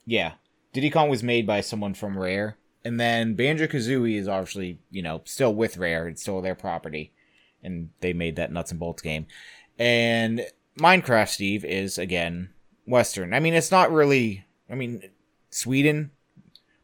yeah, 0.07 0.33
Diddy 0.73 0.89
Kong 0.89 1.09
was 1.09 1.21
made 1.21 1.45
by 1.45 1.61
someone 1.61 1.93
from 1.93 2.17
Rare, 2.17 2.57
and 2.83 2.99
then 2.99 3.35
Banjo 3.35 3.67
Kazooie 3.67 4.17
is 4.17 4.27
obviously 4.27 4.79
you 4.89 5.03
know 5.03 5.21
still 5.25 5.53
with 5.53 5.77
Rare. 5.77 6.07
It's 6.07 6.23
still 6.23 6.41
their 6.41 6.55
property, 6.55 7.13
and 7.63 7.91
they 7.99 8.13
made 8.13 8.35
that 8.37 8.51
nuts 8.51 8.71
and 8.71 8.79
bolts 8.79 9.03
game. 9.03 9.27
And 9.81 10.45
Minecraft 10.77 11.27
Steve 11.29 11.65
is 11.65 11.97
again 11.97 12.49
Western. 12.85 13.33
I 13.33 13.39
mean, 13.39 13.53
it's 13.55 13.71
not 13.71 13.91
really. 13.91 14.45
I 14.69 14.75
mean, 14.75 15.03
Sweden, 15.49 16.11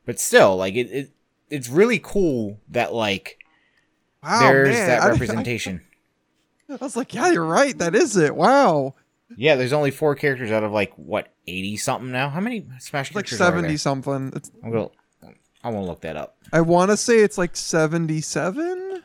but 0.05 0.19
still, 0.19 0.57
like 0.57 0.73
it. 0.73 0.91
it 0.91 1.11
it's 1.49 1.69
really 1.69 1.99
cool 2.03 2.59
that 2.69 2.93
like 2.93 3.37
Wow, 4.23 4.39
there's 4.41 4.69
man, 4.75 4.87
that 4.87 5.01
I- 5.03 5.09
representation. 5.09 5.81
I, 6.69 6.73
I 6.73 6.77
was 6.77 6.97
like, 6.97 7.13
yeah, 7.13 7.31
you're 7.31 7.45
right. 7.45 7.77
That 7.77 7.95
is 7.95 8.17
it. 8.17 8.35
Wow, 8.35 8.95
yeah, 9.37 9.55
there's 9.55 9.73
only 9.73 9.91
four 9.91 10.15
characters 10.15 10.51
out 10.51 10.63
of 10.63 10.71
like 10.71 10.91
what 10.95 11.31
eighty 11.45 11.77
something 11.77 12.11
now. 12.11 12.29
How 12.29 12.39
many 12.41 12.65
Smash 12.79 13.09
it's 13.09 13.15
like 13.15 13.25
characters 13.27 13.37
there? 13.39 13.47
seventy 13.47 13.77
something. 13.77 14.33
It's, 14.35 14.51
I'm 14.63 14.71
gonna, 14.71 14.89
I 15.63 15.69
want 15.69 15.85
to 15.85 15.89
look 15.89 16.01
that 16.01 16.17
up. 16.17 16.35
I 16.51 16.61
want 16.61 16.91
to 16.91 16.97
say 16.97 17.19
it's 17.19 17.37
like 17.37 17.55
seventy-seven. 17.55 19.03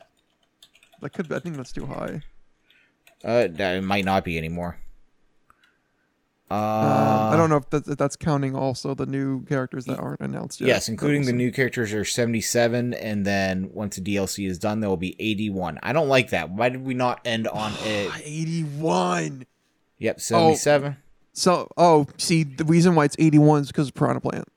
That 1.01 1.13
could. 1.13 1.31
I 1.31 1.39
think 1.39 1.55
that's 1.57 1.71
too 1.71 1.85
high. 1.85 2.23
Uh, 3.25 3.47
it 3.51 3.83
might 3.83 4.05
not 4.05 4.23
be 4.23 4.37
anymore. 4.37 4.77
Uh, 6.51 6.55
Um, 6.55 7.33
I 7.33 7.37
don't 7.37 7.49
know 7.49 7.55
if, 7.57 7.69
that, 7.71 7.87
if 7.87 7.97
that's 7.97 8.15
counting 8.15 8.55
also 8.55 8.93
the 8.93 9.05
new 9.05 9.43
characters 9.45 9.85
that 9.85 9.97
aren't 9.97 10.19
announced 10.19 10.61
yet. 10.61 10.67
Yes, 10.67 10.89
including 10.89 11.25
the 11.25 11.33
new 11.33 11.51
characters 11.51 11.93
are 11.93 12.05
77, 12.05 12.93
and 12.93 13.25
then 13.25 13.69
once 13.73 13.95
the 13.95 14.01
DLC 14.01 14.47
is 14.47 14.59
done, 14.59 14.79
there 14.81 14.89
will 14.89 14.97
be 14.97 15.15
81. 15.19 15.79
I 15.81 15.93
don't 15.93 16.09
like 16.09 16.29
that. 16.29 16.51
Why 16.51 16.69
did 16.69 16.83
we 16.85 16.93
not 16.93 17.21
end 17.25 17.47
on 17.47 17.73
it? 17.85 18.11
eighty-one. 18.23 19.45
Yep, 19.99 20.19
77. 20.19 20.97
So, 21.31 21.69
oh, 21.77 22.07
see, 22.17 22.43
the 22.43 22.65
reason 22.65 22.93
why 22.93 23.05
it's 23.05 23.15
81 23.17 23.61
is 23.61 23.67
because 23.67 23.87
of 23.87 23.93
Piranha 23.95 24.19
Plant. 24.19 24.47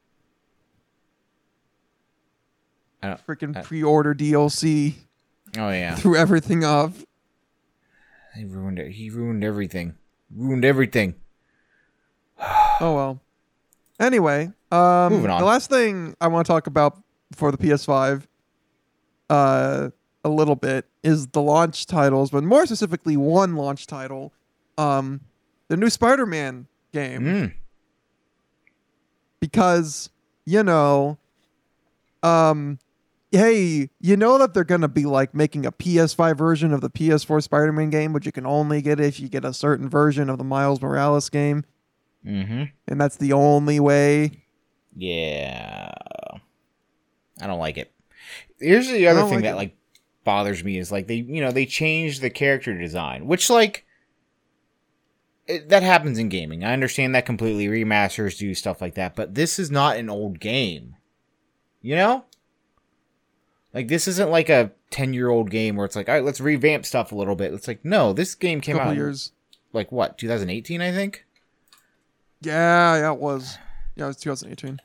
I 3.02 3.08
don't, 3.08 3.26
Freaking 3.26 3.56
Uh, 3.56 3.62
pre-order 3.62 4.14
DLC 4.14 4.94
oh, 5.56 5.70
yeah. 5.70 5.94
threw 5.94 6.16
everything 6.16 6.64
off. 6.64 7.04
He 8.36 8.44
ruined 8.44 8.78
it. 8.78 8.92
He 8.92 9.10
ruined 9.10 9.42
everything. 9.44 9.94
Ruined 10.34 10.64
everything. 10.64 11.14
Oh 12.78 12.94
well. 12.94 13.20
Anyway, 13.98 14.52
um, 14.70 15.10
Moving 15.14 15.30
on. 15.30 15.40
the 15.40 15.46
last 15.46 15.70
thing 15.70 16.14
I 16.20 16.26
want 16.28 16.46
to 16.46 16.52
talk 16.52 16.66
about 16.66 17.02
for 17.32 17.50
the 17.50 17.56
PS5, 17.56 18.26
uh, 19.30 19.88
a 20.22 20.28
little 20.28 20.56
bit 20.56 20.84
is 21.02 21.28
the 21.28 21.40
launch 21.40 21.86
titles, 21.86 22.30
but 22.30 22.44
more 22.44 22.66
specifically, 22.66 23.16
one 23.16 23.56
launch 23.56 23.86
title, 23.86 24.34
um, 24.76 25.22
the 25.68 25.78
new 25.78 25.88
Spider-Man 25.88 26.66
game. 26.92 27.22
Mm. 27.22 27.54
because 29.40 30.10
you 30.44 30.62
know 30.62 31.16
um 32.22 32.78
hey 33.32 33.90
you 34.00 34.16
know 34.16 34.38
that 34.38 34.54
they're 34.54 34.64
gonna 34.64 34.88
be 34.88 35.04
like 35.04 35.34
making 35.34 35.66
a 35.66 35.72
ps5 35.72 36.36
version 36.38 36.72
of 36.72 36.80
the 36.80 36.90
ps4 36.90 37.42
spider-man 37.42 37.90
game 37.90 38.12
but 38.12 38.24
you 38.24 38.32
can 38.32 38.46
only 38.46 38.80
get 38.80 39.00
it 39.00 39.06
if 39.06 39.20
you 39.20 39.28
get 39.28 39.44
a 39.44 39.52
certain 39.52 39.88
version 39.88 40.30
of 40.30 40.38
the 40.38 40.44
miles 40.44 40.80
morales 40.80 41.28
game 41.28 41.64
Mm-hmm. 42.24 42.64
and 42.88 43.00
that's 43.00 43.16
the 43.16 43.32
only 43.32 43.78
way 43.80 44.44
Yeah. 44.96 45.92
I 47.40 47.46
don't 47.46 47.58
like 47.58 47.76
it. 47.76 47.92
Here's 48.58 48.88
the 48.88 49.06
other 49.08 49.22
thing 49.24 49.34
like 49.34 49.42
that 49.44 49.52
it. 49.52 49.56
like 49.56 49.76
bothers 50.24 50.64
me 50.64 50.78
is 50.78 50.90
like 50.90 51.06
they 51.06 51.16
you 51.16 51.40
know 51.42 51.52
they 51.52 51.66
changed 51.66 52.22
the 52.22 52.30
character 52.30 52.76
design, 52.76 53.26
which 53.26 53.50
like 53.50 53.84
it, 55.46 55.68
that 55.68 55.82
happens 55.82 56.18
in 56.18 56.28
gaming. 56.30 56.64
I 56.64 56.72
understand 56.72 57.14
that 57.14 57.26
completely. 57.26 57.68
Remasters 57.68 58.38
do 58.38 58.54
stuff 58.54 58.80
like 58.80 58.94
that, 58.94 59.14
but 59.14 59.34
this 59.34 59.58
is 59.58 59.70
not 59.70 59.96
an 59.98 60.08
old 60.10 60.40
game. 60.40 60.96
You 61.82 61.94
know? 61.96 62.24
Like 63.76 63.88
this 63.88 64.08
isn't 64.08 64.30
like 64.30 64.48
a 64.48 64.72
10-year-old 64.90 65.50
game 65.50 65.76
where 65.76 65.84
it's 65.84 65.94
like, 65.94 66.08
"All 66.08 66.14
right, 66.14 66.24
let's 66.24 66.40
revamp 66.40 66.86
stuff 66.86 67.12
a 67.12 67.14
little 67.14 67.36
bit." 67.36 67.52
It's 67.52 67.68
like, 67.68 67.84
"No, 67.84 68.14
this 68.14 68.34
game 68.34 68.62
came 68.62 68.76
couple 68.78 68.92
out 68.92 68.96
years 68.96 69.32
like 69.74 69.92
what? 69.92 70.16
2018, 70.18 70.80
I 70.80 70.90
think." 70.92 71.24
yeah 72.42 72.96
yeah 72.96 73.12
it 73.12 73.18
was 73.18 73.56
yeah 73.96 74.04
it 74.04 74.08
was 74.08 74.16
2018 74.18 74.78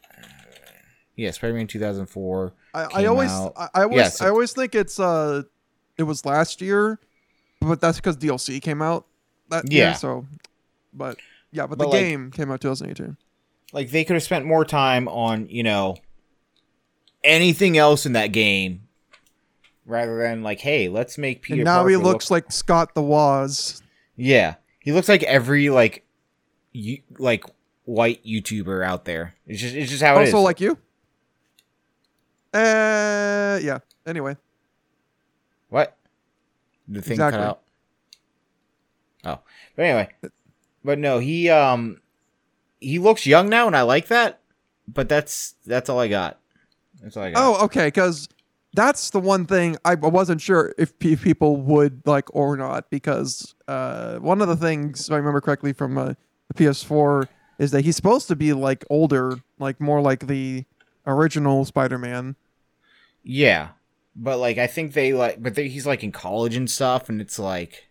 Yeah, 1.17 1.31
Spider-Man 1.31 1.67
2004. 1.67 2.53
i, 2.73 2.83
I 2.83 3.05
always 3.07 3.29
I, 3.29 3.69
I 3.73 3.81
always 3.83 3.97
Yeah, 3.97 4.07
so- 4.09 4.25
i 4.25 4.29
always 4.29 4.53
think 4.53 4.73
it's 4.73 4.99
uh 5.01 5.43
it 5.97 6.03
was 6.03 6.25
last 6.25 6.61
year 6.61 6.97
but 7.59 7.81
that's 7.81 7.97
because 7.97 8.15
dlc 8.15 8.61
came 8.61 8.81
out 8.81 9.05
that 9.49 9.69
Yeah. 9.69 9.89
year 9.89 9.95
so 9.95 10.25
but 10.93 11.17
yeah 11.51 11.67
but, 11.67 11.77
But, 11.77 11.85
the 11.85 11.89
like- 11.89 11.99
game 12.03 12.31
came 12.31 12.49
out 12.51 12.61
2018 12.61 13.17
like 13.73 13.89
they 13.91 14.05
could 14.05 14.13
have 14.13 14.23
spent 14.23 14.45
more 14.45 14.63
time 14.63 15.09
on 15.09 15.49
you 15.49 15.63
know 15.63 15.97
anything 17.21 17.77
else 17.77 18.05
in 18.05 18.13
that 18.13 18.27
game 18.27 18.80
rather 19.85 20.17
than 20.21 20.43
like 20.43 20.59
hey 20.59 20.87
let's 20.89 21.17
make 21.17 21.41
peter 21.41 21.61
and 21.61 21.65
now 21.65 21.77
Parker 21.77 21.89
he 21.89 21.95
look- 21.97 22.05
looks 22.05 22.31
like 22.31 22.51
Scott 22.51 22.93
the 22.95 23.01
Woz. 23.01 23.81
yeah 24.15 24.55
he 24.79 24.91
looks 24.91 25.09
like 25.09 25.23
every 25.23 25.69
like 25.69 26.05
you 26.71 26.99
like 27.17 27.43
white 27.85 28.23
youtuber 28.25 28.85
out 28.85 29.05
there 29.05 29.33
it's 29.47 29.59
just 29.61 29.75
it's 29.75 29.89
just 29.91 30.03
how 30.03 30.17
it 30.19 30.23
is. 30.23 30.33
Also 30.33 30.43
like 30.43 30.61
you. 30.61 30.77
Uh, 32.53 33.59
yeah. 33.63 33.79
Anyway, 34.05 34.35
what 35.69 35.97
the 36.87 37.01
thing 37.01 37.13
Exactly. 37.13 37.39
cut 37.39 37.47
out 37.47 37.61
oh 39.23 39.39
but 39.75 39.83
anyway 39.85 40.09
but 40.83 40.97
no 40.99 41.19
he 41.19 41.47
um 41.49 42.01
he 42.79 42.97
looks 42.99 43.25
young 43.25 43.47
now 43.47 43.67
and 43.67 43.77
i 43.77 43.83
like 43.83 44.07
that 44.07 44.41
but 44.87 45.07
that's 45.07 45.53
that's 45.65 45.87
all 45.89 45.99
i 45.99 46.07
got 46.09 46.39
that's 47.01 47.15
all 47.15 47.23
i 47.23 47.31
got 47.31 47.37
oh, 47.61 47.63
okay, 47.65 47.85
because 47.87 48.27
that's 48.73 49.09
the 49.09 49.19
one 49.19 49.45
thing 49.45 49.77
I 49.83 49.95
wasn't 49.95 50.41
sure 50.41 50.73
if 50.77 50.97
pe- 50.99 51.15
people 51.15 51.57
would 51.57 52.01
like 52.05 52.33
or 52.33 52.55
not 52.57 52.89
because 52.89 53.53
uh, 53.67 54.17
one 54.19 54.41
of 54.41 54.47
the 54.47 54.55
things 54.55 55.07
if 55.07 55.13
I 55.13 55.17
remember 55.17 55.41
correctly 55.41 55.73
from 55.73 55.97
uh, 55.97 56.13
the 56.47 56.53
PS4 56.53 57.27
is 57.59 57.71
that 57.71 57.81
he's 57.85 57.95
supposed 57.95 58.27
to 58.29 58.35
be 58.35 58.53
like 58.53 58.85
older, 58.89 59.39
like 59.59 59.79
more 59.81 60.01
like 60.01 60.27
the 60.27 60.65
original 61.05 61.65
Spider-Man. 61.65 62.35
Yeah. 63.23 63.69
but 64.15 64.37
like 64.39 64.57
I 64.57 64.67
think 64.67 64.93
they 64.93 65.13
like, 65.13 65.41
but 65.41 65.55
they, 65.55 65.67
he's 65.67 65.85
like 65.85 66.03
in 66.03 66.11
college 66.11 66.55
and 66.55 66.69
stuff, 66.69 67.09
and 67.09 67.21
it's 67.21 67.37
like, 67.39 67.87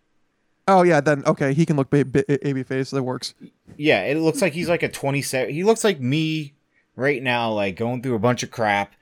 Oh 0.69 0.83
yeah, 0.83 1.01
then 1.01 1.25
okay, 1.27 1.53
he 1.53 1.67
can 1.67 1.77
look 1.77 1.91
ba- 1.91 2.05
ba- 2.05 2.25
baby 2.43 2.63
face. 2.63 2.91
That 2.91 3.03
works. 3.03 3.35
yeah, 3.77 4.03
it 4.05 4.17
looks 4.19 4.41
like 4.41 4.53
he's 4.53 4.69
like 4.69 4.83
a 4.83 4.89
twenty 4.89 5.23
seven. 5.23 5.53
He 5.55 5.65
looks 5.65 5.83
like 5.85 6.01
me 6.01 6.55
right 6.97 7.23
now, 7.23 7.51
like 7.53 7.77
going 7.77 8.03
through 8.03 8.15
a 8.15 8.21
bunch 8.21 8.43
of 8.43 8.51
crap. 8.51 8.95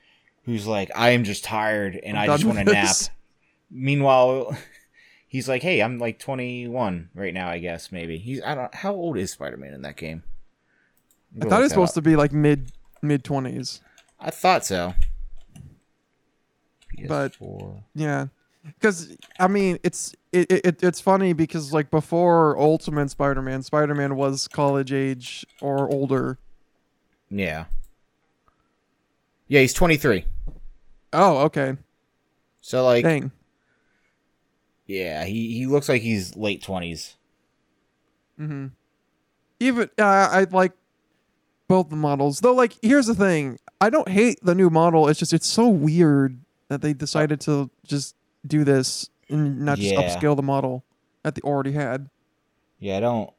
Who's 0.49 0.67
like, 0.67 0.91
I 0.95 1.11
am 1.11 1.25
just 1.25 1.45
tired 1.45 2.01
and 2.03 2.17
I'm 2.17 2.31
I 2.31 2.35
just 2.35 2.47
want 2.47 2.59
to 2.59 2.65
nap. 2.65 2.97
Meanwhile, 3.71 4.57
he's 5.29 5.47
like, 5.47 5.61
hey, 5.61 5.83
I'm 5.83 5.99
like 5.99 6.19
twenty 6.19 6.67
one 6.67 7.11
right 7.15 7.35
now. 7.35 7.51
I 7.51 7.59
guess 7.59 7.93
maybe 7.93 8.17
he's. 8.17 8.41
I 8.43 8.55
don't. 8.55 8.75
How 8.75 8.95
old 8.95 9.19
is 9.19 9.31
Spider 9.31 9.59
Man 9.59 9.75
in 9.75 9.83
that 9.83 9.99
game? 9.99 10.23
I 11.39 11.45
thought 11.45 11.61
was 11.61 11.69
supposed 11.69 11.93
to 11.97 12.01
be 12.01 12.17
like 12.17 12.33
mid 12.33 12.73
mid 13.03 13.25
twenties. 13.25 13.83
I 14.19 14.31
thought 14.31 14.65
so. 14.65 14.95
But- 17.07 17.35
PS4. 17.35 17.83
Yeah, 17.95 18.29
because 18.65 19.19
I 19.39 19.49
mean, 19.49 19.79
it's 19.83 20.15
it, 20.33 20.51
it 20.51 20.83
it's 20.83 21.03
funny 21.03 21.35
because 21.35 21.75
like 21.75 21.91
before 21.91 22.59
Ultimate 22.59 23.11
Spider-Man, 23.11 23.63
Spider-Man 23.63 24.17
was 24.17 24.49
college 24.49 24.95
age 24.95 25.45
or 25.61 25.91
older. 25.91 26.39
yeah, 27.29 27.67
yeah, 29.49 29.61
he's 29.61 29.73
twenty 29.73 29.97
three. 29.97 30.25
Oh, 31.13 31.39
okay. 31.45 31.77
So 32.61 32.85
like, 32.85 33.05
Dang. 33.05 33.33
yeah, 34.87 35.25
he 35.25 35.53
he 35.53 35.67
looks 35.67 35.89
like 35.89 36.03
he's 36.03 36.37
late 36.37 36.63
twenties. 36.63 37.17
Mm-hmm. 38.39 38.67
Even 39.61 39.91
uh, 39.99 40.03
I 40.05 40.47
like 40.51 40.73
both 41.67 41.89
the 41.91 41.97
models, 41.97 42.41
though. 42.41 42.55
Like, 42.55 42.75
here's 42.83 43.07
the 43.07 43.15
thing: 43.15 43.59
I 43.81 43.91
don't 43.91 44.09
hate 44.09 44.39
the 44.43 44.55
new 44.55 44.71
model. 44.71 45.09
It's 45.09 45.19
just 45.19 45.33
it's 45.33 45.47
so 45.47 45.69
weird 45.69 46.39
that 46.69 46.81
they 46.83 46.93
decided 46.93 47.41
to 47.43 47.71
just 47.87 48.15
do 48.47 48.65
this 48.65 49.11
and 49.29 49.61
not 49.61 49.79
just 49.79 49.93
Yeah. 49.93 50.03
upscale 50.03 50.37
the 50.37 50.43
model 50.43 50.85
that 51.23 51.35
they 51.35 51.41
already 51.43 51.73
had. 51.73 52.09
Yeah, 52.79 52.99
I 52.99 53.01
don't. 53.01 53.31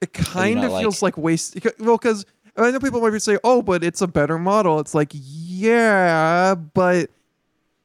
It 0.00 0.12
kind 0.12 0.62
of 0.62 0.72
like- 0.72 0.82
feels 0.82 1.02
like 1.02 1.16
waste. 1.16 1.56
Well, 1.78 1.96
because 1.96 2.26
I 2.58 2.70
know 2.70 2.80
people 2.80 3.00
might 3.00 3.10
be 3.10 3.18
say, 3.18 3.38
"Oh, 3.44 3.62
but 3.62 3.84
it's 3.84 4.00
a 4.00 4.06
better 4.06 4.38
model." 4.38 4.80
It's 4.80 4.94
like, 4.94 5.10
yeah, 5.14 6.54
but 6.54 7.10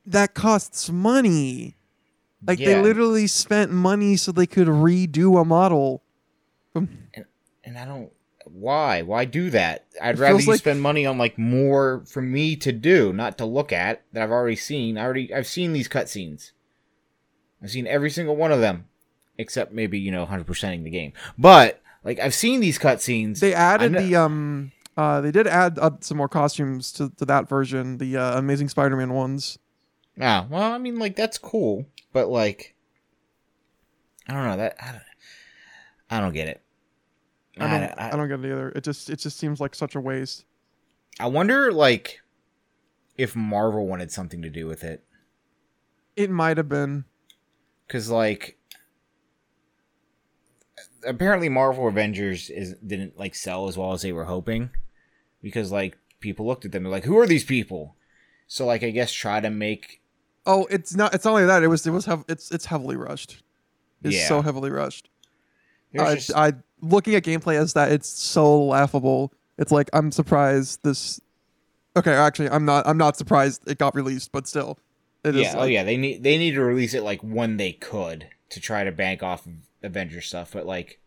that 0.06 0.34
costs 0.34 0.90
money. 0.90 1.76
Like 2.48 2.58
they 2.60 2.82
literally 2.82 3.28
spent 3.28 3.72
money 3.72 4.16
so 4.18 4.32
they 4.32 4.48
could 4.48 4.68
redo 4.68 5.40
a 5.40 5.46
model. 5.46 6.02
and 6.76 7.78
I 7.78 7.86
don't. 7.86 8.12
Why? 8.46 9.02
Why 9.04 9.26
do 9.26 9.50
that? 9.52 9.86
I'd 10.02 10.16
It 10.16 10.22
rather 10.22 10.40
you 10.40 10.48
like- 10.48 10.60
spend 10.60 10.82
money 10.82 11.06
on 11.06 11.18
like 11.18 11.38
more 11.38 12.02
for 12.08 12.22
me 12.22 12.56
to 12.58 12.72
do, 12.72 13.14
not 13.14 13.38
to 13.38 13.46
look 13.46 13.72
at 13.72 14.02
that 14.14 14.24
I've 14.24 14.32
already 14.32 14.56
seen. 14.56 14.98
I 14.98 15.04
already 15.04 15.34
I've 15.34 15.48
seen 15.48 15.74
these 15.74 15.88
cutscenes. 15.88 16.52
I've 17.64 17.70
seen 17.72 17.86
every 17.86 18.10
single 18.10 18.36
one 18.36 18.52
of 18.52 18.60
them, 18.60 18.86
except 19.38 19.72
maybe 19.72 20.00
you 20.00 20.12
know 20.12 20.22
100 20.22 20.48
percenting 20.48 20.84
the 20.84 20.90
game. 20.90 21.14
But 21.38 21.81
like 22.04 22.20
I've 22.20 22.34
seen 22.34 22.60
these 22.60 22.80
cutscenes. 22.80 23.40
They 23.40 23.54
added 23.54 23.94
the 23.94 24.16
um 24.16 24.72
uh 24.98 25.22
they 25.22 25.32
did 25.32 25.48
add 25.48 25.80
up 25.80 26.04
some 26.04 26.18
more 26.18 26.30
costumes 26.30 26.92
to, 26.94 27.10
to 27.18 27.26
that 27.26 27.48
version, 27.48 27.98
the 27.98 28.18
uh, 28.18 28.38
Amazing 28.38 28.70
Spider-Man 28.70 29.14
ones. 29.14 29.58
Ah, 30.20 30.46
well, 30.50 30.72
I 30.74 30.78
mean, 30.78 31.00
like 31.00 31.16
that's 31.16 31.38
cool, 31.38 31.86
but 32.12 32.28
like, 32.30 32.76
I 34.28 34.34
don't 34.34 34.44
know 34.46 34.58
that 34.58 34.76
I 34.82 34.92
don't, 34.92 35.04
I 36.10 36.20
don't 36.20 36.34
get 36.34 36.48
it. 36.48 36.62
I 37.60 37.66
I, 37.66 37.80
don't, 37.80 38.00
I, 38.00 38.08
I, 38.08 38.16
don't 38.16 38.28
get 38.30 38.40
it 38.40 38.52
either. 38.52 38.70
It 38.70 38.84
just 38.84 39.10
it 39.10 39.18
just 39.20 39.38
seems 39.38 39.60
like 39.60 39.76
such 39.76 39.96
a 39.96 40.00
waste. 40.00 40.46
I 41.20 41.28
wonder 41.28 41.72
like 41.72 42.22
if 43.18 43.36
Marvel 43.36 43.88
wanted 43.88 44.12
something 44.12 44.42
to 44.42 44.50
do 44.50 44.68
with 44.68 44.84
it, 44.84 45.04
It 46.16 46.30
might 46.30 46.58
have 46.58 46.70
been. 46.70 47.06
because 47.88 48.10
like 48.10 48.58
apparently 51.06 51.50
Marvel 51.50 51.88
Avengers 51.88 52.50
is 52.50 52.76
didn't 52.86 53.18
like 53.18 53.36
sell 53.36 53.68
as 53.68 53.78
well 53.78 53.94
as 53.94 54.02
they 54.02 54.12
were 54.12 54.26
hoping, 54.26 54.70
because 55.42 55.72
like 55.72 55.98
people 56.20 56.46
looked 56.46 56.66
at 56.66 56.72
them 56.72 56.84
they're 56.84 56.92
like, 56.92 57.04
who 57.06 57.18
are 57.20 57.28
these 57.28 57.44
people? 57.44 57.96
So 58.48 58.66
like 58.66 58.84
I 58.84 58.90
guess 58.92 59.12
try 59.12 59.40
to 59.40 59.50
make 59.50 60.00
Oh, 60.46 60.66
it's 60.72 60.96
not. 60.96 61.14
It's 61.14 61.24
not 61.24 61.32
only 61.32 61.46
that. 61.46 61.62
It 61.62 61.68
was. 61.68 61.86
It 61.86 61.92
was. 61.92 62.06
Hev- 62.06 62.26
it's. 62.28 62.50
It's 62.50 62.66
heavily 62.66 62.96
rushed. 62.96 63.44
It's 64.04 64.16
Yeah. 64.16 64.28
so 64.28 64.42
heavily 64.42 64.72
rushed. 64.72 65.08
I, 66.00 66.16
just- 66.16 66.34
I 66.36 66.54
looking 66.82 67.14
at 67.14 67.24
gameplay 67.24 67.58
as 67.58 67.74
that. 67.74 67.92
It's 67.92 68.10
so 68.10 68.60
laughable. 68.64 69.32
It's 69.60 69.72
like 69.72 69.90
I'm 69.94 70.12
surprised 70.12 70.80
this. 70.84 71.22
Okay, 71.96 72.12
actually, 72.12 72.50
I'm 72.50 72.66
not. 72.66 72.88
I'm 72.88 72.98
not 72.98 73.18
surprised 73.18 73.62
it 73.70 73.78
got 73.78 73.94
released, 73.94 74.32
but 74.32 74.48
still, 74.48 74.80
it 75.24 75.36
is. 75.36 75.42
yeah, 75.44 75.54
oh 75.56 75.60
like- 75.60 75.72
yeah, 75.74 75.84
they 75.84 75.96
need 75.98 76.24
they 76.24 76.40
need 76.40 76.52
to 76.56 76.62
release 76.64 76.96
it 76.96 77.04
like 77.04 77.22
when 77.22 77.58
they 77.58 77.74
could 77.74 78.28
to 78.50 78.60
try 78.60 78.84
to 78.84 78.92
bank 78.92 79.22
off 79.22 79.48
of 79.82 79.92
Avengers 79.92 80.28
stuff, 80.28 80.52
but 80.54 80.66
like 80.66 81.00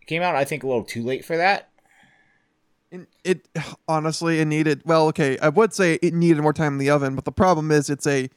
it 0.00 0.06
came 0.06 0.22
out 0.22 0.34
I 0.34 0.44
think 0.44 0.62
a 0.62 0.66
little 0.66 0.84
too 0.84 1.02
late 1.02 1.24
for 1.24 1.36
that. 1.36 1.68
It, 2.90 3.06
it 3.22 3.48
honestly 3.86 4.40
it 4.40 4.46
needed 4.46 4.82
well 4.84 5.06
okay 5.06 5.38
i 5.38 5.48
would 5.48 5.72
say 5.72 5.94
it 6.02 6.12
needed 6.12 6.42
more 6.42 6.52
time 6.52 6.72
in 6.72 6.78
the 6.78 6.90
oven 6.90 7.14
but 7.14 7.24
the 7.24 7.30
problem 7.30 7.70
is 7.70 7.88
it's 7.88 8.04
a 8.04 8.28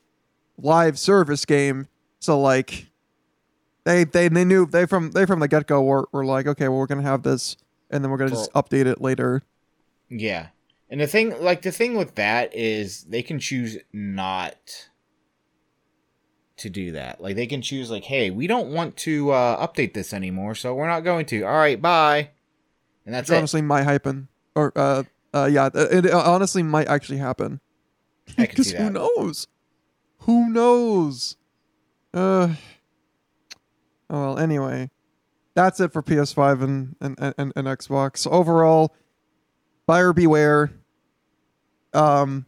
live 0.59 0.99
service 0.99 1.43
game 1.43 1.87
so 2.19 2.39
like 2.39 2.85
they 3.83 4.03
they, 4.03 4.27
they 4.27 4.45
knew 4.45 4.67
they 4.67 4.85
from 4.85 5.09
they 5.09 5.25
from 5.25 5.39
the 5.39 5.47
get-go 5.47 5.81
were, 5.81 6.07
were 6.11 6.23
like 6.23 6.45
okay 6.45 6.67
well 6.67 6.77
we're 6.77 6.85
gonna 6.85 7.01
have 7.01 7.23
this 7.23 7.57
and 7.89 8.03
then 8.03 8.11
we're 8.11 8.17
gonna 8.17 8.29
just 8.29 8.53
update 8.53 8.85
it 8.85 9.01
later 9.01 9.41
Yeah. 10.09 10.49
And 10.87 11.01
the 11.01 11.07
thing 11.07 11.41
like 11.41 11.63
the 11.63 11.71
thing 11.71 11.97
with 11.97 12.13
that 12.13 12.53
is 12.53 13.05
they 13.05 13.23
can 13.23 13.39
choose 13.39 13.79
not 13.91 14.89
to 16.63 16.69
do 16.69 16.93
that. 16.93 17.21
Like 17.21 17.35
they 17.35 17.45
can 17.45 17.61
choose 17.61 17.91
like, 17.91 18.03
hey, 18.03 18.29
we 18.29 18.47
don't 18.47 18.69
want 18.69 18.97
to 18.97 19.31
uh 19.31 19.65
update 19.65 19.93
this 19.93 20.13
anymore, 20.13 20.55
so 20.55 20.73
we're 20.73 20.87
not 20.87 21.01
going 21.01 21.25
to. 21.27 21.43
All 21.43 21.53
right, 21.53 21.81
bye. 21.81 22.29
And 23.05 23.13
that's 23.13 23.29
it. 23.29 23.37
honestly 23.37 23.61
might 23.61 23.83
happen. 23.83 24.27
Or 24.55 24.71
uh 24.75 25.03
uh 25.33 25.49
yeah 25.51 25.69
it, 25.73 26.05
it 26.05 26.13
honestly 26.13 26.63
might 26.63 26.87
actually 26.87 27.19
happen. 27.19 27.59
Because 28.35 28.71
who 28.77 28.89
knows? 28.89 29.47
Who 30.19 30.49
knows? 30.49 31.37
Uh 32.13 32.55
oh 34.09 34.19
well 34.21 34.39
anyway. 34.39 34.89
That's 35.55 35.79
it 35.79 35.93
for 35.93 36.01
ps5 36.01 36.63
and 36.63 36.95
and, 36.99 37.33
and, 37.37 37.53
and 37.55 37.67
xbox. 37.67 38.19
So 38.19 38.31
overall 38.31 38.95
buyer 39.85 40.13
beware. 40.13 40.71
Um 41.93 42.45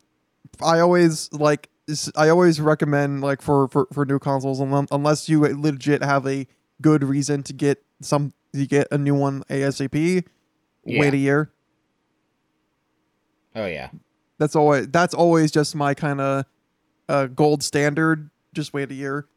i 0.64 0.80
always 0.80 1.32
like 1.34 1.70
i 2.16 2.30
always 2.30 2.60
recommend 2.60 3.22
like 3.22 3.42
for 3.42 3.68
for, 3.68 3.88
for 3.94 4.06
new 4.06 4.18
consoles 4.20 4.60
unless, 4.60 4.88
unless 4.92 5.30
you 5.30 5.42
legit 5.42 6.04
have 6.04 6.26
a 6.28 6.48
good 6.82 7.04
reason 7.04 7.44
to 7.44 7.54
get 7.54 7.84
some 8.02 8.34
you 8.54 8.66
get 8.66 8.88
a 8.92 8.98
new 8.98 9.14
one 9.16 9.44
asap 9.50 10.26
Yeah. 10.84 11.00
wait 11.00 11.14
a 11.14 11.18
year 11.18 11.52
Oh 13.56 13.66
yeah. 13.66 13.90
that's 14.38 14.56
always 14.56 14.88
that's 14.90 15.14
always 15.14 15.52
just 15.52 15.76
my 15.76 15.94
kind 15.94 16.20
of 16.20 16.46
uh, 17.08 17.28
gold 17.28 17.62
standard. 17.64 18.30
Just 18.54 18.74
wait 18.74 18.90
a 18.92 18.94
year, 18.94 19.28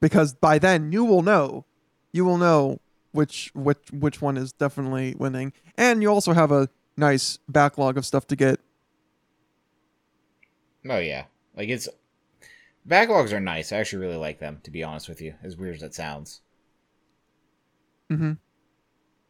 because 0.00 0.34
by 0.34 0.58
then 0.58 0.92
you 0.92 1.04
will 1.04 1.22
know, 1.22 1.64
you 2.12 2.24
will 2.24 2.38
know 2.38 2.80
which 3.12 3.50
which 3.54 3.78
which 3.92 4.22
one 4.22 4.36
is 4.36 4.52
definitely 4.52 5.14
winning, 5.18 5.52
and 5.76 6.02
you 6.02 6.08
also 6.08 6.32
have 6.32 6.52
a 6.52 6.68
nice 6.96 7.38
backlog 7.48 7.96
of 7.98 8.06
stuff 8.06 8.26
to 8.28 8.36
get. 8.36 8.59
Oh 10.88 10.98
yeah. 10.98 11.24
Like 11.56 11.68
it's 11.68 11.88
backlogs 12.88 13.32
are 13.32 13.40
nice. 13.40 13.72
I 13.72 13.76
actually 13.78 14.04
really 14.06 14.16
like 14.16 14.38
them, 14.38 14.60
to 14.64 14.70
be 14.70 14.82
honest 14.82 15.08
with 15.08 15.20
you. 15.20 15.34
As 15.42 15.56
weird 15.56 15.76
as 15.76 15.82
it 15.82 15.94
sounds. 15.94 16.40
Mm-hmm. 18.10 18.32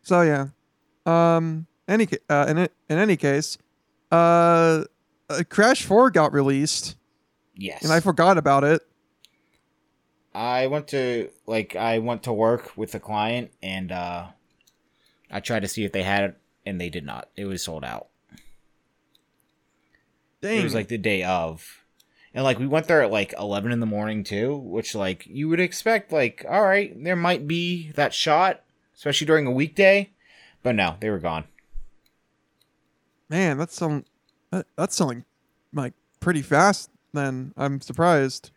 So 0.02 0.22
yeah, 0.22 0.48
um, 1.06 1.66
any 1.86 2.08
uh, 2.28 2.46
in 2.48 2.58
it 2.58 2.72
in 2.88 2.98
any 2.98 3.16
case, 3.16 3.58
uh, 4.10 4.84
uh, 5.28 5.42
Crash 5.50 5.84
Four 5.84 6.10
got 6.10 6.32
released, 6.32 6.96
Yes. 7.54 7.82
and 7.82 7.92
I 7.92 8.00
forgot 8.00 8.38
about 8.38 8.64
it. 8.64 8.80
I 10.34 10.68
went 10.68 10.88
to 10.88 11.28
like 11.46 11.76
I 11.76 11.98
went 11.98 12.22
to 12.22 12.32
work 12.32 12.72
with 12.76 12.94
a 12.94 13.00
client 13.00 13.50
and 13.62 13.90
uh 13.90 14.28
I 15.30 15.40
tried 15.40 15.60
to 15.60 15.68
see 15.68 15.84
if 15.84 15.90
they 15.92 16.04
had 16.04 16.22
it 16.24 16.36
and 16.64 16.80
they 16.80 16.88
did 16.88 17.04
not. 17.04 17.28
It 17.36 17.46
was 17.46 17.62
sold 17.64 17.84
out. 17.84 18.09
Dang, 20.42 20.60
It 20.60 20.64
was 20.64 20.74
like 20.74 20.88
the 20.88 20.98
day 20.98 21.22
of. 21.22 21.84
And 22.32 22.44
like 22.44 22.58
we 22.58 22.66
went 22.66 22.86
there 22.86 23.02
at 23.02 23.10
like 23.10 23.34
11 23.38 23.72
in 23.72 23.80
the 23.80 23.86
morning 23.86 24.22
too, 24.24 24.56
which 24.56 24.94
like 24.94 25.26
you 25.26 25.48
would 25.48 25.60
expect 25.60 26.12
like 26.12 26.44
all 26.48 26.62
right, 26.62 26.92
there 27.02 27.16
might 27.16 27.48
be 27.48 27.90
that 27.92 28.14
shot, 28.14 28.62
especially 28.94 29.26
during 29.26 29.46
a 29.46 29.50
weekday, 29.50 30.10
but 30.62 30.74
no, 30.74 30.96
they 31.00 31.10
were 31.10 31.18
gone. 31.18 31.44
Man, 33.28 33.58
that's 33.58 33.74
selling. 33.74 34.04
That, 34.50 34.66
that's 34.76 34.94
selling 34.96 35.24
like 35.72 35.94
pretty 36.20 36.42
fast. 36.42 36.90
Then 37.12 37.52
I'm 37.56 37.80
surprised. 37.80 38.50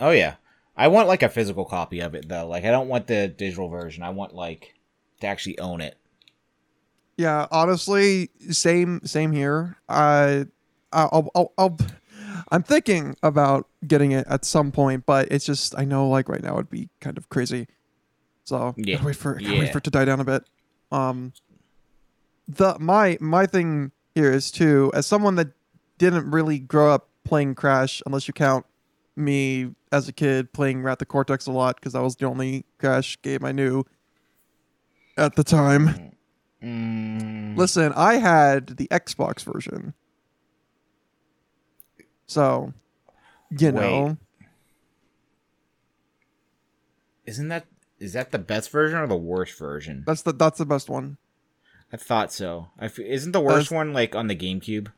Oh 0.00 0.10
yeah. 0.10 0.36
I 0.76 0.88
want 0.88 1.08
like 1.08 1.22
a 1.22 1.28
physical 1.28 1.66
copy 1.66 2.00
of 2.00 2.14
it 2.14 2.28
though. 2.28 2.46
Like 2.46 2.64
I 2.64 2.70
don't 2.70 2.88
want 2.88 3.06
the 3.06 3.28
digital 3.28 3.68
version. 3.68 4.02
I 4.02 4.10
want 4.10 4.34
like 4.34 4.74
to 5.20 5.26
actually 5.26 5.58
own 5.58 5.80
it. 5.82 5.96
Yeah, 7.18 7.46
honestly, 7.50 8.30
same 8.50 9.02
same 9.04 9.32
here. 9.32 9.76
I 9.90 10.46
I'll 10.92 11.30
I'll 11.34 11.52
I'll, 11.58 11.78
I'm 12.50 12.62
thinking 12.62 13.16
about 13.22 13.68
getting 13.86 14.12
it 14.12 14.26
at 14.28 14.44
some 14.44 14.72
point, 14.72 15.06
but 15.06 15.28
it's 15.30 15.44
just 15.44 15.78
I 15.78 15.84
know 15.84 16.08
like 16.08 16.28
right 16.28 16.42
now 16.42 16.54
it'd 16.54 16.70
be 16.70 16.88
kind 17.00 17.16
of 17.18 17.28
crazy. 17.28 17.66
So 18.44 18.74
Yeah. 18.76 18.94
gotta 18.96 19.06
wait 19.06 19.16
for 19.16 19.34
gotta 19.34 19.52
Yeah. 19.54 19.58
wait 19.58 19.72
for 19.72 19.78
it 19.78 19.84
to 19.84 19.90
die 19.90 20.04
down 20.04 20.20
a 20.20 20.24
bit. 20.24 20.44
Um, 20.90 21.32
the 22.48 22.76
my 22.80 23.16
my 23.20 23.46
thing 23.46 23.92
here 24.14 24.32
is 24.32 24.50
too 24.50 24.90
as 24.94 25.06
someone 25.06 25.36
that 25.36 25.48
didn't 25.98 26.30
really 26.30 26.58
grow 26.58 26.90
up 26.90 27.08
playing 27.24 27.54
Crash, 27.54 28.02
unless 28.06 28.26
you 28.26 28.34
count 28.34 28.66
me 29.16 29.74
as 29.92 30.08
a 30.08 30.12
kid 30.12 30.52
playing 30.52 30.82
Wrath 30.82 31.02
of 31.02 31.08
Cortex 31.08 31.46
a 31.46 31.52
lot 31.52 31.76
because 31.76 31.92
that 31.92 32.02
was 32.02 32.16
the 32.16 32.24
only 32.26 32.64
Crash 32.78 33.20
game 33.22 33.44
I 33.44 33.52
knew 33.52 33.84
at 35.16 35.36
the 35.36 35.44
time. 35.44 36.12
Mm, 36.62 37.56
Listen, 37.56 37.92
I 37.94 38.14
had 38.14 38.68
the 38.78 38.88
Xbox 38.88 39.44
version. 39.44 39.94
So, 42.30 42.72
you 43.58 43.72
know, 43.72 44.04
Wait. 44.06 44.16
isn't 47.26 47.48
that 47.48 47.66
is 47.98 48.12
that 48.12 48.30
the 48.30 48.38
best 48.38 48.70
version 48.70 48.98
or 49.00 49.08
the 49.08 49.16
worst 49.16 49.58
version? 49.58 50.04
that's 50.06 50.22
the 50.22 50.32
that's 50.32 50.58
the 50.58 50.64
best 50.66 50.88
one. 50.88 51.16
I 51.92 51.96
thought 51.96 52.32
so. 52.32 52.68
I 52.78 52.84
f- 52.84 53.00
isn't 53.00 53.32
the 53.32 53.40
worst 53.40 53.70
That's- 53.70 53.70
one 53.72 53.92
like 53.92 54.14
on 54.14 54.28
the 54.28 54.36
GameCube? 54.36 54.92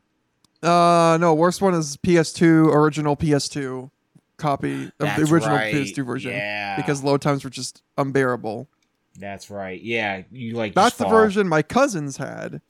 Uh 0.61 1.17
no, 1.19 1.33
worst 1.33 1.59
one 1.59 1.73
is 1.73 1.97
PS2 1.97 2.71
original 2.71 3.17
PS2 3.17 3.89
copy 4.37 4.85
of 4.85 4.91
That's 4.99 5.27
the 5.27 5.33
original 5.33 5.55
right. 5.57 5.73
PS2 5.73 6.05
version 6.05 6.31
Yeah, 6.33 6.75
because 6.75 7.03
load 7.03 7.21
times 7.23 7.43
were 7.43 7.49
just 7.49 7.81
unbearable. 7.97 8.67
that's 9.17 9.49
right. 9.49 9.81
Yeah, 9.81 10.21
you 10.31 10.53
like 10.53 10.75
That's 10.75 10.97
the 10.97 11.07
version 11.07 11.47
my 11.47 11.63
cousins 11.63 12.17
had. 12.17 12.61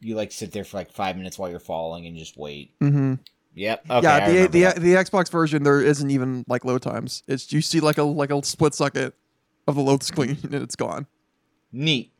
You 0.00 0.16
like 0.16 0.32
sit 0.32 0.50
there 0.50 0.64
for 0.64 0.78
like 0.78 0.90
five 0.90 1.16
minutes 1.16 1.38
while 1.38 1.48
you're 1.48 1.60
falling 1.60 2.06
and 2.06 2.16
just 2.18 2.36
wait. 2.36 2.76
Mhm. 2.80 3.20
Yep. 3.54 3.90
Okay, 3.90 4.02
yeah, 4.02 4.46
the 4.46 4.46
the 4.46 4.80
the 4.80 4.94
Xbox 4.94 5.30
version 5.30 5.62
there 5.62 5.80
isn't 5.80 6.10
even 6.10 6.44
like 6.48 6.64
load 6.64 6.82
times. 6.82 7.22
It's 7.28 7.52
you 7.52 7.60
see 7.60 7.80
like 7.80 7.98
a 7.98 8.02
like 8.02 8.30
a 8.30 8.42
split 8.44 8.74
second 8.74 9.12
of 9.66 9.74
the 9.74 9.82
load 9.82 10.02
screen 10.02 10.38
and 10.42 10.54
it's 10.54 10.76
gone. 10.76 11.06
neat. 11.70 12.12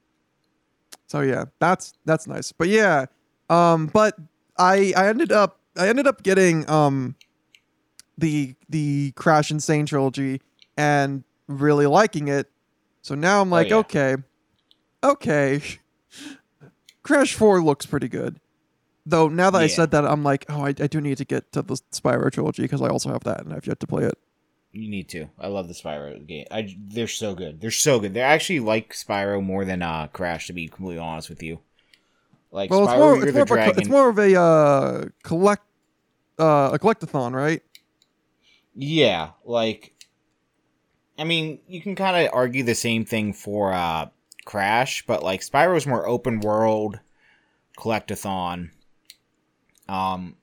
So 1.06 1.20
yeah, 1.20 1.46
that's 1.58 1.94
that's 2.04 2.26
nice. 2.26 2.52
But 2.52 2.68
yeah, 2.68 3.06
um, 3.48 3.86
but 3.86 4.16
I 4.58 4.92
I 4.96 5.08
ended 5.08 5.32
up 5.32 5.60
I 5.76 5.88
ended 5.88 6.06
up 6.06 6.22
getting 6.22 6.68
um 6.68 7.16
the 8.18 8.54
the 8.68 9.12
Crash 9.12 9.50
N. 9.50 9.60
Sane 9.60 9.86
trilogy 9.86 10.40
and 10.76 11.24
really 11.48 11.86
liking 11.86 12.28
it. 12.28 12.50
So 13.02 13.14
now 13.14 13.40
I'm 13.40 13.50
like, 13.50 13.70
yeah. 13.70 13.76
okay, 13.76 14.16
okay, 15.02 15.62
Crash 17.02 17.34
Four 17.34 17.62
looks 17.62 17.86
pretty 17.86 18.08
good. 18.08 18.38
Though 19.04 19.28
now 19.28 19.50
that 19.50 19.60
I 19.60 19.66
said 19.66 19.90
that, 19.90 20.04
I'm 20.04 20.22
like, 20.22 20.46
oh, 20.48 20.62
I, 20.62 20.68
I 20.68 20.86
do 20.86 21.00
need 21.00 21.18
to 21.18 21.24
get 21.24 21.50
to 21.52 21.62
the 21.62 21.74
Spyro 21.92 22.30
trilogy 22.30 22.62
because 22.62 22.80
I 22.80 22.88
also 22.88 23.12
have 23.12 23.24
that 23.24 23.44
and 23.44 23.52
I've 23.52 23.66
yet 23.66 23.80
to 23.80 23.86
play 23.86 24.04
it. 24.04 24.16
You 24.70 24.88
need 24.88 25.08
to. 25.10 25.28
I 25.38 25.48
love 25.48 25.68
the 25.68 25.74
Spyro 25.74 26.24
game. 26.26 26.46
I, 26.50 26.74
they're 26.78 27.08
so 27.08 27.34
good. 27.34 27.60
They're 27.60 27.70
so 27.70 27.98
good. 27.98 28.14
They 28.14 28.20
actually 28.20 28.60
like 28.60 28.94
Spyro 28.94 29.42
more 29.42 29.64
than 29.64 29.82
uh, 29.82 30.06
Crash, 30.12 30.46
to 30.46 30.52
be 30.52 30.68
completely 30.68 30.98
honest 30.98 31.28
with 31.28 31.42
you. 31.42 31.58
Like 32.52 32.70
Well, 32.70 32.86
Spyro, 32.86 32.86
it's 32.86 32.94
more 32.94 33.24
it's 33.24 33.32
more, 33.34 33.42
of 33.42 33.50
a, 33.50 33.54
dragon. 33.54 33.74
co- 33.74 33.80
it's 33.80 33.88
more 33.88 34.08
of 34.08 34.18
a 34.18 34.40
uh, 34.40 35.04
collect 35.22 35.64
uh, 36.38 36.70
a 36.72 36.78
collectathon, 36.78 37.32
right? 37.32 37.62
Yeah, 38.74 39.30
like 39.44 39.94
I 41.18 41.24
mean, 41.24 41.60
you 41.66 41.80
can 41.82 41.94
kind 41.94 42.26
of 42.26 42.32
argue 42.32 42.62
the 42.62 42.74
same 42.74 43.04
thing 43.04 43.32
for 43.32 43.72
uh 43.72 44.08
Crash, 44.44 45.04
but 45.06 45.22
like 45.22 45.40
Spyro's 45.40 45.86
more 45.86 46.06
open 46.06 46.40
world 46.40 47.00
collectathon. 47.78 48.70
Um 49.92 50.36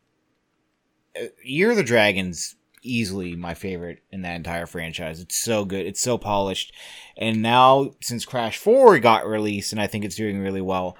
Year 1.44 1.72
of 1.72 1.78
the 1.78 1.84
Dragons 1.84 2.56
easily 2.82 3.36
my 3.36 3.54
favorite 3.54 4.04
in 4.12 4.22
that 4.22 4.36
entire 4.36 4.66
franchise. 4.66 5.20
It's 5.20 5.36
so 5.36 5.66
good. 5.66 5.86
It's 5.86 6.00
so 6.00 6.18
polished. 6.18 6.74
And 7.18 7.42
now 7.42 7.92
since 8.02 8.26
Crash 8.26 8.58
4 8.58 9.00
got 9.00 9.28
released 9.28 9.74
and 9.74 9.82
I 9.82 9.88
think 9.88 10.06
it's 10.06 10.16
doing 10.16 10.40
really 10.40 10.62
well, 10.62 10.96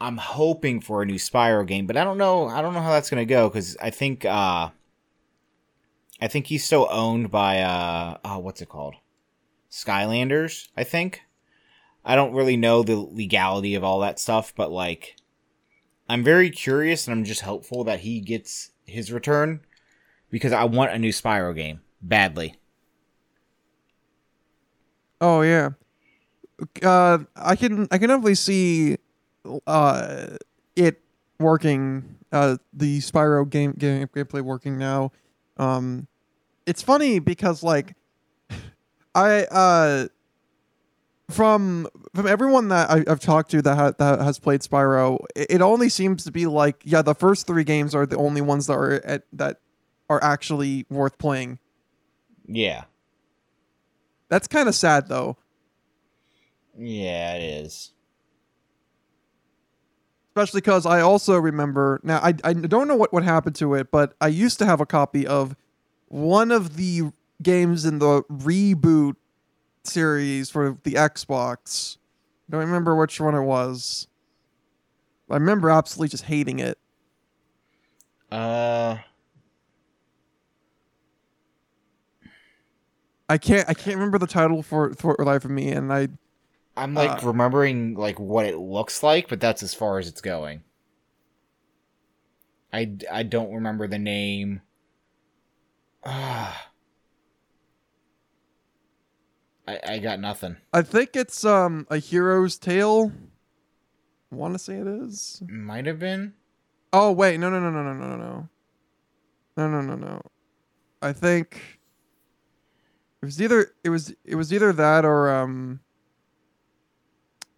I'm 0.00 0.18
hoping 0.18 0.80
for 0.80 1.02
a 1.02 1.06
new 1.06 1.16
Spyro 1.16 1.66
game, 1.66 1.86
but 1.86 1.96
I 1.96 2.04
don't 2.04 2.18
know 2.18 2.46
I 2.46 2.62
don't 2.62 2.74
know 2.74 2.82
how 2.82 2.92
that's 2.92 3.10
going 3.10 3.26
to 3.26 3.34
go 3.34 3.48
cuz 3.50 3.76
I 3.80 3.90
think 3.90 4.24
uh 4.24 4.70
I 6.20 6.28
think 6.28 6.46
he's 6.46 6.64
still 6.64 6.88
owned 6.90 7.30
by 7.30 7.60
uh 7.60 8.18
oh, 8.24 8.38
what's 8.38 8.62
it 8.62 8.68
called? 8.68 8.94
Skylanders, 9.70 10.68
I 10.76 10.84
think. 10.84 11.22
I 12.04 12.14
don't 12.14 12.34
really 12.34 12.56
know 12.56 12.82
the 12.82 12.96
legality 12.96 13.74
of 13.74 13.82
all 13.82 14.00
that 14.00 14.20
stuff, 14.20 14.54
but 14.54 14.70
like 14.70 15.16
I'm 16.08 16.22
very 16.22 16.50
curious 16.50 17.06
and 17.06 17.16
I'm 17.16 17.24
just 17.24 17.42
hopeful 17.42 17.84
that 17.84 18.00
he 18.00 18.20
gets 18.20 18.70
his 18.84 19.12
return 19.12 19.60
because 20.30 20.52
I 20.52 20.64
want 20.64 20.92
a 20.92 20.98
new 20.98 21.10
Spyro 21.10 21.54
game 21.54 21.80
badly. 22.00 22.54
Oh 25.20 25.42
yeah. 25.42 25.70
Uh, 26.82 27.18
I 27.34 27.56
can 27.56 27.88
I 27.90 27.98
can 27.98 28.08
definitely 28.08 28.34
see 28.34 28.96
uh 29.66 30.36
it 30.74 31.00
working 31.38 32.16
uh 32.32 32.56
the 32.72 32.98
Spyro 33.00 33.48
game 33.48 33.72
game 33.72 34.06
gameplay 34.08 34.42
working 34.42 34.78
now. 34.78 35.12
Um 35.56 36.06
it's 36.66 36.82
funny 36.82 37.18
because 37.18 37.62
like 37.62 37.94
I 39.14 39.44
uh 39.44 40.08
from 41.28 41.88
from 42.14 42.26
everyone 42.26 42.68
that 42.68 42.90
I, 42.90 43.04
I've 43.08 43.20
talked 43.20 43.50
to 43.50 43.62
that 43.62 43.74
ha- 43.76 43.92
that 43.98 44.20
has 44.20 44.38
played 44.38 44.60
Spyro, 44.60 45.24
it, 45.34 45.46
it 45.50 45.60
only 45.60 45.88
seems 45.88 46.24
to 46.24 46.32
be 46.32 46.46
like 46.46 46.82
yeah, 46.84 47.02
the 47.02 47.14
first 47.14 47.46
three 47.46 47.64
games 47.64 47.94
are 47.94 48.06
the 48.06 48.16
only 48.16 48.40
ones 48.40 48.66
that 48.68 48.74
are 48.74 49.04
at, 49.04 49.24
that 49.32 49.60
are 50.08 50.22
actually 50.22 50.86
worth 50.88 51.18
playing. 51.18 51.58
Yeah. 52.46 52.84
That's 54.28 54.46
kind 54.46 54.68
of 54.68 54.74
sad 54.74 55.08
though. 55.08 55.36
Yeah, 56.78 57.34
it 57.34 57.42
is. 57.64 57.92
especially 60.30 60.60
because 60.60 60.84
I 60.84 61.00
also 61.00 61.38
remember 61.38 62.00
now 62.02 62.18
I, 62.18 62.34
I 62.44 62.52
don't 62.52 62.86
know 62.88 62.96
what, 62.96 63.12
what 63.12 63.24
happened 63.24 63.56
to 63.56 63.74
it, 63.74 63.90
but 63.90 64.14
I 64.20 64.28
used 64.28 64.58
to 64.58 64.66
have 64.66 64.80
a 64.80 64.86
copy 64.86 65.26
of 65.26 65.56
one 66.08 66.52
of 66.52 66.76
the 66.76 67.10
games 67.42 67.84
in 67.84 67.98
the 67.98 68.22
reboot 68.24 69.16
series 69.86 70.50
for 70.50 70.78
the 70.82 70.92
Xbox. 70.92 71.96
I 72.48 72.52
Don't 72.52 72.60
remember 72.60 72.94
which 72.96 73.20
one 73.20 73.34
it 73.34 73.42
was. 73.42 74.08
I 75.30 75.34
remember 75.34 75.70
absolutely 75.70 76.08
just 76.10 76.24
hating 76.24 76.58
it. 76.60 76.78
Uh 78.30 78.98
I 83.28 83.38
can't 83.38 83.68
I 83.68 83.74
can't 83.74 83.96
remember 83.96 84.18
the 84.18 84.26
title 84.26 84.62
for 84.62 84.94
for 84.94 85.16
life 85.18 85.44
of 85.44 85.50
me, 85.50 85.70
and 85.70 85.92
I 85.92 86.08
I'm 86.76 86.94
like 86.94 87.22
Uh, 87.22 87.26
remembering 87.26 87.94
like 87.94 88.20
what 88.20 88.46
it 88.46 88.58
looks 88.58 89.02
like, 89.02 89.28
but 89.28 89.40
that's 89.40 89.62
as 89.62 89.74
far 89.74 89.98
as 89.98 90.06
it's 90.08 90.20
going. 90.20 90.62
I, 92.72 92.92
I 93.10 93.22
don't 93.22 93.54
remember 93.54 93.86
the 93.88 93.98
name. 93.98 94.60
Ah. 96.08 96.65
I, 99.66 99.80
I 99.86 99.98
got 99.98 100.20
nothing. 100.20 100.56
I 100.72 100.82
think 100.82 101.16
it's 101.16 101.44
um 101.44 101.86
a 101.90 101.96
hero's 101.98 102.58
tale. 102.58 103.12
Want 104.30 104.54
to 104.54 104.58
say 104.58 104.76
it 104.76 104.86
is. 104.86 105.42
Might 105.48 105.86
have 105.86 105.98
been. 105.98 106.34
Oh 106.92 107.12
wait, 107.12 107.38
no 107.38 107.50
no 107.50 107.60
no 107.60 107.70
no 107.70 107.82
no 107.82 107.92
no 107.92 108.16
no. 108.16 108.48
No 109.56 109.68
no 109.68 109.80
no 109.80 109.94
no. 109.94 110.22
I 111.02 111.12
think 111.12 111.80
it 113.22 113.24
was 113.24 113.40
either 113.40 113.72
it 113.82 113.90
was 113.90 114.14
it 114.24 114.34
was 114.34 114.52
either 114.52 114.72
that 114.72 115.04
or 115.04 115.30
um 115.30 115.80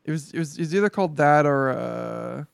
it 0.05 0.11
was 0.11 0.33
it 0.33 0.39
was, 0.39 0.57
it 0.57 0.61
was 0.61 0.75
either 0.75 0.91
called 0.91 1.17
that 1.17 1.47
or 1.47 1.71
uh 1.71 2.45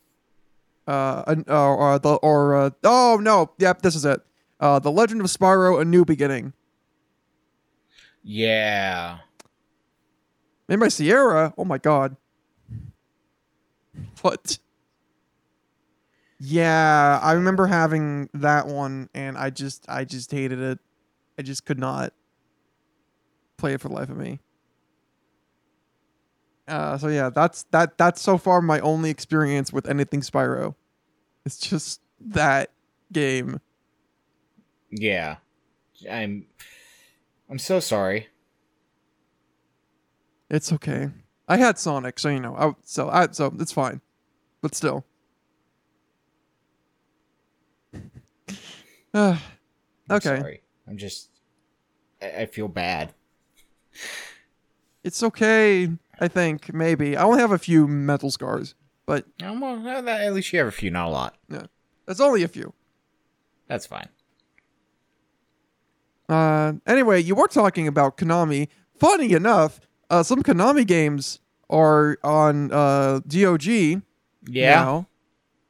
uh, 0.87 1.35
uh, 1.49 1.77
uh, 1.77 1.99
the, 1.99 2.15
or 2.17 2.55
uh, 2.55 2.71
oh 2.85 3.19
no, 3.23 3.51
yep, 3.59 3.81
this 3.81 3.95
is 3.95 4.05
it. 4.05 4.21
Uh, 4.61 4.79
the 4.79 4.91
Legend 4.91 5.21
of 5.23 5.29
Spyro: 5.29 5.81
A 5.81 5.85
New 5.85 6.05
Beginning. 6.05 6.53
Yeah. 8.23 9.19
By 10.67 10.89
Sierra. 10.89 11.55
Oh 11.57 11.65
my 11.65 11.79
god. 11.79 12.17
What? 14.23 14.59
Yeah, 16.41 17.21
I 17.23 17.33
remember 17.33 17.67
having 17.67 18.29
that 18.35 18.67
one 18.67 19.09
and 19.15 19.39
I 19.39 19.51
just 19.51 19.85
I 19.89 20.05
just 20.05 20.31
hated 20.31 20.59
it. 20.61 20.79
I 21.39 21.43
just 21.43 21.65
could 21.65 21.79
not 21.79 22.13
play 23.57 23.75
it 23.75 23.81
for 23.81 23.89
the 23.89 23.95
life 23.95 24.11
of 24.11 24.17
me. 24.17 24.41
Uh 26.67 26.99
so 26.99 27.09
yeah, 27.09 27.31
that's 27.31 27.65
that 27.71 27.97
that's 27.99 28.21
so 28.21 28.37
far 28.37 28.61
my 28.61 28.81
only 28.81 29.11
experience 29.11 29.73
with 29.73 29.89
anything 29.89 30.23
Spyro. 30.23 30.75
It's 31.47 31.59
just 31.59 32.01
that 32.21 32.71
game. 33.13 33.61
Yeah. 34.91 35.37
I'm 36.11 36.47
I'm 37.49 37.59
so 37.59 37.81
sorry. 37.81 38.29
It's 40.55 40.73
okay. 40.73 41.11
I 41.49 41.57
had 41.57 41.81
Sonic, 41.81 42.21
so 42.21 42.29
you 42.29 42.39
know, 42.39 42.55
I, 42.55 42.75
so 42.85 43.09
I 43.11 43.27
so 43.33 43.53
it's 43.59 43.73
fine. 43.73 44.01
But 44.63 44.77
still. 44.77 45.05
Uh, 47.93 47.99
I'm 49.13 49.39
Okay. 50.13 50.39
Sorry. 50.39 50.61
I'm 50.87 50.97
just. 50.97 51.31
I, 52.23 52.43
I 52.43 52.47
feel 52.47 52.69
bad. 52.69 53.15
it's 55.03 55.25
okay. 55.25 55.91
I 56.21 56.29
think 56.29 56.73
maybe 56.73 57.17
I 57.17 57.25
only 57.25 57.41
have 57.41 57.51
a 57.51 57.59
few 57.59 57.89
mental 57.89 58.31
scars, 58.31 58.77
but 59.07 59.27
well, 59.41 59.89
at 59.89 60.33
least 60.35 60.53
you 60.53 60.61
have 60.61 60.69
a 60.69 60.73
few, 60.73 60.93
not 60.93 61.09
a 61.09 61.11
lot. 61.11 61.37
Yeah, 61.49 61.67
that's 62.07 62.21
only 62.21 62.45
a 62.45 62.49
few. 62.49 62.73
That's 63.67 63.87
fine. 63.87 64.09
Uh, 66.29 66.75
anyway, 66.87 67.21
you 67.21 67.35
were 67.35 67.49
talking 67.49 67.89
about 67.89 68.17
Konami. 68.17 68.69
Funny 68.97 69.33
enough, 69.33 69.81
uh, 70.15 70.23
some 70.23 70.43
Konami 70.43 70.87
games 70.87 71.41
are 71.69 72.19
on 72.23 72.71
uh, 72.73 73.21
GOG 73.27 73.67
Yeah. 73.67 74.01
now. 74.47 75.07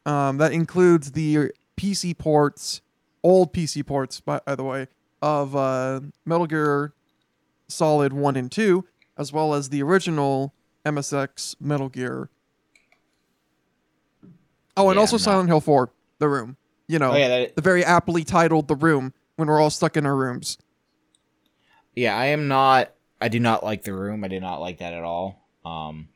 Um, 0.06 0.36
that 0.38 0.52
includes 0.52 1.12
the 1.12 1.50
PC 1.78 2.16
ports, 2.18 2.82
old 3.22 3.52
PC 3.54 3.84
ports, 3.86 4.20
by, 4.20 4.40
by 4.44 4.54
the 4.54 4.64
way, 4.64 4.88
of 5.22 5.56
uh, 5.56 6.00
Metal 6.26 6.46
Gear 6.46 6.92
Solid 7.68 8.12
1 8.12 8.36
and 8.36 8.52
2, 8.52 8.84
as 9.16 9.32
well 9.32 9.54
as 9.54 9.70
the 9.70 9.82
original 9.82 10.52
MSX 10.84 11.56
Metal 11.60 11.88
Gear. 11.88 12.28
Oh, 14.76 14.90
and 14.90 14.96
Yeah, 14.96 15.00
also 15.00 15.16
Silent 15.16 15.48
Hill 15.48 15.60
4, 15.62 15.90
The 16.18 16.28
Room. 16.28 16.56
You 16.86 16.98
know, 16.98 17.12
Oh 17.12 17.16
yeah. 17.16 17.28
That, 17.28 17.56
the 17.56 17.62
very 17.62 17.82
aptly 17.84 18.24
titled 18.24 18.68
The 18.68 18.76
Room 18.76 19.14
when 19.36 19.48
we're 19.48 19.60
all 19.60 19.70
stuck 19.70 19.96
in 19.96 20.04
our 20.04 20.14
rooms. 20.16 20.58
yeah. 21.94 22.14
I 22.16 22.26
am 22.26 22.46
not. 22.48 22.93
I 23.24 23.28
do 23.28 23.40
not 23.40 23.64
like 23.64 23.84
the 23.84 23.94
room. 23.94 24.22
I 24.22 24.28
did 24.28 24.42
not 24.42 24.60
like 24.60 24.80
that 24.80 24.92
at 24.92 25.02
all. 25.02 25.48
Um, 25.64 26.08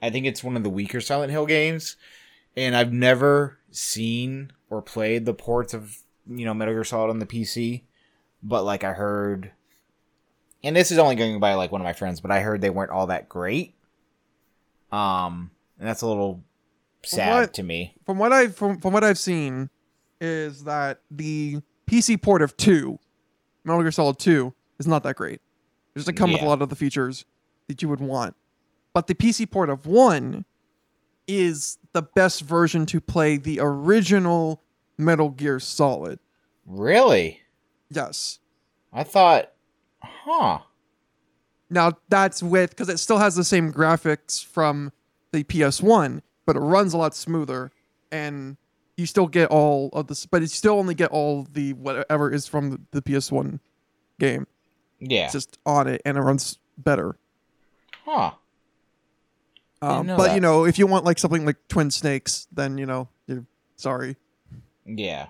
I 0.00 0.08
think 0.08 0.24
it's 0.24 0.42
one 0.42 0.56
of 0.56 0.62
the 0.62 0.70
weaker 0.70 0.98
Silent 1.02 1.30
Hill 1.30 1.44
games, 1.44 1.96
and 2.56 2.74
I've 2.74 2.94
never 2.94 3.58
seen 3.70 4.50
or 4.70 4.80
played 4.80 5.26
the 5.26 5.34
ports 5.34 5.74
of 5.74 5.98
you 6.26 6.46
know 6.46 6.54
Metal 6.54 6.72
Gear 6.72 6.82
Solid 6.84 7.10
on 7.10 7.18
the 7.18 7.26
PC. 7.26 7.82
But 8.42 8.64
like 8.64 8.84
I 8.84 8.94
heard, 8.94 9.50
and 10.64 10.74
this 10.74 10.90
is 10.90 10.96
only 10.96 11.14
going 11.14 11.38
by 11.40 11.52
like 11.52 11.72
one 11.72 11.82
of 11.82 11.84
my 11.84 11.92
friends, 11.92 12.22
but 12.22 12.30
I 12.30 12.40
heard 12.40 12.62
they 12.62 12.70
weren't 12.70 12.90
all 12.90 13.08
that 13.08 13.28
great. 13.28 13.74
Um, 14.90 15.50
and 15.78 15.86
that's 15.86 16.00
a 16.00 16.06
little 16.06 16.42
sad 17.04 17.40
what- 17.40 17.54
to 17.54 17.62
me. 17.62 17.96
from 18.06 18.16
what 18.16 18.32
I've 18.32 18.56
from, 18.56 18.80
from 18.80 18.94
what 18.94 19.04
I've 19.04 19.18
seen, 19.18 19.68
is 20.22 20.64
that 20.64 21.00
the 21.10 21.60
PC 21.86 22.16
port 22.22 22.40
of 22.40 22.56
two, 22.56 22.98
Metal 23.62 23.82
Gear 23.82 23.92
Solid 23.92 24.18
Two, 24.18 24.54
is 24.78 24.86
not 24.86 25.02
that 25.02 25.16
great. 25.16 25.42
It 25.94 25.98
doesn't 26.00 26.14
come 26.14 26.32
with 26.32 26.42
a 26.42 26.46
lot 26.46 26.62
of 26.62 26.68
the 26.68 26.76
features 26.76 27.24
that 27.68 27.82
you 27.82 27.88
would 27.88 28.00
want, 28.00 28.36
but 28.92 29.06
the 29.06 29.14
PC 29.14 29.50
port 29.50 29.70
of 29.70 29.86
one 29.86 30.44
is 31.26 31.78
the 31.92 32.02
best 32.02 32.42
version 32.42 32.86
to 32.86 33.00
play 33.00 33.36
the 33.36 33.58
original 33.60 34.62
Metal 34.98 35.30
Gear 35.30 35.60
Solid. 35.60 36.18
Really, 36.66 37.40
Yes. 37.90 38.38
I 38.92 39.04
thought, 39.04 39.52
huh? 40.02 40.60
Now 41.68 41.92
that's 42.08 42.42
with 42.42 42.70
because 42.70 42.88
it 42.88 42.98
still 42.98 43.18
has 43.18 43.36
the 43.36 43.44
same 43.44 43.72
graphics 43.72 44.44
from 44.44 44.92
the 45.32 45.44
PS1, 45.44 46.22
but 46.46 46.56
it 46.56 46.60
runs 46.60 46.92
a 46.92 46.98
lot 46.98 47.14
smoother, 47.14 47.70
and 48.10 48.56
you 48.96 49.06
still 49.06 49.28
get 49.28 49.48
all 49.50 49.90
of 49.92 50.08
this, 50.08 50.26
but 50.26 50.40
you 50.40 50.48
still 50.48 50.78
only 50.78 50.94
get 50.94 51.10
all 51.10 51.46
the 51.52 51.72
whatever 51.74 52.32
is 52.32 52.46
from 52.48 52.70
the, 52.70 52.80
the 52.90 53.02
PS1 53.02 53.60
game. 54.18 54.46
Yeah, 55.00 55.24
It's 55.24 55.32
just 55.32 55.58
on 55.64 55.88
it, 55.88 56.02
and 56.04 56.16
it 56.18 56.20
runs 56.20 56.58
better. 56.78 57.16
huh? 58.04 58.32
Um, 59.82 60.06
but 60.08 60.18
that. 60.18 60.34
you 60.34 60.40
know, 60.42 60.66
if 60.66 60.78
you 60.78 60.86
want 60.86 61.06
like 61.06 61.18
something 61.18 61.46
like 61.46 61.56
Twin 61.68 61.90
Snakes, 61.90 62.46
then 62.52 62.76
you 62.76 62.84
know, 62.84 63.08
you're 63.26 63.46
sorry. 63.76 64.16
Yeah. 64.84 65.28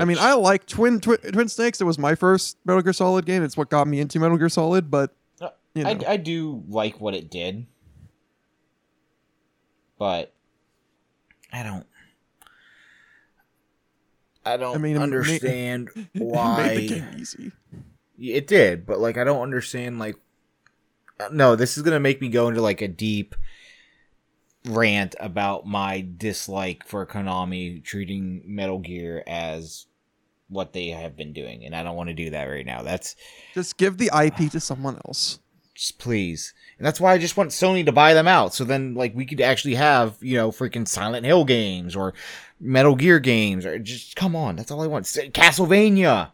I 0.00 0.04
mean, 0.06 0.16
I 0.18 0.32
like 0.34 0.66
Twin 0.66 0.98
Twi- 1.00 1.16
Twin 1.16 1.48
Snakes. 1.48 1.80
It 1.80 1.84
was 1.84 1.98
my 1.98 2.14
first 2.14 2.56
Metal 2.64 2.80
Gear 2.82 2.92
Solid 2.92 3.26
game. 3.26 3.42
It's 3.42 3.56
what 3.56 3.68
got 3.70 3.86
me 3.86 4.00
into 4.00 4.18
Metal 4.18 4.36
Gear 4.38 4.48
Solid. 4.48 4.90
But 4.90 5.14
Uh, 5.40 5.50
you 5.74 5.84
know. 5.84 5.90
I, 5.90 6.12
I 6.12 6.16
do 6.16 6.62
like 6.68 7.00
what 7.00 7.14
it 7.14 7.30
did, 7.30 7.66
but 9.98 10.32
I 11.52 11.62
don't. 11.62 11.86
I 14.44 14.56
don't 14.56 14.74
I 14.74 14.78
mean, 14.78 14.96
it 14.96 15.02
understand 15.02 15.90
it 15.96 16.08
why 16.22 16.56
made 16.66 16.76
the 16.78 16.94
game 17.00 17.08
easy. 17.18 17.52
It 18.18 18.46
did, 18.46 18.86
but 18.86 18.98
like 18.98 19.16
I 19.16 19.24
don't 19.24 19.42
understand. 19.42 19.98
Like, 19.98 20.16
uh, 21.20 21.28
no, 21.32 21.56
this 21.56 21.76
is 21.76 21.82
gonna 21.82 22.00
make 22.00 22.20
me 22.20 22.28
go 22.28 22.48
into 22.48 22.60
like 22.60 22.82
a 22.82 22.88
deep 22.88 23.34
rant 24.64 25.14
about 25.20 25.66
my 25.66 26.06
dislike 26.16 26.86
for 26.86 27.06
Konami 27.06 27.82
treating 27.82 28.42
Metal 28.44 28.78
Gear 28.78 29.22
as 29.26 29.86
what 30.48 30.72
they 30.72 30.88
have 30.88 31.16
been 31.16 31.32
doing, 31.32 31.64
and 31.64 31.74
I 31.74 31.82
don't 31.82 31.96
want 31.96 32.08
to 32.08 32.14
do 32.14 32.30
that 32.30 32.44
right 32.44 32.66
now. 32.66 32.82
That's 32.82 33.16
Just 33.54 33.76
give 33.76 33.98
the 33.98 34.10
IP 34.14 34.50
to 34.52 34.60
someone 34.60 34.96
else. 35.06 35.38
just 35.74 35.98
please. 35.98 36.54
And 36.78 36.86
that's 36.86 37.00
why 37.00 37.12
I 37.12 37.18
just 37.18 37.36
want 37.36 37.50
Sony 37.50 37.84
to 37.84 37.92
buy 37.92 38.14
them 38.14 38.28
out. 38.28 38.54
So 38.54 38.64
then 38.64 38.94
like 38.94 39.14
we 39.14 39.26
could 39.26 39.40
actually 39.40 39.74
have, 39.76 40.16
you 40.20 40.36
know, 40.36 40.50
freaking 40.50 40.88
Silent 40.88 41.26
Hill 41.26 41.44
games 41.44 41.94
or 41.94 42.14
Metal 42.60 42.94
Gear 42.94 43.18
games 43.20 43.64
or 43.66 43.78
just 43.78 44.16
come 44.16 44.34
on. 44.34 44.56
That's 44.56 44.70
all 44.70 44.82
I 44.82 44.86
want. 44.86 45.04
Castlevania. 45.06 46.30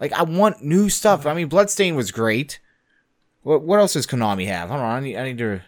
Like 0.00 0.12
I 0.12 0.22
want 0.22 0.62
new 0.62 0.88
stuff. 0.88 1.26
I 1.26 1.34
mean, 1.34 1.48
Bloodstain 1.48 1.94
was 1.96 2.10
great. 2.10 2.60
What 3.42 3.62
what 3.62 3.78
else 3.80 3.94
does 3.94 4.06
Konami 4.06 4.46
have? 4.46 4.68
Hold 4.68 4.80
on, 4.80 4.96
I 4.96 5.00
need 5.00 5.16
I 5.16 5.24
need 5.24 5.38
to 5.38 5.60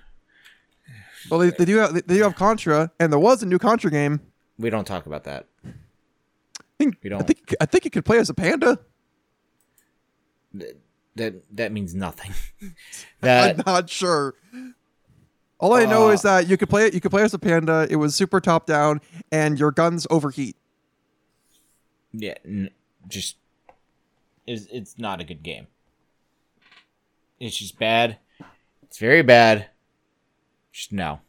Well, 1.30 1.40
they, 1.40 1.50
they 1.50 1.64
do 1.64 1.76
have, 1.78 1.94
they 1.94 2.00
do 2.16 2.22
have 2.22 2.34
Contra, 2.36 2.90
and 3.00 3.12
there 3.12 3.18
was 3.18 3.42
a 3.42 3.46
new 3.46 3.58
Contra 3.58 3.90
game. 3.90 4.20
we 4.58 4.70
don't 4.70 4.86
talk 4.86 5.06
about 5.06 5.24
that. 5.24 5.46
I 5.66 5.70
think 6.78 6.98
We 7.02 7.10
I 7.10 7.16
don't. 7.16 7.26
think 7.26 7.54
I 7.60 7.66
think 7.66 7.84
you 7.84 7.90
could 7.90 8.04
play 8.04 8.18
as 8.18 8.30
a 8.30 8.34
panda. 8.34 8.78
That 11.16 11.34
that 11.56 11.72
means 11.72 11.94
nothing. 11.94 12.32
that 13.20 13.56
I'm 13.58 13.62
not 13.66 13.90
sure. 13.90 14.34
All 15.58 15.74
I 15.74 15.84
know 15.84 16.08
Uh, 16.08 16.12
is 16.12 16.22
that 16.22 16.48
you 16.48 16.56
could 16.56 16.70
play 16.70 16.86
it. 16.86 16.94
You 16.94 17.00
could 17.00 17.10
play 17.10 17.22
as 17.22 17.34
a 17.34 17.38
panda. 17.38 17.86
It 17.90 17.96
was 17.96 18.14
super 18.14 18.40
top 18.40 18.66
down, 18.66 19.00
and 19.30 19.58
your 19.58 19.70
guns 19.72 20.06
overheat. 20.10 20.56
yeah, 22.12 22.34
n- 22.44 22.70
just 23.08 23.36
is 24.46 24.68
it's 24.72 24.98
not 24.98 25.20
a 25.20 25.24
good 25.24 25.42
game. 25.42 25.66
It's 27.38 27.56
just 27.56 27.78
bad. 27.78 28.18
It's 28.82 28.98
very 28.98 29.22
bad. 29.22 29.68
Just 30.72 30.92
no. 30.92 31.20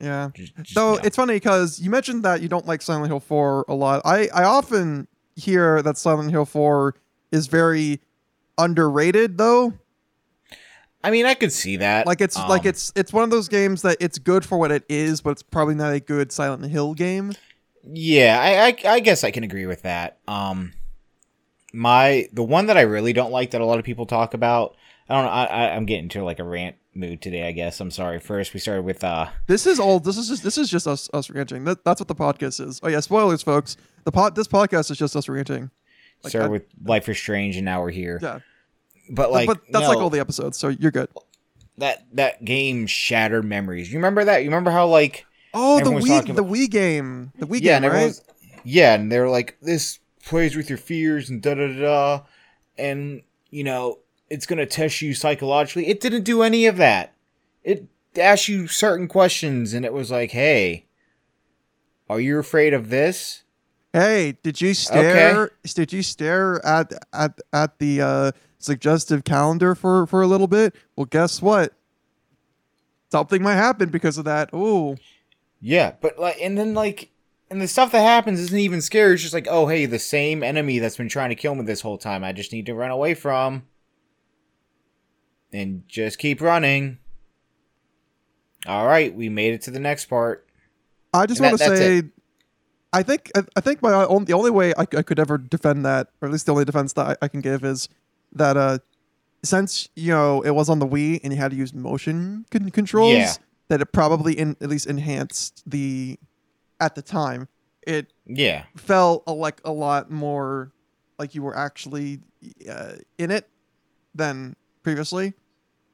Yeah. 0.00 0.30
Just, 0.34 0.54
just 0.56 0.74
So 0.74 0.94
no. 0.94 1.00
it's 1.02 1.16
funny 1.16 1.34
because 1.34 1.80
you 1.80 1.90
mentioned 1.90 2.22
that 2.24 2.42
you 2.42 2.48
don't 2.48 2.66
like 2.66 2.82
Silent 2.82 3.06
Hill 3.08 3.20
4 3.20 3.64
a 3.68 3.74
lot. 3.74 4.02
I, 4.04 4.28
I 4.34 4.44
often 4.44 5.08
hear 5.36 5.82
that 5.82 5.96
Silent 5.98 6.30
Hill 6.30 6.44
4 6.44 6.94
is 7.32 7.46
very 7.46 8.00
underrated 8.58 9.38
though. 9.38 9.72
I 11.02 11.10
mean, 11.10 11.24
I 11.26 11.34
could 11.34 11.52
see 11.52 11.76
that. 11.76 12.06
Like 12.06 12.20
it's 12.20 12.36
like 12.36 12.62
Um, 12.62 12.68
it's 12.68 12.92
it's 12.96 13.12
one 13.12 13.22
of 13.24 13.30
those 13.30 13.48
games 13.48 13.82
that 13.82 13.96
it's 14.00 14.18
good 14.18 14.44
for 14.44 14.58
what 14.58 14.72
it 14.72 14.84
is, 14.88 15.20
but 15.20 15.30
it's 15.30 15.42
probably 15.42 15.74
not 15.76 15.92
a 15.92 16.00
good 16.00 16.32
Silent 16.32 16.64
Hill 16.70 16.94
game. 16.94 17.32
Yeah, 17.84 18.38
I, 18.40 18.66
I 18.90 18.94
I 18.94 19.00
guess 19.00 19.22
I 19.22 19.30
can 19.30 19.44
agree 19.44 19.66
with 19.66 19.82
that. 19.82 20.18
Um, 20.26 20.72
my 21.76 22.28
the 22.32 22.42
one 22.42 22.66
that 22.66 22.76
I 22.76 22.82
really 22.82 23.12
don't 23.12 23.30
like 23.30 23.50
that 23.50 23.60
a 23.60 23.66
lot 23.66 23.78
of 23.78 23.84
people 23.84 24.06
talk 24.06 24.34
about. 24.34 24.76
I 25.08 25.14
don't 25.14 25.24
know. 25.26 25.30
I, 25.30 25.44
I 25.44 25.76
I'm 25.76 25.86
getting 25.86 26.08
to 26.10 26.24
like 26.24 26.38
a 26.38 26.44
rant 26.44 26.76
mood 26.94 27.20
today. 27.20 27.46
I 27.46 27.52
guess 27.52 27.78
I'm 27.80 27.90
sorry. 27.90 28.18
First, 28.18 28.54
we 28.54 28.60
started 28.60 28.82
with 28.84 29.04
uh 29.04 29.26
This 29.46 29.66
is 29.66 29.78
all 29.78 30.00
this 30.00 30.16
is 30.16 30.28
just 30.28 30.42
this 30.42 30.56
is 30.58 30.70
just 30.70 30.86
us 30.88 31.08
us 31.12 31.30
ranting. 31.30 31.64
That, 31.64 31.84
that's 31.84 32.00
what 32.00 32.08
the 32.08 32.14
podcast 32.14 32.66
is. 32.66 32.80
Oh 32.82 32.88
yeah, 32.88 33.00
spoilers 33.00 33.42
folks. 33.42 33.76
The 34.04 34.12
pod 34.12 34.34
this 34.34 34.48
podcast 34.48 34.90
is 34.90 34.98
just 34.98 35.14
us 35.14 35.28
ranting. 35.28 35.70
Like, 36.24 36.30
started 36.30 36.46
I- 36.48 36.50
with 36.52 36.64
Life 36.84 37.08
is 37.08 37.18
Strange, 37.18 37.56
and 37.56 37.64
now 37.66 37.82
we're 37.82 37.90
here. 37.90 38.18
Yeah. 38.22 38.38
But 39.10 39.30
like, 39.30 39.46
but 39.46 39.60
that's 39.70 39.86
like 39.86 39.98
all 39.98 40.10
the 40.10 40.18
episodes, 40.18 40.56
so 40.56 40.68
you're 40.68 40.90
good. 40.90 41.08
that 41.78 42.06
that 42.14 42.44
game 42.44 42.86
shattered 42.86 43.44
memories. 43.44 43.92
You 43.92 43.98
remember 43.98 44.24
that? 44.24 44.38
You 44.42 44.48
remember 44.48 44.70
how 44.72 44.86
like 44.88 45.26
Oh, 45.54 45.78
the 45.78 45.90
Wii 45.90 46.26
the 46.26 46.32
about- 46.32 46.46
Wii 46.52 46.68
game. 46.70 47.32
The 47.38 47.46
Wii 47.46 47.60
yeah, 47.62 47.78
game, 47.80 47.90
right? 47.92 48.20
yeah, 48.64 48.94
and 48.94 49.12
they're 49.12 49.28
like 49.28 49.56
this 49.62 50.00
plays 50.26 50.54
with 50.56 50.68
your 50.68 50.76
fears 50.76 51.30
and 51.30 51.40
da 51.40 51.54
da 51.54 51.80
da, 51.80 52.22
and 52.76 53.22
you 53.50 53.64
know 53.64 54.00
it's 54.28 54.44
gonna 54.44 54.66
test 54.66 55.00
you 55.00 55.14
psychologically. 55.14 55.86
It 55.86 56.00
didn't 56.00 56.24
do 56.24 56.42
any 56.42 56.66
of 56.66 56.76
that. 56.76 57.14
It 57.64 57.86
asked 58.18 58.48
you 58.48 58.66
certain 58.66 59.08
questions, 59.08 59.72
and 59.72 59.84
it 59.84 59.92
was 59.92 60.10
like, 60.10 60.32
hey, 60.32 60.86
are 62.10 62.20
you 62.20 62.38
afraid 62.38 62.74
of 62.74 62.90
this? 62.90 63.42
Hey, 63.92 64.36
did 64.42 64.60
you 64.60 64.74
stare? 64.74 65.52
Did 65.62 65.92
you 65.92 66.02
stare 66.02 66.64
at 66.66 66.92
at 67.12 67.40
at 67.52 67.78
the 67.78 68.02
uh, 68.02 68.32
suggestive 68.58 69.24
calendar 69.24 69.74
for 69.74 70.06
for 70.06 70.20
a 70.20 70.26
little 70.26 70.48
bit? 70.48 70.74
Well, 70.96 71.06
guess 71.06 71.40
what? 71.40 71.72
Something 73.10 73.42
might 73.42 73.54
happen 73.54 73.88
because 73.88 74.18
of 74.18 74.24
that. 74.24 74.52
Ooh, 74.52 74.96
Yeah, 75.60 75.92
but 76.00 76.18
like, 76.18 76.36
and 76.42 76.58
then 76.58 76.74
like, 76.74 77.10
and 77.50 77.60
the 77.60 77.68
stuff 77.68 77.92
that 77.92 78.00
happens 78.02 78.40
isn't 78.40 78.58
even 78.58 78.80
scary. 78.80 79.14
It's 79.14 79.22
just 79.22 79.34
like, 79.34 79.46
oh, 79.48 79.66
hey, 79.68 79.86
the 79.86 79.98
same 79.98 80.42
enemy 80.42 80.78
that's 80.78 80.96
been 80.96 81.08
trying 81.08 81.28
to 81.30 81.34
kill 81.36 81.54
me 81.54 81.64
this 81.64 81.80
whole 81.80 81.98
time. 81.98 82.24
I 82.24 82.32
just 82.32 82.52
need 82.52 82.66
to 82.66 82.74
run 82.74 82.90
away 82.90 83.14
from, 83.14 83.64
and 85.52 85.84
just 85.88 86.18
keep 86.18 86.40
running. 86.40 86.98
All 88.66 88.86
right, 88.86 89.14
we 89.14 89.28
made 89.28 89.54
it 89.54 89.62
to 89.62 89.70
the 89.70 89.78
next 89.80 90.06
part. 90.06 90.46
I 91.14 91.26
just 91.26 91.40
want 91.40 91.58
to 91.58 91.68
that- 91.70 91.76
say, 91.78 92.02
I 92.92 93.02
think 93.02 93.30
I, 93.36 93.42
I 93.56 93.60
think 93.60 93.82
my 93.82 93.92
own, 93.92 94.24
the 94.24 94.32
only 94.32 94.50
way 94.50 94.72
I, 94.76 94.82
I 94.82 95.02
could 95.02 95.18
ever 95.18 95.38
defend 95.38 95.84
that, 95.84 96.08
or 96.20 96.26
at 96.28 96.32
least 96.32 96.46
the 96.46 96.52
only 96.52 96.64
defense 96.64 96.92
that 96.94 97.06
I, 97.06 97.16
I 97.26 97.28
can 97.28 97.40
give 97.40 97.64
is 97.64 97.88
that 98.32 98.56
uh, 98.56 98.78
since 99.44 99.88
you 99.94 100.12
know 100.12 100.40
it 100.42 100.50
was 100.50 100.68
on 100.68 100.78
the 100.78 100.86
Wii 100.86 101.20
and 101.22 101.32
you 101.32 101.38
had 101.38 101.52
to 101.52 101.56
use 101.56 101.72
motion 101.72 102.44
con- 102.50 102.70
controls, 102.70 103.12
Yeah. 103.14 103.32
that 103.68 103.80
it 103.80 103.92
probably 103.92 104.38
in, 104.38 104.56
at 104.60 104.68
least 104.68 104.86
enhanced 104.86 105.62
the 105.66 106.18
at 106.80 106.94
the 106.94 107.02
time 107.02 107.48
it 107.86 108.12
Yeah. 108.26 108.64
felt 108.76 109.22
a, 109.26 109.32
like 109.32 109.60
a 109.64 109.70
lot 109.72 110.10
more 110.10 110.72
like 111.18 111.34
you 111.34 111.42
were 111.42 111.56
actually 111.56 112.20
uh, 112.70 112.92
in 113.18 113.30
it 113.30 113.48
than 114.14 114.56
previously. 114.82 115.34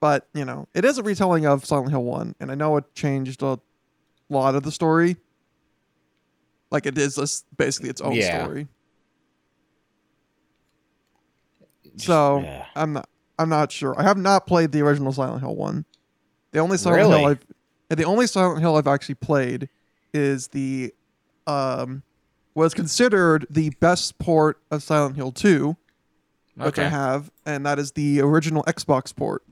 But 0.00 0.26
you 0.34 0.44
know, 0.44 0.66
it 0.74 0.84
is 0.84 0.98
a 0.98 1.02
retelling 1.02 1.46
of 1.46 1.64
Silent 1.64 1.90
Hill 1.90 2.02
One, 2.04 2.34
and 2.40 2.50
I 2.50 2.54
know 2.56 2.76
it 2.76 2.92
changed 2.94 3.42
a 3.42 3.60
lot 4.28 4.54
of 4.54 4.62
the 4.64 4.72
story. 4.72 5.16
Like 6.70 6.86
it 6.86 6.96
is 6.98 7.14
this 7.16 7.44
basically 7.56 7.90
its 7.90 8.00
own 8.00 8.14
Yeah. 8.14 8.42
story. 8.42 8.66
Just- 11.94 12.06
So 12.06 12.40
yeah. 12.40 12.66
I'm 12.74 12.92
not. 12.94 13.08
I'm 13.38 13.48
not 13.48 13.72
sure. 13.72 13.98
I 13.98 14.02
have 14.04 14.18
not 14.18 14.46
played 14.46 14.72
the 14.72 14.80
original 14.82 15.12
Silent 15.12 15.40
Hill 15.42 15.56
one. 15.56 15.84
The 16.52 16.58
only 16.60 16.76
Silent 16.78 17.08
Hill 17.10 17.26
I've 17.26 17.44
the 17.96 18.04
only 18.04 18.26
Silent 18.26 18.60
Hill 18.60 18.76
I've 18.76 18.86
actually 18.86 19.16
played 19.16 19.68
is 20.12 20.48
the 20.48 20.94
um 21.46 22.02
was 22.54 22.74
considered 22.74 23.46
the 23.48 23.70
best 23.80 24.18
port 24.18 24.60
of 24.70 24.82
Silent 24.82 25.16
Hill 25.16 25.32
2, 25.32 25.76
which 26.56 26.78
I 26.78 26.88
have, 26.88 27.30
and 27.46 27.64
that 27.64 27.78
is 27.78 27.92
the 27.92 28.20
original 28.20 28.62
Xbox 28.64 29.14
port. 29.14 29.42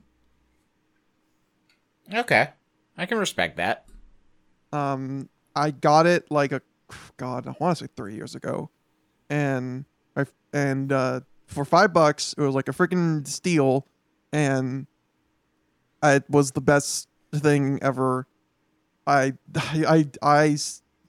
Okay. 2.13 2.49
I 2.97 3.05
can 3.05 3.17
respect 3.17 3.57
that. 3.57 3.85
Um, 4.71 5.29
I 5.55 5.71
got 5.71 6.05
it 6.05 6.29
like 6.29 6.51
a 6.51 6.61
God, 7.17 7.47
I 7.47 7.55
want 7.59 7.77
to 7.77 7.85
say 7.85 7.89
three 7.95 8.15
years 8.15 8.35
ago, 8.35 8.69
and 9.29 9.85
I 10.15 10.25
and 10.53 10.91
uh, 10.91 11.21
for 11.47 11.65
five 11.65 11.93
bucks, 11.93 12.35
it 12.37 12.41
was 12.41 12.53
like 12.53 12.67
a 12.67 12.71
freaking 12.71 13.27
steal, 13.27 13.87
and 14.31 14.87
it 16.03 16.29
was 16.29 16.51
the 16.51 16.61
best 16.61 17.07
thing 17.33 17.79
ever. 17.81 18.27
I 19.07 19.33
I 19.55 20.07
I 20.21 20.57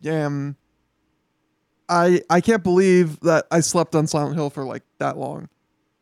am. 0.05 0.57
I 1.89 2.23
I 2.31 2.41
can't 2.41 2.63
believe 2.63 3.21
that 3.21 3.47
I 3.51 3.61
slept 3.61 3.95
on 3.95 4.07
Silent 4.07 4.37
Hill 4.37 4.51
for 4.51 4.65
like 4.65 4.83
that 4.99 5.17
long. 5.19 5.49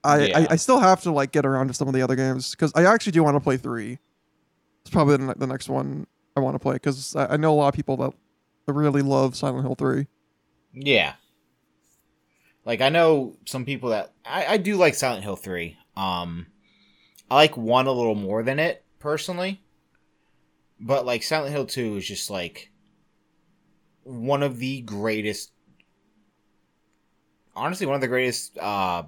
I, 0.03 0.27
Yeah. 0.27 0.39
I, 0.39 0.47
I 0.51 0.57
still 0.57 0.81
have 0.81 1.03
to 1.03 1.11
like 1.11 1.33
get 1.33 1.45
around 1.45 1.69
to 1.69 1.75
some 1.75 1.89
of 1.89 1.95
the 1.95 2.03
other 2.03 2.17
games 2.17 2.53
because 2.53 2.73
I 2.75 2.85
actually 2.85 3.13
do 3.13 3.23
want 3.23 3.37
to 3.37 3.41
play 3.41 3.57
three. 3.57 3.99
It's 4.83 4.91
probably 4.91 5.19
the, 5.19 5.35
the 5.35 5.47
next 5.47 5.69
one 5.69 6.07
I 6.37 6.41
want 6.41 6.55
to 6.55 6.59
play 6.59 6.75
because 6.75 7.15
I, 7.15 7.35
I 7.35 7.37
know 7.37 7.53
a 7.53 7.57
lot 7.57 7.69
of 7.69 7.75
people 7.75 7.97
that 7.99 8.15
really 8.73 9.03
love 9.03 9.37
Silent 9.37 9.65
Hill 9.65 9.75
3. 9.75 10.07
Yeah. 10.73 11.15
Like 12.65 12.81
I 12.81 12.89
know 12.89 13.37
some 13.47 13.65
people 13.65 13.91
that 13.91 14.13
I, 14.25 14.47
I 14.47 14.57
do 14.57 14.77
like 14.77 14.95
Silent 14.95 15.25
Hill 15.25 15.37
3. 15.37 15.77
Um 15.97 16.47
I 17.31 17.35
like 17.35 17.57
one 17.57 17.87
a 17.87 17.93
little 17.93 18.15
more 18.15 18.43
than 18.43 18.59
it, 18.59 18.85
personally. 18.99 19.61
But 20.81 21.05
like 21.05 21.23
Silent 21.23 21.53
Hill 21.53 21.67
2 21.67 21.97
is 21.97 22.07
just 22.07 22.31
like 22.31 22.71
one 24.03 24.43
of 24.43 24.59
the 24.59 24.81
greatest 24.81 25.53
honestly 27.55 27.87
one 27.87 27.95
of 27.95 28.01
the 28.01 28.09
greatest 28.09 28.57
uh 28.59 29.03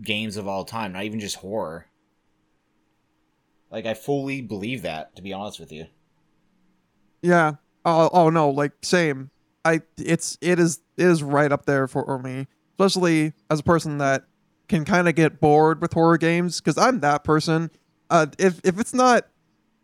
games 0.00 0.36
of 0.36 0.48
all 0.48 0.64
time, 0.64 0.92
not 0.92 1.04
even 1.04 1.20
just 1.20 1.36
horror. 1.36 1.86
Like 3.70 3.86
I 3.86 3.94
fully 3.94 4.40
believe 4.40 4.82
that, 4.82 5.14
to 5.16 5.22
be 5.22 5.32
honest 5.32 5.60
with 5.60 5.72
you. 5.72 5.86
Yeah. 7.22 7.54
Oh, 7.84 8.10
oh 8.12 8.30
no, 8.30 8.50
like 8.50 8.72
same. 8.82 9.30
I 9.64 9.82
it's 9.96 10.38
it 10.40 10.58
is 10.58 10.80
it 10.96 11.06
is 11.06 11.22
right 11.22 11.52
up 11.52 11.66
there 11.66 11.86
for 11.86 12.18
me, 12.18 12.46
especially 12.72 13.32
as 13.50 13.60
a 13.60 13.64
person 13.64 13.98
that 13.98 14.24
can 14.68 14.84
kind 14.84 15.08
of 15.08 15.14
get 15.14 15.40
bored 15.40 15.80
with 15.80 15.92
horror 15.92 16.18
games 16.18 16.60
because 16.60 16.78
I'm 16.78 17.00
that 17.00 17.24
person. 17.24 17.70
Uh, 18.10 18.26
if 18.38 18.60
if 18.64 18.78
it's 18.78 18.94
not 18.94 19.26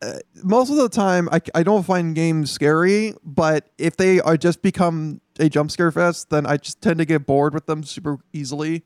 uh, 0.02 0.18
most 0.44 0.70
of 0.70 0.76
the 0.76 0.88
time, 0.88 1.28
I, 1.32 1.40
I 1.54 1.62
don't 1.62 1.84
find 1.84 2.14
games 2.14 2.50
scary, 2.50 3.14
but 3.24 3.70
if 3.78 3.96
they 3.96 4.20
are 4.20 4.36
just 4.36 4.62
become 4.62 5.20
a 5.40 5.48
jump 5.48 5.70
scare 5.70 5.90
fest, 5.90 6.30
then 6.30 6.46
I 6.46 6.56
just 6.56 6.80
tend 6.80 6.98
to 6.98 7.04
get 7.04 7.26
bored 7.26 7.54
with 7.54 7.66
them 7.66 7.82
super 7.82 8.18
easily. 8.32 8.84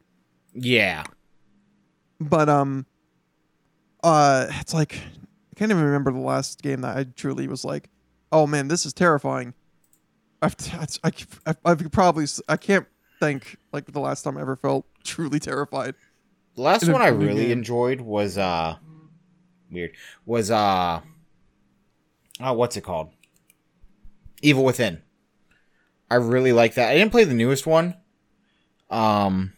Yeah. 0.54 1.04
but 2.20 2.48
um 2.48 2.86
uh 4.04 4.46
it's 4.60 4.74
like 4.74 4.96
i 4.96 5.54
can't 5.56 5.70
even 5.70 5.82
remember 5.82 6.12
the 6.12 6.18
last 6.18 6.60
game 6.62 6.80
that 6.82 6.96
i 6.96 7.04
truly 7.04 7.46
was 7.48 7.64
like 7.64 7.88
oh 8.32 8.46
man 8.46 8.68
this 8.68 8.84
is 8.84 8.92
terrifying 8.92 9.54
i've 10.42 10.52
it's- 10.54 10.98
I, 11.02 11.10
I, 11.50 11.54
I 11.64 11.74
could 11.74 11.92
probably 11.92 12.26
i 12.48 12.56
can't 12.56 12.86
think 13.20 13.56
like 13.72 13.86
the 13.86 14.00
last 14.00 14.22
time 14.22 14.36
i 14.36 14.40
ever 14.40 14.56
felt 14.56 14.84
truly 15.04 15.38
terrified 15.38 15.94
The 16.56 16.62
last 16.62 16.88
one 16.88 17.00
I 17.00 17.08
really 17.08 17.44
game. 17.44 17.52
enjoyed 17.58 18.00
was 18.00 18.36
uh 18.38 18.76
weird. 19.72 19.92
Was 20.26 20.50
uh 20.50 21.00
oh 22.40 22.52
what's 22.52 22.76
it 22.76 22.82
called? 22.84 23.10
Evil 24.42 24.64
Within. 24.64 25.02
I 26.10 26.16
really 26.16 26.52
like 26.52 26.74
that. 26.74 26.90
I 26.90 26.94
didn't 26.94 27.12
play 27.12 27.24
the 27.24 27.34
newest 27.34 27.66
one. 27.66 27.94
Um 28.90 29.52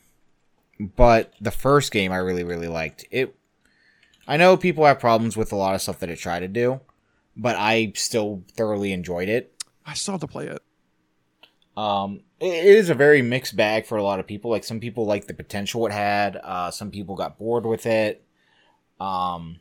but 0.78 1.32
the 1.40 1.50
first 1.50 1.92
game 1.92 2.12
I 2.12 2.16
really, 2.16 2.44
really 2.44 2.68
liked. 2.68 3.04
It 3.10 3.36
I 4.26 4.36
know 4.36 4.56
people 4.56 4.84
have 4.86 4.98
problems 5.00 5.36
with 5.36 5.52
a 5.52 5.56
lot 5.56 5.74
of 5.74 5.82
stuff 5.82 5.98
that 6.00 6.08
it 6.10 6.16
tried 6.18 6.40
to 6.40 6.48
do, 6.48 6.80
but 7.36 7.56
I 7.56 7.92
still 7.94 8.42
thoroughly 8.52 8.92
enjoyed 8.92 9.28
it. 9.28 9.62
i 9.84 9.92
still 9.94 10.12
have 10.12 10.20
to 10.22 10.26
play 10.26 10.46
it 10.46 10.62
Um, 11.76 12.22
it 12.40 12.46
it 12.46 12.76
is 12.76 12.88
a 12.90 12.94
very 12.94 13.20
mixed 13.22 13.56
bag 13.56 13.84
for 13.86 13.98
a 13.98 14.02
lot 14.02 14.20
of 14.20 14.26
people. 14.26 14.50
Like 14.50 14.64
some 14.64 14.80
people 14.80 15.04
like 15.06 15.26
the 15.26 15.34
potential 15.34 15.86
it 15.86 15.92
had. 15.92 16.36
Uh, 16.42 16.70
some 16.70 16.90
people 16.90 17.16
got 17.16 17.38
bored 17.38 17.66
with 17.66 17.84
it. 17.86 18.24
Um, 19.00 19.58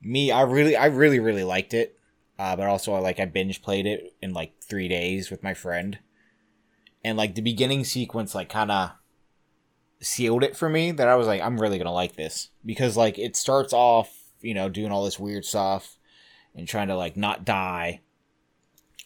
me, 0.00 0.30
I 0.30 0.42
really, 0.42 0.76
I 0.76 0.86
really, 0.86 1.18
really 1.18 1.44
liked 1.44 1.74
it. 1.74 1.98
Uh, 2.38 2.54
but 2.54 2.66
also 2.66 2.92
I 2.92 2.98
like 2.98 3.18
I 3.18 3.24
binge 3.24 3.62
played 3.62 3.86
it 3.86 4.14
in 4.20 4.34
like 4.34 4.60
three 4.60 4.88
days 4.88 5.30
with 5.30 5.42
my 5.42 5.54
friend, 5.54 5.98
and 7.02 7.16
like 7.16 7.34
the 7.34 7.40
beginning 7.40 7.84
sequence 7.84 8.34
like 8.34 8.50
kind 8.50 8.70
of 8.70 8.90
sealed 10.00 10.44
it 10.44 10.54
for 10.54 10.68
me 10.68 10.90
that 10.92 11.08
I 11.08 11.16
was 11.16 11.26
like 11.26 11.40
I'm 11.40 11.58
really 11.58 11.78
gonna 11.78 11.92
like 11.92 12.16
this 12.16 12.50
because 12.64 12.94
like 12.94 13.18
it 13.18 13.36
starts 13.36 13.72
off 13.72 14.14
you 14.42 14.52
know 14.52 14.68
doing 14.68 14.92
all 14.92 15.04
this 15.04 15.18
weird 15.18 15.46
stuff 15.46 15.96
and 16.54 16.68
trying 16.68 16.88
to 16.88 16.96
like 16.96 17.16
not 17.16 17.46
die, 17.46 18.00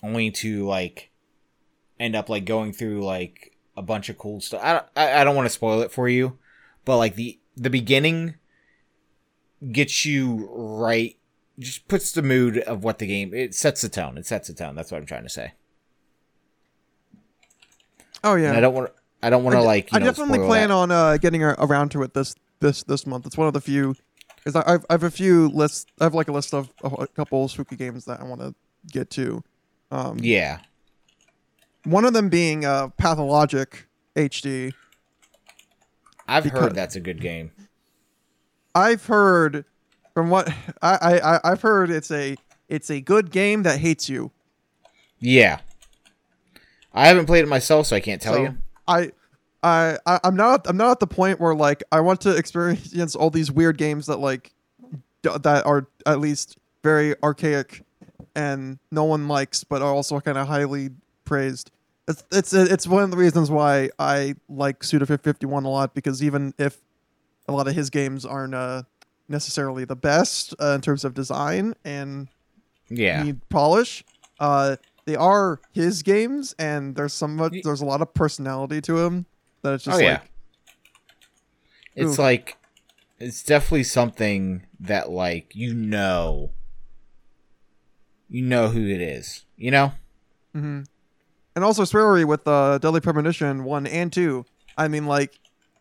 only 0.02 0.32
to 0.32 0.66
like 0.66 1.10
end 2.00 2.16
up 2.16 2.28
like 2.28 2.44
going 2.44 2.72
through 2.72 3.04
like 3.04 3.56
a 3.76 3.82
bunch 3.82 4.08
of 4.08 4.18
cool 4.18 4.40
stuff. 4.40 4.60
I 4.62 4.72
don't, 4.72 4.86
I, 4.96 5.20
I 5.20 5.24
don't 5.24 5.36
want 5.36 5.46
to 5.46 5.54
spoil 5.54 5.82
it 5.82 5.92
for 5.92 6.08
you, 6.08 6.38
but 6.84 6.96
like 6.96 7.14
the 7.14 7.38
the 7.56 7.70
beginning 7.70 8.34
gets 9.72 10.04
you 10.04 10.48
right, 10.52 11.16
just 11.58 11.86
puts 11.88 12.12
the 12.12 12.22
mood 12.22 12.58
of 12.58 12.82
what 12.84 12.98
the 12.98 13.06
game. 13.06 13.34
It 13.34 13.54
sets 13.54 13.80
the 13.82 13.88
tone. 13.88 14.16
It 14.18 14.26
sets 14.26 14.48
the 14.48 14.54
tone. 14.54 14.74
That's 14.74 14.90
what 14.90 14.98
I'm 14.98 15.06
trying 15.06 15.24
to 15.24 15.28
say. 15.28 15.52
oh 18.24 18.34
yeah 18.34 18.48
And 18.48 18.56
I 18.56 18.60
don't 18.60 18.74
want. 18.74 18.90
I 19.22 19.28
don't 19.28 19.44
want 19.44 19.54
to 19.56 19.62
like. 19.62 19.92
You 19.92 19.96
I 19.96 19.98
know, 19.98 20.06
definitely 20.06 20.38
plan 20.38 20.68
that. 20.70 20.74
on 20.74 20.90
uh, 20.90 21.16
getting 21.18 21.42
around 21.42 21.90
to 21.90 22.02
it 22.02 22.14
this 22.14 22.34
this 22.60 22.82
this 22.84 23.06
month. 23.06 23.26
It's 23.26 23.36
one 23.36 23.46
of 23.48 23.52
the 23.52 23.60
few 23.60 23.94
because 24.36 24.56
I've 24.56 24.84
I 24.88 24.94
have 24.94 25.02
a 25.02 25.10
few 25.10 25.48
lists. 25.48 25.86
I 26.00 26.04
have 26.04 26.14
like 26.14 26.28
a 26.28 26.32
list 26.32 26.54
of 26.54 26.70
a, 26.82 26.88
a 26.88 27.06
couple 27.06 27.46
spooky 27.48 27.76
games 27.76 28.06
that 28.06 28.20
I 28.20 28.24
want 28.24 28.40
to 28.40 28.54
get 28.90 29.10
to. 29.10 29.42
Um, 29.90 30.18
Yeah. 30.20 30.60
One 31.84 32.04
of 32.04 32.12
them 32.12 32.28
being 32.28 32.64
uh, 32.64 32.88
Pathologic 32.98 33.86
HD. 34.16 34.72
I've 36.28 36.44
Because- 36.44 36.60
heard 36.60 36.74
that's 36.74 36.94
a 36.96 37.00
good 37.00 37.20
game. 37.20 37.50
I've 38.74 39.06
heard 39.06 39.64
from 40.14 40.30
what 40.30 40.48
I, 40.82 41.20
I 41.22 41.52
I've 41.52 41.62
heard 41.62 41.90
it's 41.90 42.10
a 42.10 42.36
it's 42.68 42.90
a 42.90 43.00
good 43.00 43.30
game 43.30 43.62
that 43.64 43.78
hates 43.80 44.08
you. 44.08 44.30
Yeah. 45.18 45.60
I 46.92 47.06
haven't 47.08 47.26
played 47.26 47.44
it 47.44 47.48
myself, 47.48 47.86
so 47.86 47.96
I 47.96 48.00
can't 48.00 48.20
tell 48.20 48.34
So, 48.34 48.42
you. 48.42 48.58
I, 48.88 49.12
I, 49.62 49.98
I, 50.06 50.20
I'm 50.24 50.34
not, 50.34 50.68
I'm 50.68 50.76
not 50.76 50.92
at 50.92 51.00
the 51.00 51.06
point 51.06 51.38
where 51.38 51.54
like 51.54 51.82
I 51.92 52.00
want 52.00 52.20
to 52.22 52.36
experience 52.36 53.14
all 53.14 53.30
these 53.30 53.50
weird 53.52 53.78
games 53.78 54.06
that 54.06 54.18
like 54.18 54.52
d- 55.22 55.30
that 55.42 55.66
are 55.66 55.86
at 56.06 56.18
least 56.20 56.56
very 56.82 57.14
archaic 57.22 57.84
and 58.34 58.78
no 58.90 59.04
one 59.04 59.28
likes, 59.28 59.62
but 59.64 59.82
are 59.82 59.92
also 59.92 60.18
kind 60.20 60.38
of 60.38 60.48
highly 60.48 60.90
praised. 61.24 61.70
It's, 62.08 62.24
it's, 62.32 62.52
it's 62.52 62.86
one 62.88 63.04
of 63.04 63.10
the 63.12 63.16
reasons 63.16 63.50
why 63.50 63.90
I 63.98 64.34
like 64.48 64.82
Suda 64.82 65.06
51 65.06 65.64
a 65.64 65.68
lot 65.68 65.94
because 65.94 66.24
even 66.24 66.54
if 66.58 66.78
a 67.48 67.52
lot 67.52 67.66
of 67.68 67.74
his 67.74 67.90
games 67.90 68.24
aren't 68.24 68.54
uh, 68.54 68.82
necessarily 69.28 69.84
the 69.84 69.96
best 69.96 70.54
uh, 70.60 70.72
in 70.74 70.80
terms 70.80 71.04
of 71.04 71.14
design 71.14 71.74
and 71.84 72.28
Yeah. 72.88 73.22
need 73.24 73.48
polish. 73.48 74.04
Uh, 74.38 74.76
they 75.06 75.16
are 75.16 75.60
his 75.72 76.02
games, 76.02 76.54
and 76.58 76.94
there's 76.94 77.12
some 77.12 77.36
there's 77.64 77.80
a 77.80 77.84
lot 77.86 78.00
of 78.02 78.14
personality 78.14 78.80
to 78.82 78.98
him 79.00 79.26
that 79.62 79.74
it's 79.74 79.84
just 79.84 79.98
Oh, 79.98 80.02
yeah. 80.02 80.12
like 80.20 80.30
It's 81.96 82.12
Oof. 82.12 82.18
like 82.18 82.56
it's 83.18 83.42
definitely 83.42 83.84
something 83.84 84.66
that 84.78 85.10
like 85.10 85.52
you 85.54 85.74
know 85.74 86.52
you 88.28 88.42
know 88.42 88.68
who 88.68 88.86
it 88.86 89.00
is, 89.00 89.44
you 89.56 89.70
know? 89.72 89.92
mhm. 90.56 90.86
and 91.56 91.64
also 91.64 91.82
Swery 91.84 92.24
with 92.24 92.46
uh, 92.46 92.78
Deadly 92.78 93.00
Premonition 93.00 93.64
one 93.64 93.86
and 93.86 94.12
two. 94.12 94.46
I 94.78 94.86
mean, 94.86 95.06
like 95.06 95.39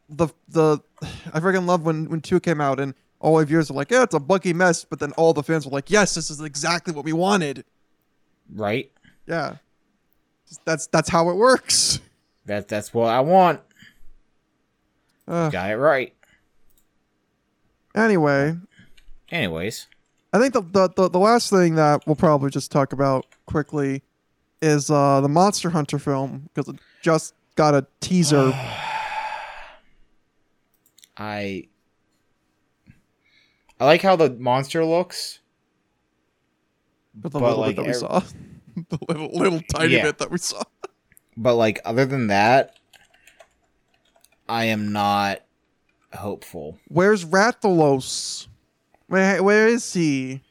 the 0.10 0.28
the 0.48 0.80
I 1.34 1.40
freaking 1.40 1.66
love 1.66 1.84
when 1.84 2.10
when 2.10 2.22
two 2.22 2.40
came 2.40 2.60
out 2.62 2.80
and 2.80 2.94
all 3.20 3.40
of 3.40 3.48
viewers 3.48 3.70
were 3.70 3.76
like, 3.76 3.92
yeah, 3.92 4.04
it's 4.04 4.14
a 4.14 4.20
buggy 4.20 4.54
mess, 4.54 4.86
but 4.86 5.00
then 5.00 5.12
all 5.14 5.34
the 5.34 5.44
fans 5.44 5.66
were 5.66 5.72
like, 5.72 5.90
yes, 5.92 6.16
this 6.16 6.30
is 6.30 6.40
exactly 6.42 6.94
what 6.94 7.04
we 7.04 7.12
wanted. 7.14 7.66
Right. 8.54 8.92
Yeah, 9.28 9.56
that's 10.66 10.88
that's 10.88 11.10
how 11.10 11.30
it 11.30 11.36
works. 11.36 12.00
That 12.46 12.68
that's 12.68 12.94
what 12.94 13.10
I 13.10 13.20
want. 13.20 13.60
Uh, 15.28 15.50
Got 15.50 15.70
it 15.70 15.76
right. 15.76 16.14
anyway, 17.96 18.58
Anyways, 19.32 19.86
I 20.34 20.40
think 20.40 20.54
the, 20.54 20.62
the 20.62 20.90
the 20.96 21.10
the 21.10 21.20
last 21.20 21.52
thing 21.52 21.76
that 21.76 22.02
we'll 22.08 22.16
probably 22.16 22.50
just 22.50 22.72
talk 22.72 22.94
about 22.94 23.28
quickly 23.46 24.02
is 24.62 24.90
uh 24.90 25.22
the 25.22 25.30
Monster 25.30 25.70
Hunter 25.70 26.00
film 26.00 26.50
because 26.54 26.74
it 26.74 26.80
just 27.04 27.36
got 27.56 27.76
a 27.76 27.86
teaser. 28.00 28.52
I 31.20 31.68
I 33.80 33.86
like 33.86 34.02
how 34.02 34.16
the 34.16 34.30
monster 34.32 34.84
looks. 34.86 35.40
But 37.14 37.32
the 37.34 37.40
But, 37.40 37.58
little 37.58 37.60
like, 37.64 37.76
bit 37.76 37.82
that 37.82 37.84
we 37.86 37.90
ev- 37.90 37.96
saw, 37.96 38.20
the 38.90 39.00
little 39.08 39.30
little 39.38 39.62
tiny 39.74 39.94
Yeah. 39.96 40.04
bit 40.04 40.18
that 40.20 40.32
we 40.32 40.38
saw. 40.38 40.64
But 41.36 41.56
like 41.56 41.80
other 41.86 42.06
than 42.06 42.28
that, 42.28 42.78
I 44.48 44.66
am 44.66 44.92
not 44.92 45.42
hopeful. 46.14 46.78
Where's 46.88 47.26
Rathalos? 47.26 48.48
Where 49.08 49.42
where 49.44 49.68
is 49.68 49.92
he? 49.94 50.42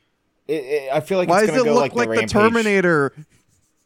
It, 0.46 0.52
it- 0.64 0.92
I 0.92 1.00
feel 1.00 1.18
like 1.18 1.28
Why 1.28 1.42
it's 1.42 1.52
does 1.52 1.62
it 1.62 1.64
go 1.64 1.74
look 1.74 1.94
like, 1.94 2.08
like, 2.08 2.20
the, 2.20 2.26
the. 2.26 2.26
Terminator? 2.26 3.14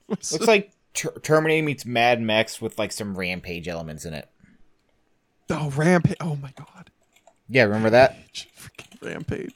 Looks 0.09 0.33
like 0.47 0.73
Ter- 0.95 1.19
Terminator 1.21 1.65
meets 1.65 1.85
Mad 1.87 2.21
Max 2.21 2.61
with 2.61 2.79
like 2.79 2.93
some 2.93 3.17
Rampage 3.17 3.67
elements 3.69 4.05
in 4.05 4.15
it. 4.15 4.29
Oh, 5.51 5.71
Rampage! 5.71 6.17
Oh 6.21 6.37
my 6.37 6.53
god, 6.57 6.91
Yeah, 7.49 7.65
remember 7.65 7.91
that? 7.91 8.17
freaking 8.35 9.01
Rampage! 9.03 9.55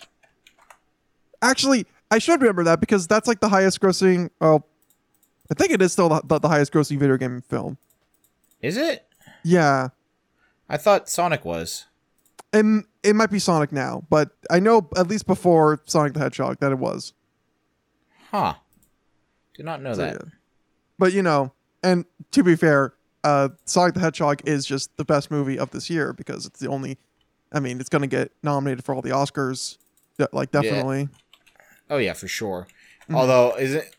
Actually, 1.43 1.87
I 2.11 2.18
should 2.18 2.41
remember 2.41 2.64
that 2.64 2.80
because 2.80 3.07
that's 3.07 3.28
like 3.28 3.41
the 3.41 3.49
highest 3.49 3.80
grossing. 3.80 4.30
Oh, 4.41 4.62
I 5.51 5.55
think 5.55 5.70
it 5.70 5.82
is 5.82 5.93
still 5.93 6.09
the, 6.09 6.20
the, 6.24 6.39
the 6.41 6.49
highest 6.49 6.72
grossing 6.72 6.99
video 6.99 7.16
game 7.16 7.43
film. 7.43 7.78
Is 8.61 8.76
it? 8.76 9.07
Yeah, 9.45 9.89
I 10.68 10.76
thought 10.76 11.09
Sonic 11.09 11.45
was. 11.45 11.87
and 12.53 12.84
it 13.03 13.14
might 13.14 13.30
be 13.30 13.39
Sonic 13.39 13.70
now, 13.70 14.05
but 14.11 14.30
I 14.51 14.59
know 14.61 14.89
at 14.97 15.07
least 15.09 15.26
before 15.26 15.80
Sonic 15.87 16.14
the 16.14 16.20
Hedgehog 16.20 16.59
that 16.61 16.72
it 16.72 16.78
was. 16.78 17.12
Huh. 18.30 18.55
Do 19.55 19.62
not 19.62 19.80
know 19.82 19.93
So, 19.93 19.99
that. 20.03 20.12
yeah. 20.14 20.30
But 20.99 21.12
you 21.12 21.22
know, 21.22 21.53
and 21.82 22.05
to 22.32 22.43
be 22.43 22.57
fair, 22.57 22.95
uh, 23.27 23.49
Sonic 23.64 23.95
the 23.95 24.01
Hedgehog 24.01 24.41
is 24.47 24.64
just 24.64 24.97
the 24.97 25.05
best 25.05 25.31
movie 25.31 25.59
of 25.59 25.70
this 25.70 25.91
year 25.91 26.12
because 26.12 26.47
it's 26.47 26.61
the 26.61 26.68
only. 26.68 26.97
I 27.53 27.61
mean, 27.61 27.81
it's 27.81 27.89
going 27.89 28.03
to 28.03 28.09
get 28.09 28.33
nominated 28.43 28.85
for 28.85 28.95
all 28.95 29.03
the 29.03 29.11
Oscars. 29.11 29.79
de- 30.18 30.29
Like 30.33 30.51
definitely. 30.51 31.09
Oh 31.91 31.99
yeah, 31.99 32.12
for 32.14 32.29
sure. 32.29 32.66
Mhm. 33.09 33.14
Although 33.16 33.55
is 33.57 33.74
it? 33.74 33.95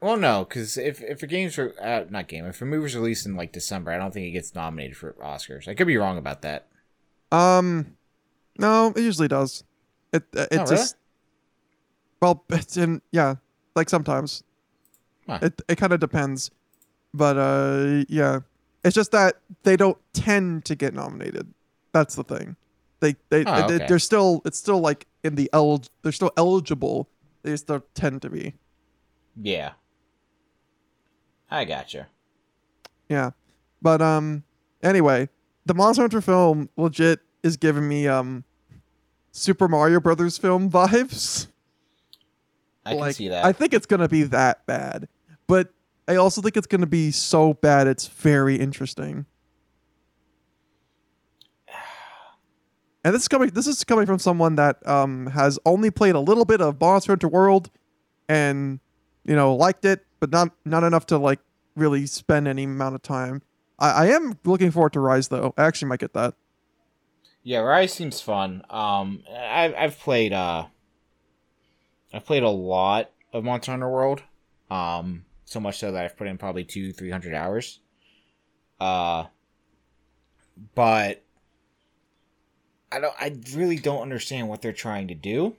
Well, 0.00 0.16
no, 0.16 0.44
because 0.44 0.76
if 0.76 1.00
if 1.02 1.22
a 1.22 1.26
game's 1.26 1.56
re- 1.58 1.72
uh, 1.80 2.04
not 2.10 2.26
game, 2.28 2.44
if 2.46 2.60
a 2.60 2.64
movie's 2.64 2.94
released 2.96 3.24
in 3.26 3.36
like 3.36 3.52
December, 3.52 3.92
I 3.92 3.98
don't 3.98 4.12
think 4.12 4.26
it 4.26 4.30
gets 4.32 4.54
nominated 4.54 4.96
for 4.96 5.12
Oscars. 5.14 5.68
I 5.68 5.74
could 5.74 5.86
be 5.86 5.96
wrong 5.96 6.18
about 6.18 6.42
that. 6.42 6.66
Um, 7.30 7.96
no, 8.58 8.92
it 8.96 9.00
usually 9.02 9.28
does. 9.28 9.64
It 10.12 10.24
uh, 10.36 10.46
it 10.50 10.58
Oh, 10.58 10.64
really? 10.64 10.76
just. 10.76 10.96
Well, 12.20 12.44
it's 12.50 12.76
in 12.76 13.00
yeah, 13.12 13.36
like 13.74 13.88
sometimes. 13.88 14.42
Huh. 15.28 15.38
It 15.42 15.62
it 15.68 15.76
kind 15.78 15.92
of 15.92 16.00
depends, 16.00 16.50
but 17.14 17.36
uh, 17.36 18.04
yeah, 18.08 18.40
it's 18.84 18.94
just 18.94 19.12
that 19.12 19.36
they 19.62 19.76
don't 19.76 19.98
tend 20.12 20.64
to 20.66 20.74
get 20.74 20.94
nominated. 20.94 21.52
That's 21.92 22.14
the 22.14 22.24
thing. 22.24 22.56
They 23.00 23.16
they, 23.28 23.44
Oh, 23.44 23.66
they 23.68 23.74
okay. 23.76 23.86
they're 23.86 23.98
still 23.98 24.42
it's 24.44 24.58
still 24.58 24.78
like 24.80 25.06
in 25.24 25.34
the 25.34 25.50
el 25.52 25.82
they're 26.02 26.12
still 26.12 26.32
eligible. 26.36 27.08
They 27.42 27.50
just 27.50 27.66
don't 27.66 27.84
tend 27.94 28.22
to 28.22 28.30
be. 28.30 28.54
Yeah. 29.40 29.72
I 31.50 31.64
gotcha. 31.64 32.08
Yeah, 33.08 33.32
but 33.82 34.00
um, 34.00 34.42
anyway, 34.82 35.28
the 35.66 35.74
Monster 35.74 36.02
Hunter 36.02 36.22
film 36.22 36.70
legit 36.78 37.20
is 37.42 37.58
giving 37.58 37.86
me 37.86 38.08
um, 38.08 38.44
Super 39.32 39.68
Mario 39.68 40.00
Brothers 40.00 40.38
film 40.38 40.70
vibes. 40.70 41.48
I 42.86 42.94
like, 42.94 43.00
can 43.00 43.12
see 43.12 43.28
that. 43.28 43.44
I 43.44 43.52
think 43.52 43.74
it's 43.74 43.84
gonna 43.84 44.08
be 44.08 44.22
that 44.24 44.64
bad, 44.66 45.08
but 45.46 45.74
I 46.08 46.16
also 46.16 46.40
think 46.40 46.56
it's 46.56 46.66
gonna 46.66 46.86
be 46.86 47.10
so 47.10 47.54
bad 47.54 47.86
it's 47.86 48.06
very 48.06 48.56
interesting. 48.56 49.26
And 53.04 53.12
this 53.12 53.22
is 53.22 53.28
coming. 53.28 53.50
This 53.50 53.66
is 53.66 53.82
coming 53.82 54.06
from 54.06 54.20
someone 54.20 54.54
that 54.54 54.86
um, 54.86 55.26
has 55.26 55.58
only 55.66 55.90
played 55.90 56.14
a 56.14 56.20
little 56.20 56.44
bit 56.44 56.60
of 56.60 56.80
Monster 56.80 57.10
Hunter 57.10 57.26
World, 57.26 57.68
and 58.28 58.78
you 59.24 59.34
know 59.34 59.56
liked 59.56 59.84
it, 59.84 60.06
but 60.20 60.30
not 60.30 60.50
not 60.64 60.84
enough 60.84 61.06
to 61.06 61.18
like 61.18 61.40
really 61.74 62.06
spend 62.06 62.46
any 62.46 62.62
amount 62.62 62.94
of 62.94 63.02
time. 63.02 63.42
I, 63.76 63.90
I 63.90 64.06
am 64.06 64.38
looking 64.44 64.70
forward 64.70 64.92
to 64.92 65.00
Rise 65.00 65.26
though. 65.28 65.52
I 65.56 65.64
actually 65.64 65.88
might 65.88 65.98
get 65.98 66.14
that. 66.14 66.34
Yeah, 67.42 67.58
Rise 67.58 67.92
seems 67.92 68.20
fun. 68.20 68.62
Um, 68.70 69.24
I've 69.36 69.74
I've 69.76 69.98
played 69.98 70.32
uh, 70.32 70.66
I've 72.14 72.24
played 72.24 72.44
a 72.44 72.50
lot 72.50 73.10
of 73.32 73.42
Monster 73.42 73.72
Hunter 73.72 73.90
World. 73.90 74.22
Um, 74.70 75.24
so 75.52 75.60
much 75.60 75.78
so 75.78 75.92
that 75.92 76.04
I've 76.04 76.16
put 76.16 76.26
in 76.26 76.38
probably 76.38 76.64
two, 76.64 76.92
three 76.92 77.10
hundred 77.10 77.34
hours. 77.34 77.78
Uh, 78.80 79.26
but 80.74 81.22
I 82.90 82.98
don't. 83.00 83.14
I 83.20 83.36
really 83.54 83.76
don't 83.76 84.02
understand 84.02 84.48
what 84.48 84.60
they're 84.62 84.72
trying 84.72 85.08
to 85.08 85.14
do. 85.14 85.56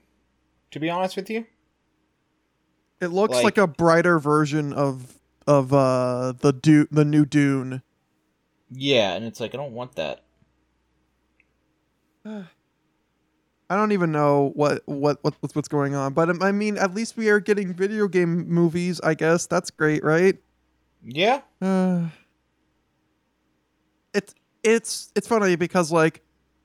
To 0.72 0.80
be 0.80 0.90
honest 0.90 1.16
with 1.16 1.30
you, 1.30 1.46
It 3.00 3.08
looks 3.08 3.34
Like- 3.36 3.44
like, 3.44 3.58
a 3.58 3.68
brighter 3.68 4.18
version 4.20 4.74
of 4.74 5.20
of 5.46 5.74
uh 5.74 6.34
the 6.40 6.52
do 6.54 6.88
the 6.92 7.06
new 7.06 7.26
Dune. 7.26 7.82
yeah, 8.72 9.14
and 9.14 9.26
it's 9.26 9.40
like 9.40 9.54
I 9.54 9.58
don't 9.58 9.74
want 9.74 9.96
that. 9.96 10.24
I 13.74 13.76
don't 13.76 13.92
even 13.92 14.12
know 14.12 14.52
what 14.54 14.84
what 14.86 15.18
what 15.24 15.34
what's 15.40 15.56
what's 15.56 15.68
going 15.68 15.96
on, 15.96 16.14
but 16.14 16.30
um, 16.30 16.44
I 16.44 16.52
mean, 16.52 16.78
at 16.78 16.94
least 16.94 17.18
we 17.18 17.30
are 17.30 17.40
getting 17.40 17.74
video 17.74 18.08
game 18.08 18.48
movies. 18.48 19.02
I 19.02 19.16
guess 19.16 19.48
that's 19.48 19.72
great, 19.72 20.04
right? 20.04 20.38
Yeah, 21.04 21.42
Uh, 21.60 22.10
it's 24.14 24.36
it's 24.62 25.12
it's 25.16 25.28
funny 25.28 25.56
because 25.56 25.92
like 25.92 26.22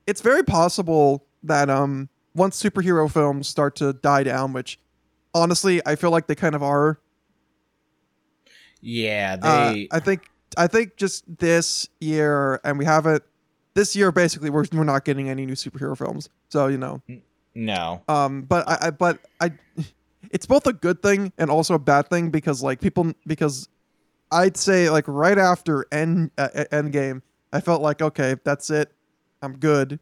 it's 0.07 0.21
very 0.21 0.43
possible 0.45 1.25
that 1.45 1.71
um 1.71 2.11
once 2.35 2.63
superhero 2.63 3.11
films 3.11 3.49
start 3.49 3.75
to 3.77 3.95
die 3.95 4.23
down, 4.23 4.53
which 4.53 4.79
honestly 5.33 5.81
I 5.87 5.97
feel 5.97 6.11
like 6.11 6.27
they 6.27 6.35
kind 6.35 6.55
of 6.55 6.63
are. 6.63 7.01
yeah. 8.83 9.39
Uh, 9.41 9.73
They 9.73 9.89
I 9.93 10.01
think 10.01 10.29
I 10.59 10.67
think 10.67 10.97
just 10.97 11.25
this 11.39 11.89
year, 12.03 12.61
and 12.65 12.79
we 12.79 12.85
haven't. 12.85 13.23
This 13.75 13.95
year, 13.95 14.11
basically, 14.11 14.51
we're 14.51 14.65
we're 14.73 14.85
not 14.85 15.05
getting 15.05 15.29
any 15.29 15.47
new 15.47 15.55
superhero 15.55 15.97
films. 15.97 16.29
So 16.49 16.67
you 16.67 16.79
know, 16.79 17.03
no. 17.55 18.03
um, 18.09 18.43
but 18.43 18.69
I, 18.69 18.79
I 18.81 18.91
but 18.91 19.19
I, 19.41 19.53
it's 20.31 20.47
both 20.47 20.67
a 20.67 20.73
good 20.73 21.03
thing 21.03 21.33
and 21.39 21.51
also 21.51 21.75
a 21.75 21.79
bad 21.79 22.09
thing 22.09 22.31
because 22.31 22.63
like 22.63 22.81
people 22.81 23.13
because 23.27 23.69
I'd 24.31 24.57
say 24.57 24.91
like 24.91 25.05
right 25.07 25.39
after 25.39 25.87
end 25.93 26.31
uh, 26.39 26.49
uh, 26.55 26.65
Endgame, 26.73 27.23
I 27.53 27.61
felt 27.61 27.83
like 27.83 28.03
okay, 28.03 28.37
that's 28.45 28.71
it, 28.71 28.93
I'm 29.43 29.59
good. 29.59 30.01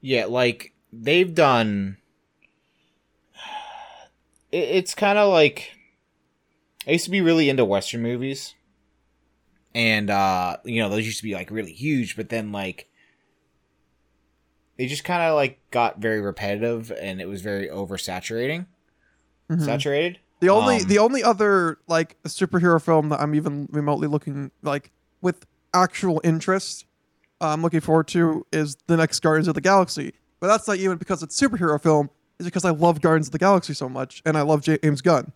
Yeah, 0.00 0.26
like 0.26 0.72
they've 0.92 1.34
done. 1.34 1.98
It, 4.52 4.68
it's 4.68 4.94
kind 4.94 5.18
of 5.18 5.32
like 5.32 5.72
I 6.86 6.92
used 6.92 7.06
to 7.06 7.10
be 7.10 7.20
really 7.20 7.48
into 7.48 7.64
Western 7.64 8.02
movies, 8.02 8.54
and 9.74 10.10
uh, 10.10 10.56
you 10.64 10.80
know 10.80 10.88
those 10.88 11.04
used 11.06 11.18
to 11.18 11.24
be 11.24 11.34
like 11.34 11.50
really 11.50 11.72
huge, 11.72 12.16
but 12.16 12.28
then 12.28 12.52
like 12.52 12.88
they 14.76 14.86
just 14.86 15.04
kind 15.04 15.22
of 15.22 15.34
like 15.34 15.58
got 15.70 15.98
very 15.98 16.20
repetitive, 16.20 16.90
and 16.92 17.20
it 17.20 17.28
was 17.28 17.42
very 17.42 17.68
oversaturating. 17.68 18.66
Mhm. 19.50 19.64
Saturated. 19.64 20.18
The 20.40 20.48
only 20.48 20.76
Um, 20.76 20.88
the 20.88 20.98
only 20.98 21.22
other 21.22 21.78
like 21.86 22.16
superhero 22.24 22.82
film 22.82 23.08
that 23.10 23.20
I'm 23.20 23.34
even 23.34 23.68
remotely 23.70 24.08
looking 24.08 24.50
like 24.62 24.90
with 25.20 25.46
actual 25.72 26.20
interest 26.24 26.86
uh, 27.40 27.48
I'm 27.48 27.62
looking 27.62 27.80
forward 27.80 28.08
to 28.08 28.46
is 28.52 28.76
the 28.86 28.96
next 28.96 29.20
Guardians 29.20 29.48
of 29.48 29.54
the 29.54 29.60
Galaxy. 29.60 30.14
But 30.40 30.46
that's 30.46 30.68
not 30.68 30.76
even 30.78 30.98
because 30.98 31.22
it's 31.22 31.40
a 31.40 31.48
superhero 31.48 31.82
film. 31.82 32.10
It's 32.38 32.46
because 32.46 32.64
I 32.64 32.70
love 32.70 33.00
Guardians 33.00 33.28
of 33.28 33.32
the 33.32 33.38
Galaxy 33.38 33.74
so 33.74 33.88
much 33.88 34.22
and 34.24 34.36
I 34.36 34.42
love 34.42 34.62
James 34.62 35.00
Gunn. 35.02 35.32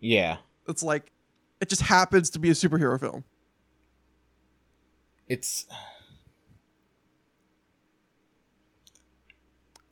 Yeah, 0.00 0.38
It's 0.68 0.82
like 0.82 1.12
it 1.60 1.68
just 1.68 1.82
happens 1.82 2.28
to 2.30 2.38
be 2.38 2.50
a 2.50 2.54
superhero 2.54 2.98
film. 2.98 3.24
It's 5.28 5.66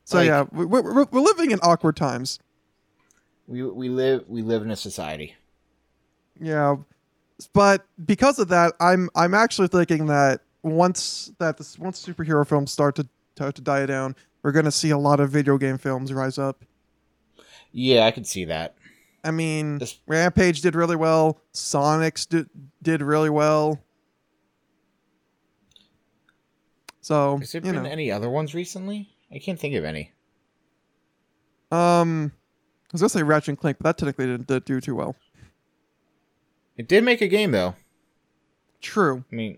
So 0.03 0.17
Like- 0.17 0.27
yeah, 0.27 0.45
we- 0.51 0.65
we're, 0.65 0.81
we're, 0.81 1.05
we're 1.11 1.21
living 1.21 1.51
in 1.51 1.59
awkward 1.61 1.95
times. 1.95 2.39
we 3.47 3.63
we 3.63 3.89
live 3.89 4.23
we 4.27 4.41
live 4.41 4.61
in 4.61 4.71
a 4.71 4.75
society. 4.75 5.35
Yeah. 6.39 6.77
but 7.53 7.85
because 8.05 8.39
of 8.39 8.49
that, 8.49 8.73
I'm 8.79 9.09
I'm 9.15 9.33
actually 9.33 9.67
thinking 9.67 10.07
that 10.07 10.41
once 10.63 11.31
that 11.39 11.57
this 11.57 11.79
once 11.79 12.05
superhero 12.05 12.45
films 12.47 12.71
start 12.71 12.95
to 12.97 13.07
start 13.35 13.55
to 13.55 13.61
die 13.61 13.85
down, 13.85 14.15
we're 14.43 14.51
gonna 14.51 14.71
see 14.71 14.89
a 14.89 14.97
lot 14.97 15.19
of 15.19 15.29
video 15.29 15.57
game 15.57 15.77
films 15.77 16.11
rise 16.13 16.37
up. 16.37 16.63
Yeah, 17.71 18.05
I 18.05 18.11
could 18.11 18.27
see 18.27 18.45
that. 18.45 18.75
I 19.23 19.31
mean, 19.31 19.77
This- 19.77 19.99
Rampage 20.07 20.61
did 20.61 20.75
really 20.75 20.95
well. 20.97 21.39
Sonics 21.53 22.27
did 22.27 22.49
did 22.81 23.01
really 23.01 23.29
well. 23.29 23.79
So 27.01 27.37
Has 27.39 27.51
there 27.51 27.61
been 27.61 27.75
know, 27.75 27.83
any 27.85 28.11
other 28.11 28.29
ones 28.29 28.53
recently? 28.53 29.09
I 29.33 29.39
can't 29.39 29.59
think 29.59 29.75
of 29.75 29.83
any. 29.83 30.11
um, 31.71 32.31
I 32.33 32.93
was 32.93 33.01
gonna 33.01 33.09
say 33.09 33.23
Ratchet 33.23 33.49
and 33.49 33.57
Clank, 33.59 33.77
but 33.79 33.85
that 33.85 33.97
technically 33.97 34.25
didn't, 34.27 34.47
didn't 34.47 34.65
do 34.65 34.81
too 34.81 34.95
well. 34.95 35.15
It 36.77 36.87
did 36.87 37.03
make 37.03 37.21
a 37.21 37.27
game 37.27 37.51
though. 37.51 37.75
True. 38.81 39.23
I 39.31 39.35
mean, 39.35 39.57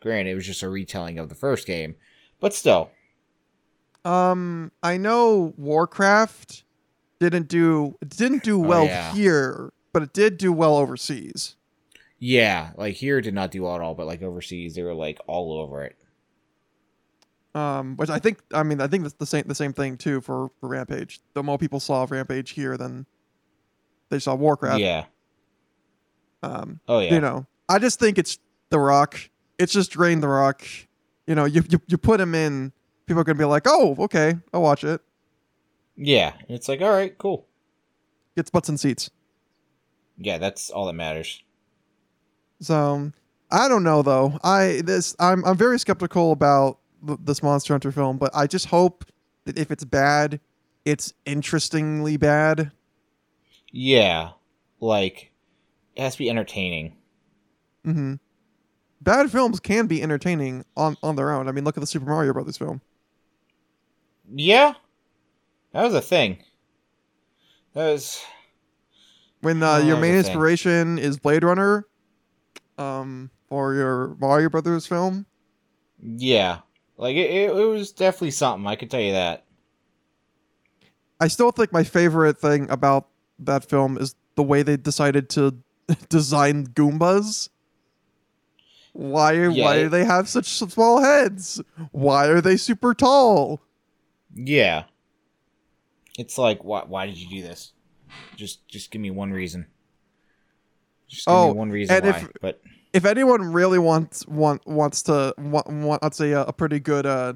granted, 0.00 0.30
it 0.30 0.34
was 0.34 0.46
just 0.46 0.62
a 0.62 0.68
retelling 0.68 1.18
of 1.18 1.28
the 1.28 1.34
first 1.34 1.66
game, 1.66 1.96
but 2.40 2.52
still. 2.54 2.90
Um, 4.04 4.70
I 4.82 4.96
know 4.98 5.54
Warcraft 5.56 6.64
didn't 7.18 7.48
do 7.48 7.96
it 8.00 8.10
didn't 8.10 8.42
do 8.44 8.62
Oh, 8.62 8.68
well 8.68 8.84
yeah. 8.84 9.12
here, 9.14 9.72
but 9.92 10.02
it 10.02 10.12
did 10.12 10.36
do 10.38 10.52
well 10.52 10.76
overseas. 10.76 11.56
Yeah, 12.18 12.70
like 12.76 12.94
here 12.94 13.18
it 13.18 13.22
did 13.22 13.34
not 13.34 13.50
do 13.50 13.62
well 13.62 13.74
at 13.74 13.80
all, 13.80 13.94
but 13.94 14.06
like 14.06 14.22
overseas 14.22 14.74
they 14.74 14.82
were 14.82 14.94
like 14.94 15.18
all 15.26 15.58
over 15.58 15.82
it. 15.84 15.96
Um, 17.56 17.96
which 17.96 18.10
I 18.10 18.18
think 18.18 18.38
I 18.52 18.62
mean 18.62 18.82
I 18.82 18.86
think 18.86 19.04
that's 19.04 19.14
the 19.14 19.24
same 19.24 19.44
the 19.46 19.54
same 19.54 19.72
thing 19.72 19.96
too 19.96 20.20
for, 20.20 20.50
for 20.60 20.68
Rampage. 20.68 21.20
The 21.32 21.42
more 21.42 21.56
people 21.56 21.80
saw 21.80 22.06
Rampage 22.08 22.50
here 22.50 22.76
than 22.76 23.06
they 24.10 24.18
saw 24.18 24.34
Warcraft. 24.34 24.78
Yeah. 24.78 25.06
Um, 26.42 26.80
Oh 26.86 27.00
yeah. 27.00 27.14
you 27.14 27.20
know, 27.20 27.46
I 27.66 27.78
just 27.78 27.98
think 27.98 28.18
it's 28.18 28.38
The 28.68 28.78
Rock. 28.78 29.30
It's 29.58 29.72
just 29.72 29.92
Dwayne 29.92 30.20
The 30.20 30.28
Rock. 30.28 30.64
You 31.26 31.34
know, 31.34 31.46
you 31.46 31.62
you, 31.70 31.80
you 31.86 31.96
put 31.96 32.20
him 32.20 32.34
in, 32.34 32.72
people 33.06 33.22
are 33.22 33.24
gonna 33.24 33.38
be 33.38 33.46
like, 33.46 33.62
oh, 33.66 33.96
okay, 34.00 34.34
I'll 34.52 34.60
watch 34.60 34.84
it. 34.84 35.00
Yeah. 35.96 36.34
And 36.38 36.50
it's 36.50 36.68
like, 36.68 36.82
all 36.82 36.90
right, 36.90 37.16
cool. 37.16 37.46
Gets 38.36 38.50
butts 38.50 38.68
and 38.68 38.78
seats. 38.78 39.10
Yeah, 40.18 40.36
that's 40.36 40.68
all 40.68 40.84
that 40.86 40.92
matters. 40.92 41.42
So 42.60 43.12
I 43.50 43.66
don't 43.68 43.82
know 43.82 44.02
though. 44.02 44.38
I 44.44 44.82
this 44.84 45.16
I'm 45.18 45.42
I'm 45.46 45.56
very 45.56 45.78
skeptical 45.78 46.32
about 46.32 46.80
this 47.20 47.42
Monster 47.42 47.74
Hunter 47.74 47.92
film, 47.92 48.18
but 48.18 48.30
I 48.34 48.46
just 48.46 48.66
hope 48.66 49.04
that 49.44 49.58
if 49.58 49.70
it's 49.70 49.84
bad, 49.84 50.40
it's 50.84 51.14
interestingly 51.24 52.16
bad. 52.16 52.72
Yeah. 53.72 54.30
Like 54.80 55.32
it 55.94 56.02
has 56.02 56.12
to 56.14 56.18
be 56.18 56.30
entertaining. 56.30 56.96
Mm-hmm. 57.86 58.14
Bad 59.00 59.30
films 59.30 59.60
can 59.60 59.86
be 59.86 60.02
entertaining 60.02 60.64
on 60.76 60.96
on 61.02 61.16
their 61.16 61.30
own. 61.30 61.48
I 61.48 61.52
mean, 61.52 61.64
look 61.64 61.76
at 61.76 61.80
the 61.80 61.86
Super 61.86 62.06
Mario 62.06 62.32
Brothers 62.32 62.56
film. 62.56 62.80
Yeah. 64.34 64.74
That 65.72 65.82
was 65.82 65.94
a 65.94 66.00
thing. 66.00 66.38
That 67.74 67.92
was 67.92 68.22
When 69.42 69.62
uh, 69.62 69.78
your 69.78 69.98
main 69.98 70.14
inspiration 70.14 70.98
is 70.98 71.18
Blade 71.18 71.44
Runner, 71.44 71.86
um, 72.78 73.30
or 73.50 73.74
your 73.74 74.16
Mario 74.18 74.48
Brothers 74.48 74.86
film, 74.86 75.26
yeah. 76.02 76.60
Like 76.96 77.16
it, 77.16 77.30
it, 77.30 77.50
it 77.50 77.64
was 77.66 77.92
definitely 77.92 78.30
something, 78.30 78.66
I 78.66 78.76
can 78.76 78.88
tell 78.88 79.00
you 79.00 79.12
that. 79.12 79.44
I 81.20 81.28
still 81.28 81.50
think 81.50 81.72
my 81.72 81.84
favorite 81.84 82.38
thing 82.38 82.68
about 82.70 83.08
that 83.38 83.68
film 83.68 83.96
is 83.98 84.14
the 84.34 84.42
way 84.42 84.62
they 84.62 84.76
decided 84.76 85.28
to 85.30 85.56
design 86.08 86.66
Goombas. 86.68 87.48
Why 88.92 89.32
Yeah, 89.32 89.64
why 89.64 89.76
it- 89.76 89.82
do 89.84 89.88
they 89.90 90.04
have 90.04 90.28
such 90.28 90.46
small 90.46 91.02
heads? 91.02 91.60
Why 91.92 92.26
are 92.28 92.40
they 92.40 92.56
super 92.56 92.94
tall? 92.94 93.60
Yeah. 94.34 94.84
It's 96.18 96.38
like 96.38 96.64
why 96.64 96.82
why 96.86 97.06
did 97.06 97.18
you 97.18 97.28
do 97.28 97.42
this? 97.46 97.72
Just 98.36 98.66
just 98.68 98.90
give 98.90 99.00
me 99.02 99.10
one 99.10 99.32
reason. 99.32 99.66
Just 101.08 101.26
give 101.26 101.34
Oh, 101.34 101.48
me 101.52 101.58
one 101.58 101.70
reason 101.70 102.02
why. 102.04 102.18
if- 102.18 102.32
but 102.40 102.60
If 102.96 103.04
anyone 103.04 103.52
really 103.52 103.78
wants 103.78 104.26
want 104.26 104.66
wants 104.66 105.02
to 105.02 105.34
want, 105.36 106.02
I'd 106.02 106.14
say 106.14 106.32
a, 106.32 106.44
a 106.44 106.52
pretty 106.54 106.80
good 106.80 107.04
uh 107.04 107.34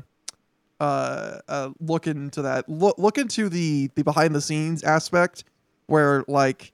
uh, 0.80 1.40
uh 1.46 1.70
look 1.80 2.06
into 2.06 2.40
that 2.40 2.66
look 2.66 2.96
look 2.96 3.18
into 3.18 3.50
the 3.50 3.90
the 3.94 4.02
behind 4.02 4.34
the 4.34 4.40
scenes 4.40 4.82
aspect 4.82 5.44
where 5.84 6.24
like 6.28 6.72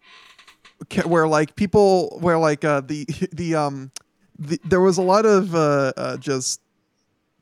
where 1.05 1.27
like 1.27 1.57
people 1.57 2.17
where 2.21 2.39
like 2.39 2.65
uh 2.65 2.81
the 2.81 3.05
the 3.33 3.57
um 3.57 3.91
the, 4.39 4.61
there 4.65 4.81
was 4.81 4.99
a 4.99 5.03
lot 5.03 5.27
of 5.27 5.57
uh, 5.57 5.93
uh 5.97 6.17
just 6.19 6.61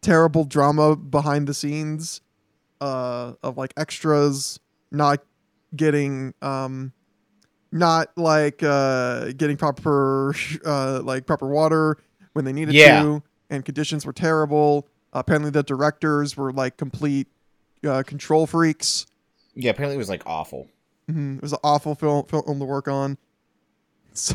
terrible 0.01 0.45
drama 0.45 0.97
behind 0.97 1.47
the 1.47 1.53
scenes 1.53 2.23
uh 2.81 3.35
of 3.43 3.59
like 3.59 3.75
extras 3.77 4.59
not 4.91 5.23
getting 5.77 6.33
um 6.41 6.91
not 7.75 8.09
like 8.17 8.63
uh 8.63 9.33
getting 9.37 9.57
proper 9.59 10.35
uh 10.65 11.03
like 11.03 11.27
proper 11.27 11.47
water 11.49 11.99
when 12.33 12.47
they 12.47 12.53
needed 12.55 12.75
Yeah. 12.75 13.03
to 13.03 13.23
and 13.51 13.65
conditions 13.65 14.07
were 14.07 14.13
terrible 14.15 14.89
apparently 15.13 15.51
the 15.51 15.63
directors 15.63 16.37
were 16.37 16.53
like 16.53 16.77
complete 16.79 17.27
uh, 17.87 18.03
control 18.03 18.47
freaks 18.47 19.07
yeah, 19.57 19.71
apparently 19.71 19.95
it 19.95 19.99
was 19.99 20.09
like 20.09 20.23
awful. 20.27 20.69
Mhm. 21.09 21.37
It 21.37 21.43
was 21.43 21.53
an 21.53 21.61
awful 21.63 21.95
film 21.95 22.25
film 22.27 22.59
to 22.59 22.65
work 22.65 22.89
on. 22.89 23.19
So 24.15 24.35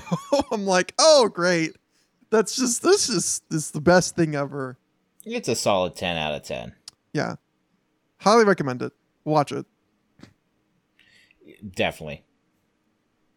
I'm 0.51 0.65
like, 0.65 0.93
oh 0.99 1.29
great, 1.33 1.75
that's 2.29 2.55
just 2.55 2.83
this 2.83 3.09
is 3.09 3.41
this 3.49 3.63
is 3.65 3.71
the 3.71 3.81
best 3.81 4.15
thing 4.15 4.35
ever. 4.35 4.77
It's 5.25 5.47
a 5.49 5.55
solid 5.55 5.95
ten 5.95 6.15
out 6.17 6.33
of 6.33 6.43
ten. 6.43 6.73
Yeah, 7.13 7.35
highly 8.19 8.45
recommend 8.45 8.81
it. 8.81 8.91
Watch 9.25 9.51
it. 9.51 9.65
Definitely. 11.75 12.23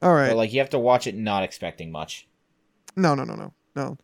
All 0.02 0.12
right. 0.14 0.28
But 0.28 0.36
like 0.36 0.52
you 0.52 0.58
have 0.60 0.70
to 0.70 0.78
watch 0.78 1.06
it 1.06 1.14
not 1.16 1.42
expecting 1.44 1.90
much. 1.92 2.26
no, 2.96 3.14
no, 3.14 3.24
no, 3.24 3.34
no, 3.34 3.52
no. 3.76 3.98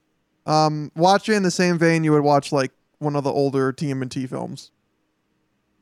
Um, 0.47 0.91
watch 0.97 1.29
it 1.29 1.35
in 1.35 1.43
the 1.43 1.51
same 1.51 1.77
vein 1.79 2.05
you 2.05 2.13
would 2.13 2.23
watch 2.23 2.53
like 2.53 2.73
one 2.99 3.17
of 3.17 3.25
the 3.25 3.33
older 3.33 3.73
TMNT 3.73 4.29
films. 4.29 4.71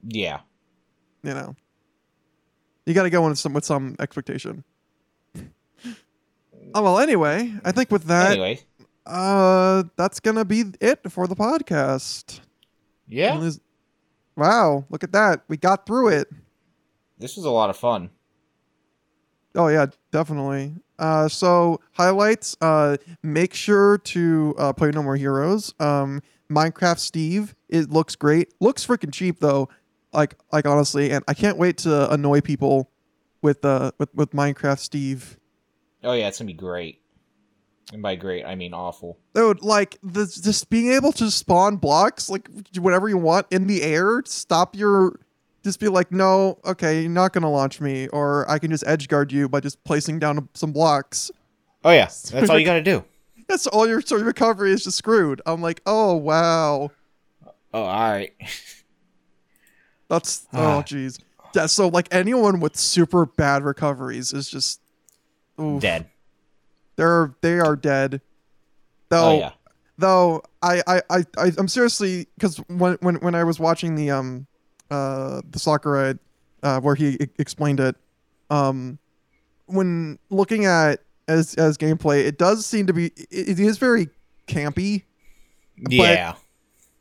Yeah. 0.08 0.40
You 1.22 1.34
know, 1.34 1.56
you 2.84 2.94
got 2.94 3.04
to 3.04 3.10
go 3.10 3.22
in 3.24 3.30
with 3.30 3.38
some 3.38 3.52
with 3.52 3.64
some 3.64 3.96
expectation. 4.00 4.64
Oh 6.74 6.82
well. 6.82 6.98
Anyway, 6.98 7.54
I 7.64 7.72
think 7.72 7.90
with 7.92 8.04
that, 8.04 8.32
anyway. 8.32 8.60
uh, 9.06 9.84
that's 9.96 10.18
gonna 10.20 10.44
be 10.44 10.64
it 10.80 11.00
for 11.10 11.26
the 11.28 11.36
podcast. 11.36 12.40
Yeah. 13.08 13.50
Wow, 14.36 14.84
look 14.90 15.04
at 15.04 15.12
that. 15.12 15.42
We 15.48 15.56
got 15.56 15.86
through 15.86 16.08
it. 16.08 16.28
This 17.18 17.36
was 17.36 17.46
a 17.46 17.50
lot 17.50 17.70
of 17.70 17.76
fun. 17.76 18.10
Oh 19.56 19.68
yeah, 19.68 19.86
definitely. 20.12 20.74
Uh, 20.98 21.28
so 21.28 21.80
highlights. 21.92 22.56
Uh, 22.60 22.96
make 23.22 23.54
sure 23.54 23.98
to 23.98 24.54
uh, 24.58 24.72
play 24.72 24.90
No 24.90 25.02
More 25.02 25.16
Heroes. 25.16 25.74
Um, 25.80 26.22
Minecraft 26.50 26.98
Steve. 26.98 27.54
It 27.68 27.90
looks 27.90 28.14
great. 28.14 28.54
Looks 28.60 28.86
freaking 28.86 29.12
cheap 29.12 29.40
though. 29.40 29.68
Like 30.12 30.36
like 30.52 30.66
honestly, 30.66 31.10
and 31.10 31.24
I 31.26 31.34
can't 31.34 31.58
wait 31.58 31.78
to 31.78 32.10
annoy 32.12 32.40
people 32.40 32.90
with 33.42 33.64
uh 33.64 33.92
with 33.98 34.14
with 34.14 34.30
Minecraft 34.30 34.78
Steve. 34.78 35.38
Oh 36.04 36.12
yeah, 36.12 36.28
it's 36.28 36.38
gonna 36.38 36.46
be 36.46 36.52
great. 36.54 37.00
And 37.92 38.02
by 38.02 38.16
great, 38.16 38.44
I 38.44 38.54
mean 38.56 38.74
awful. 38.74 39.18
Dude, 39.34 39.62
like 39.62 39.98
the 40.02 40.26
just 40.26 40.70
being 40.70 40.92
able 40.92 41.12
to 41.12 41.30
spawn 41.30 41.76
blocks 41.76 42.28
like 42.28 42.48
whatever 42.78 43.08
you 43.08 43.18
want 43.18 43.46
in 43.50 43.66
the 43.66 43.82
air. 43.82 44.22
Stop 44.26 44.76
your. 44.76 45.20
Just 45.66 45.80
be 45.80 45.88
like, 45.88 46.12
no, 46.12 46.60
okay, 46.64 47.00
you're 47.00 47.10
not 47.10 47.32
gonna 47.32 47.50
launch 47.50 47.80
me, 47.80 48.06
or 48.08 48.48
I 48.48 48.60
can 48.60 48.70
just 48.70 48.86
edge 48.86 49.08
guard 49.08 49.32
you 49.32 49.48
by 49.48 49.58
just 49.58 49.82
placing 49.82 50.20
down 50.20 50.48
some 50.54 50.70
blocks. 50.70 51.28
Oh 51.84 51.90
yeah, 51.90 52.04
that's 52.04 52.32
all 52.50 52.56
you 52.56 52.64
gotta 52.64 52.80
do. 52.84 53.04
That's 53.48 53.66
all 53.66 53.84
your 53.84 54.00
recovery 54.12 54.70
is 54.70 54.84
just 54.84 54.96
screwed. 54.96 55.42
I'm 55.44 55.60
like, 55.60 55.80
oh 55.84 56.14
wow, 56.14 56.92
Oh, 57.74 57.82
all 57.82 58.10
right. 58.10 58.32
that's 60.08 60.46
oh 60.52 60.84
jeez. 60.86 61.18
Yeah, 61.52 61.66
so 61.66 61.88
like 61.88 62.06
anyone 62.12 62.60
with 62.60 62.76
super 62.76 63.26
bad 63.26 63.64
recoveries 63.64 64.32
is 64.32 64.48
just 64.48 64.80
oof, 65.60 65.82
Dead. 65.82 66.06
They're 66.94 67.34
they 67.40 67.58
are 67.58 67.74
dead. 67.74 68.20
Though 69.08 69.30
Oh 69.30 69.38
yeah. 69.40 69.50
though 69.98 70.42
I 70.62 70.80
I 70.86 71.02
I 71.10 71.24
I- 71.38 71.52
I'm 71.58 71.66
seriously 71.66 72.28
because 72.38 72.58
when 72.68 72.98
when 73.00 73.16
when 73.16 73.34
I 73.34 73.42
was 73.42 73.58
watching 73.58 73.96
the 73.96 74.12
um 74.12 74.46
uh 74.90 75.40
the 75.50 75.58
Sakurai 75.58 76.14
uh 76.62 76.80
where 76.80 76.94
he 76.94 77.14
e- 77.14 77.28
explained 77.38 77.80
it 77.80 77.96
um 78.50 78.98
when 79.66 80.18
looking 80.30 80.64
at 80.64 81.00
as 81.28 81.54
as 81.54 81.76
gameplay 81.76 82.24
it 82.24 82.38
does 82.38 82.64
seem 82.64 82.86
to 82.86 82.92
be 82.92 83.06
it, 83.16 83.48
it 83.48 83.60
is 83.60 83.78
very 83.78 84.08
campy 84.46 85.02
Yeah. 85.76 86.34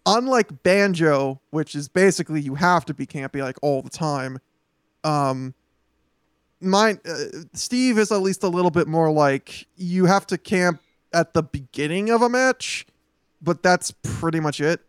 unlike 0.06 0.64
banjo 0.64 1.40
which 1.52 1.76
is 1.76 1.88
basically 1.88 2.42
you 2.42 2.56
have 2.56 2.86
to 2.86 2.94
be 2.94 3.06
campy 3.06 3.42
like 3.42 3.58
all 3.62 3.82
the 3.82 3.90
time 3.90 4.40
um 5.04 5.54
mine 6.62 7.00
uh, 7.06 7.16
steve 7.54 7.98
is 8.00 8.12
at 8.12 8.22
least 8.22 8.44
a 8.44 8.48
little 8.50 8.72
bit 8.72 8.88
more 8.88 9.12
like 9.12 9.68
you 9.76 10.06
have 10.06 10.26
to 10.26 10.38
camp 10.38 10.82
at 11.14 11.34
the 11.34 11.44
beginning 11.44 12.10
of 12.10 12.22
a 12.22 12.28
match, 12.28 12.86
but 13.42 13.64
that's 13.64 13.92
pretty 14.04 14.42
much 14.42 14.60
it. 14.60 14.82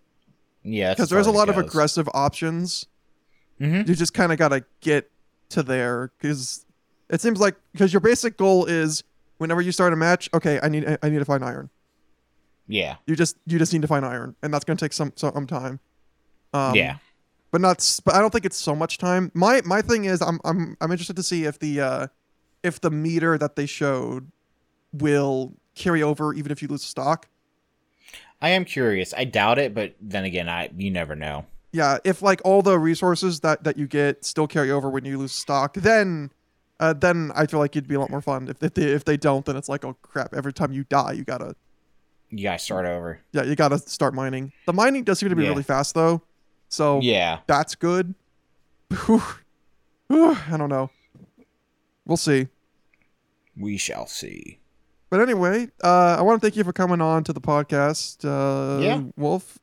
Yeah, 0.69 0.93
Because 0.95 1.11
there's 1.11 1.27
a 1.27 1.31
lot 1.31 1.49
of 1.49 1.57
aggressive 1.69 2.09
options. 2.13 2.87
hmm 3.59 3.83
You 3.87 3.95
just 3.95 4.15
kind 4.15 4.33
of 4.33 4.39
got 4.39 4.49
to 4.49 4.65
get 4.81 5.11
to 5.51 5.63
there 5.63 6.11
because 6.19 6.67
it 7.09 7.21
seems 7.21 7.39
like 7.41 7.55
because 7.73 7.93
your 7.93 8.01
basic 8.01 8.37
goal 8.37 8.65
is 8.67 9.05
whenever 9.39 9.61
you 9.61 9.71
start 9.73 9.93
a 9.93 9.97
match, 9.97 10.29
okay, 10.35 10.59
I 10.63 10.69
need 10.69 10.85
I 11.03 11.09
need 11.09 11.21
to 11.21 11.25
find 11.25 11.45
iron. 11.45 11.71
Yeah, 12.69 12.97
You 13.07 13.15
just 13.15 13.37
you 13.47 13.59
just 13.61 13.73
need 13.73 13.83
to 13.83 13.89
find 13.89 14.05
iron, 14.05 14.35
and 14.43 14.53
that's 14.53 14.65
gonna 14.65 14.77
take 14.77 14.93
some 14.93 15.13
some 15.15 15.47
time. 15.47 15.79
Um, 16.53 16.75
yeah. 16.75 16.97
but 17.53 17.61
not. 17.61 18.01
But 18.05 18.17
I 18.17 18.21
don't 18.21 18.31
think 18.33 18.45
it's 18.45 18.57
so 18.57 18.75
much 18.75 18.99
time. 18.99 19.31
My 19.35 19.63
my 19.65 19.83
thing 19.83 20.05
is, 20.07 20.21
I'm 20.21 20.41
I'm 20.45 20.77
I'm 20.81 20.91
interested 20.91 21.15
to 21.15 21.23
see 21.23 21.45
if 21.45 21.61
the 21.61 21.81
uh, 21.81 22.07
if 22.65 22.81
the 22.81 22.91
meter 22.91 23.39
that 23.39 23.55
they 23.55 23.67
showed 23.67 24.33
will 24.93 25.55
carry 25.77 26.03
over 26.03 26.35
even 26.35 26.51
if 26.51 26.61
you 26.61 26.67
lose 26.67 26.83
stock. 26.83 27.29
I 28.41 28.51
am 28.51 28.65
curious. 28.65 29.15
I 29.17 29.25
doubt 29.25 29.59
it, 29.59 29.75
but 29.75 29.95
then 30.01 30.25
again, 30.25 30.49
I 30.49 30.71
you 30.77 30.91
never 30.91 31.15
know. 31.17 31.47
Yeah, 31.73 31.99
if 32.05 32.23
like 32.23 32.41
all 32.45 32.63
the 32.63 32.79
resources 32.79 33.41
that 33.41 33.65
that 33.65 33.77
you 33.77 33.87
get 33.87 34.25
still 34.25 34.47
carry 34.47 34.71
over 34.71 34.89
when 34.91 35.05
you 35.05 35.19
lose 35.19 35.33
stock, 35.33 35.75
then. 35.75 36.31
Uh, 36.79 36.93
then 36.93 37.33
I 37.35 37.47
feel 37.47 37.59
like 37.59 37.75
it'd 37.75 37.89
be 37.89 37.95
a 37.95 38.01
lot 38.01 38.11
more 38.11 38.21
fun. 38.21 38.49
If, 38.49 38.63
if 38.63 38.75
they 38.75 38.83
if 38.83 39.07
they 39.07 39.17
don't, 39.17 39.47
then 39.47 39.57
it's 39.57 39.67
like, 39.71 39.83
oh 39.87 39.97
crap! 40.03 40.35
Every 40.35 40.53
time 40.53 40.73
you 40.73 40.85
die, 40.85 41.13
you 41.13 41.25
gotta 41.25 41.57
You 42.29 42.43
gotta 42.43 42.59
start 42.59 42.85
over. 42.85 43.19
yeah, 43.33 43.45
you 43.45 43.57
gotta 43.57 43.79
start 43.79 44.13
mining. 44.13 44.53
The 44.67 44.75
mining 44.75 45.03
does 45.03 45.19
seem 45.21 45.31
to 45.31 45.37
be 45.37 45.45
Yeah. 45.45 45.49
really 45.49 45.63
fast 45.63 45.95
though, 45.95 46.21
so 46.69 47.01
Yeah, 47.01 47.39
that's 47.47 47.75
good. 47.77 48.15
Whew. 48.91 49.23
Whew, 50.09 50.37
I 50.51 50.59
don't 50.59 50.69
know. 50.69 50.91
We'll 52.05 52.19
see. 52.19 52.49
we 53.57 53.79
shall 53.79 54.07
see. 54.07 54.59
But 55.11 55.21
anyway, 55.21 55.69
uh, 55.83 56.17
I 56.19 56.23
want 56.23 56.41
to 56.41 56.45
thank 56.45 56.57
you 56.57 56.65
for 56.65 56.73
coming 56.73 57.01
on 57.01 57.25
to 57.25 57.33
the 57.33 57.41
podcast, 57.41 58.25
uh, 58.25 58.83
Yeah. 58.83 59.03
Wolf. 59.17 59.59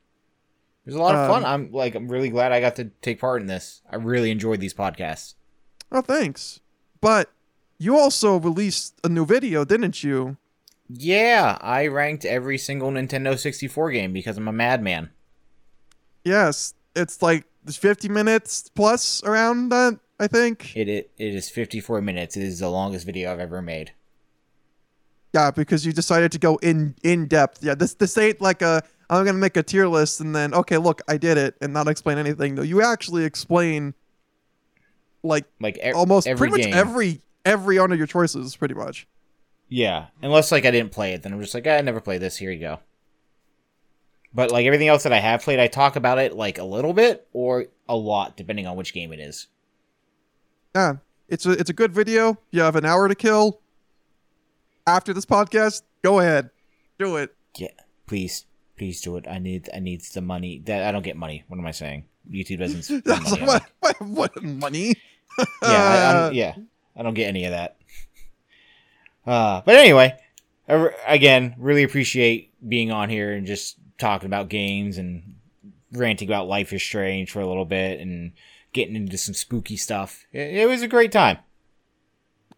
It 0.86 0.90
was 0.90 0.96
a 0.96 1.00
lot 1.00 1.16
of 1.16 1.30
fun. 1.30 1.46
Um, 1.46 1.50
I'm 1.50 1.72
like, 1.72 1.96
I'm 1.96 2.10
really 2.10 2.30
glad 2.30 2.52
I 2.52 2.60
got 2.60 2.76
to 2.78 2.86
take 3.02 3.20
part 3.20 3.42
in 3.42 3.48
this. 3.48 3.82
I 3.90 3.96
really 3.96 4.32
enjoyed 4.32 4.60
these 4.60 4.74
podcasts. 4.74 5.36
Oh, 5.92 6.02
thanks. 6.02 6.60
But 7.00 7.30
you 7.78 7.98
also 7.98 8.38
released 8.40 9.00
a 9.04 9.10
new 9.10 9.26
video, 9.26 9.64
didn't 9.64 10.04
you? 10.04 10.38
Yeah, 10.90 11.58
I 11.62 11.88
ranked 11.88 12.26
every 12.26 12.58
single 12.58 12.92
Nintendo 12.92 13.38
64 13.38 13.92
game 13.92 14.12
because 14.14 14.38
I'm 14.38 14.48
a 14.48 14.52
madman. 14.54 15.10
Yes, 16.24 16.74
it's 16.96 17.22
like 17.22 17.46
50 17.70 18.10
minutes 18.10 18.70
plus 18.76 19.24
around 19.24 19.70
that, 19.70 20.00
I 20.20 20.28
think. 20.28 20.76
It, 20.76 20.88
it 20.90 21.12
it 21.18 21.34
is 21.36 21.50
54 21.50 22.02
minutes. 22.02 22.38
It 22.38 22.44
is 22.44 22.60
the 22.60 22.70
longest 22.70 23.06
video 23.06 23.32
I've 23.32 23.40
ever 23.40 23.62
made. 23.62 23.92
Yeah, 25.34 25.50
because 25.52 25.86
you 25.86 25.94
decided 25.94 26.32
to 26.34 26.40
go 26.40 26.58
in 26.58 26.96
in 27.04 27.28
depth. 27.28 27.64
Yeah, 27.64 27.74
this 27.76 27.96
this 27.96 28.18
ain't 28.18 28.40
like 28.40 28.62
a 28.62 28.84
I'm 29.10 29.26
gonna 29.26 29.38
make 29.38 29.58
a 29.58 29.64
tier 29.64 29.88
list 29.88 30.20
and 30.22 30.36
then 30.36 30.54
okay, 30.54 30.78
look, 30.78 31.02
I 31.08 31.18
did 31.18 31.38
it 31.38 31.56
and 31.62 31.74
not 31.74 31.88
explain 31.88 32.18
anything. 32.18 32.56
Though 32.56 32.62
you 32.62 32.82
actually 32.84 33.26
explain 33.26 33.94
like 35.24 35.46
Like 35.60 35.78
e- 35.84 35.92
almost 35.92 36.28
every 36.28 36.50
pretty 36.50 36.64
game. 36.66 36.72
much 36.72 36.80
every 36.80 37.22
every 37.46 37.80
one 37.80 37.92
of 37.92 37.98
your 37.98 38.08
choices, 38.08 38.56
pretty 38.56 38.76
much. 38.76 39.08
Yeah, 39.70 40.08
unless 40.22 40.52
like 40.52 40.66
I 40.66 40.72
didn't 40.72 40.92
play 40.92 41.14
it, 41.14 41.24
then 41.24 41.34
I'm 41.34 41.42
just 41.42 41.54
like 41.56 41.66
"Ah, 41.66 41.72
I 41.72 41.82
never 41.82 42.00
played 42.00 42.22
this. 42.22 42.38
Here 42.38 42.52
you 42.52 42.60
go. 42.60 42.80
But 44.36 44.52
like 44.52 44.66
everything 44.66 44.88
else 44.88 45.04
that 45.04 45.14
I 45.14 45.20
have 45.20 45.42
played, 45.42 45.60
I 45.60 45.68
talk 45.68 45.96
about 45.96 46.20
it 46.20 46.36
like 46.36 46.58
a 46.60 46.64
little 46.64 46.94
bit 46.94 47.28
or 47.34 47.66
a 47.90 47.96
lot, 47.96 48.38
depending 48.38 48.68
on 48.68 48.76
which 48.78 48.94
game 48.94 49.12
it 49.14 49.20
is. 49.20 49.48
Yeah, 50.76 50.96
it's 51.28 51.46
a 51.48 51.52
it's 51.52 51.70
a 51.72 51.74
good 51.74 51.92
video. 51.92 52.38
You 52.52 52.62
have 52.62 52.76
an 52.76 52.86
hour 52.86 53.08
to 53.08 53.16
kill. 53.16 53.62
After 54.86 55.14
this 55.14 55.26
podcast, 55.26 55.84
go 56.02 56.20
ahead, 56.20 56.50
do 57.00 57.16
it. 57.18 57.34
Yeah, 57.58 57.70
please, 58.08 58.46
please 58.78 59.02
do 59.02 59.16
it. 59.18 59.26
I 59.30 59.40
need 59.40 59.70
I 59.74 59.80
need 59.80 60.02
the 60.02 60.22
money. 60.22 60.62
That 60.66 60.84
I 60.84 60.92
don't 60.92 61.04
get 61.04 61.16
money. 61.16 61.44
What 61.48 61.58
am 61.58 61.66
I 61.66 61.72
saying? 61.72 62.06
YouTube 62.30 62.60
doesn't. 62.60 63.06
money 63.08 63.46
what, 63.46 63.64
what, 63.80 64.02
what 64.02 64.44
money? 64.44 64.96
yeah, 65.62 66.30
I, 66.30 66.32
yeah, 66.32 66.56
I 66.96 67.04
don't 67.04 67.14
get 67.14 67.28
any 67.28 67.46
of 67.46 67.52
that. 67.52 67.78
Uh, 69.26 69.62
but 69.66 69.76
anyway, 69.76 70.18
again, 71.08 71.56
really 71.58 71.84
appreciate 71.84 72.54
being 72.68 72.92
on 72.92 73.10
here 73.10 73.32
and 73.32 73.48
just 73.48 73.78
talking 73.98 74.28
about 74.28 74.50
games 74.50 74.98
and 74.98 75.36
ranting 75.94 76.28
about 76.28 76.48
Life 76.48 76.74
is 76.74 76.84
Strange 76.84 77.32
for 77.32 77.40
a 77.40 77.48
little 77.48 77.66
bit 77.66 78.00
and 78.00 78.34
getting 78.74 78.96
into 78.96 79.18
some 79.18 79.34
spooky 79.34 79.78
stuff. 79.78 80.26
It, 80.32 80.56
it 80.56 80.68
was 80.68 80.82
a 80.82 80.88
great 80.88 81.12
time. 81.12 81.38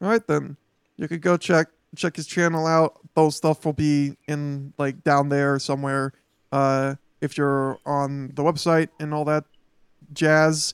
All 0.02 0.10
right 0.10 0.26
then, 0.28 0.58
you 0.98 1.08
could 1.08 1.22
go 1.22 1.38
check 1.38 1.68
check 1.96 2.16
his 2.16 2.28
channel 2.28 2.66
out. 2.66 3.00
Those 3.16 3.36
stuff 3.36 3.66
will 3.66 3.74
be 3.74 4.18
in 4.28 4.74
like 4.78 5.04
down 5.04 5.30
there 5.30 5.60
somewhere. 5.60 6.14
Uh, 6.52 6.96
if 7.22 7.38
you're 7.38 7.80
on 7.86 8.28
the 8.36 8.44
website 8.44 8.90
and 9.00 9.14
all 9.14 9.26
that 9.26 9.46
jazz. 10.14 10.74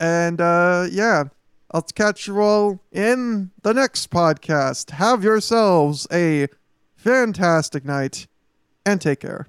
And 0.00 0.40
uh, 0.40 0.86
yeah, 0.90 1.24
I'll 1.70 1.82
catch 1.82 2.26
you 2.26 2.40
all 2.40 2.80
in 2.92 3.50
the 3.62 3.72
next 3.74 4.10
podcast. 4.10 4.90
Have 4.90 5.24
yourselves 5.24 6.06
a 6.12 6.48
fantastic 6.96 7.84
night 7.84 8.26
and 8.86 9.00
take 9.00 9.20
care. 9.20 9.48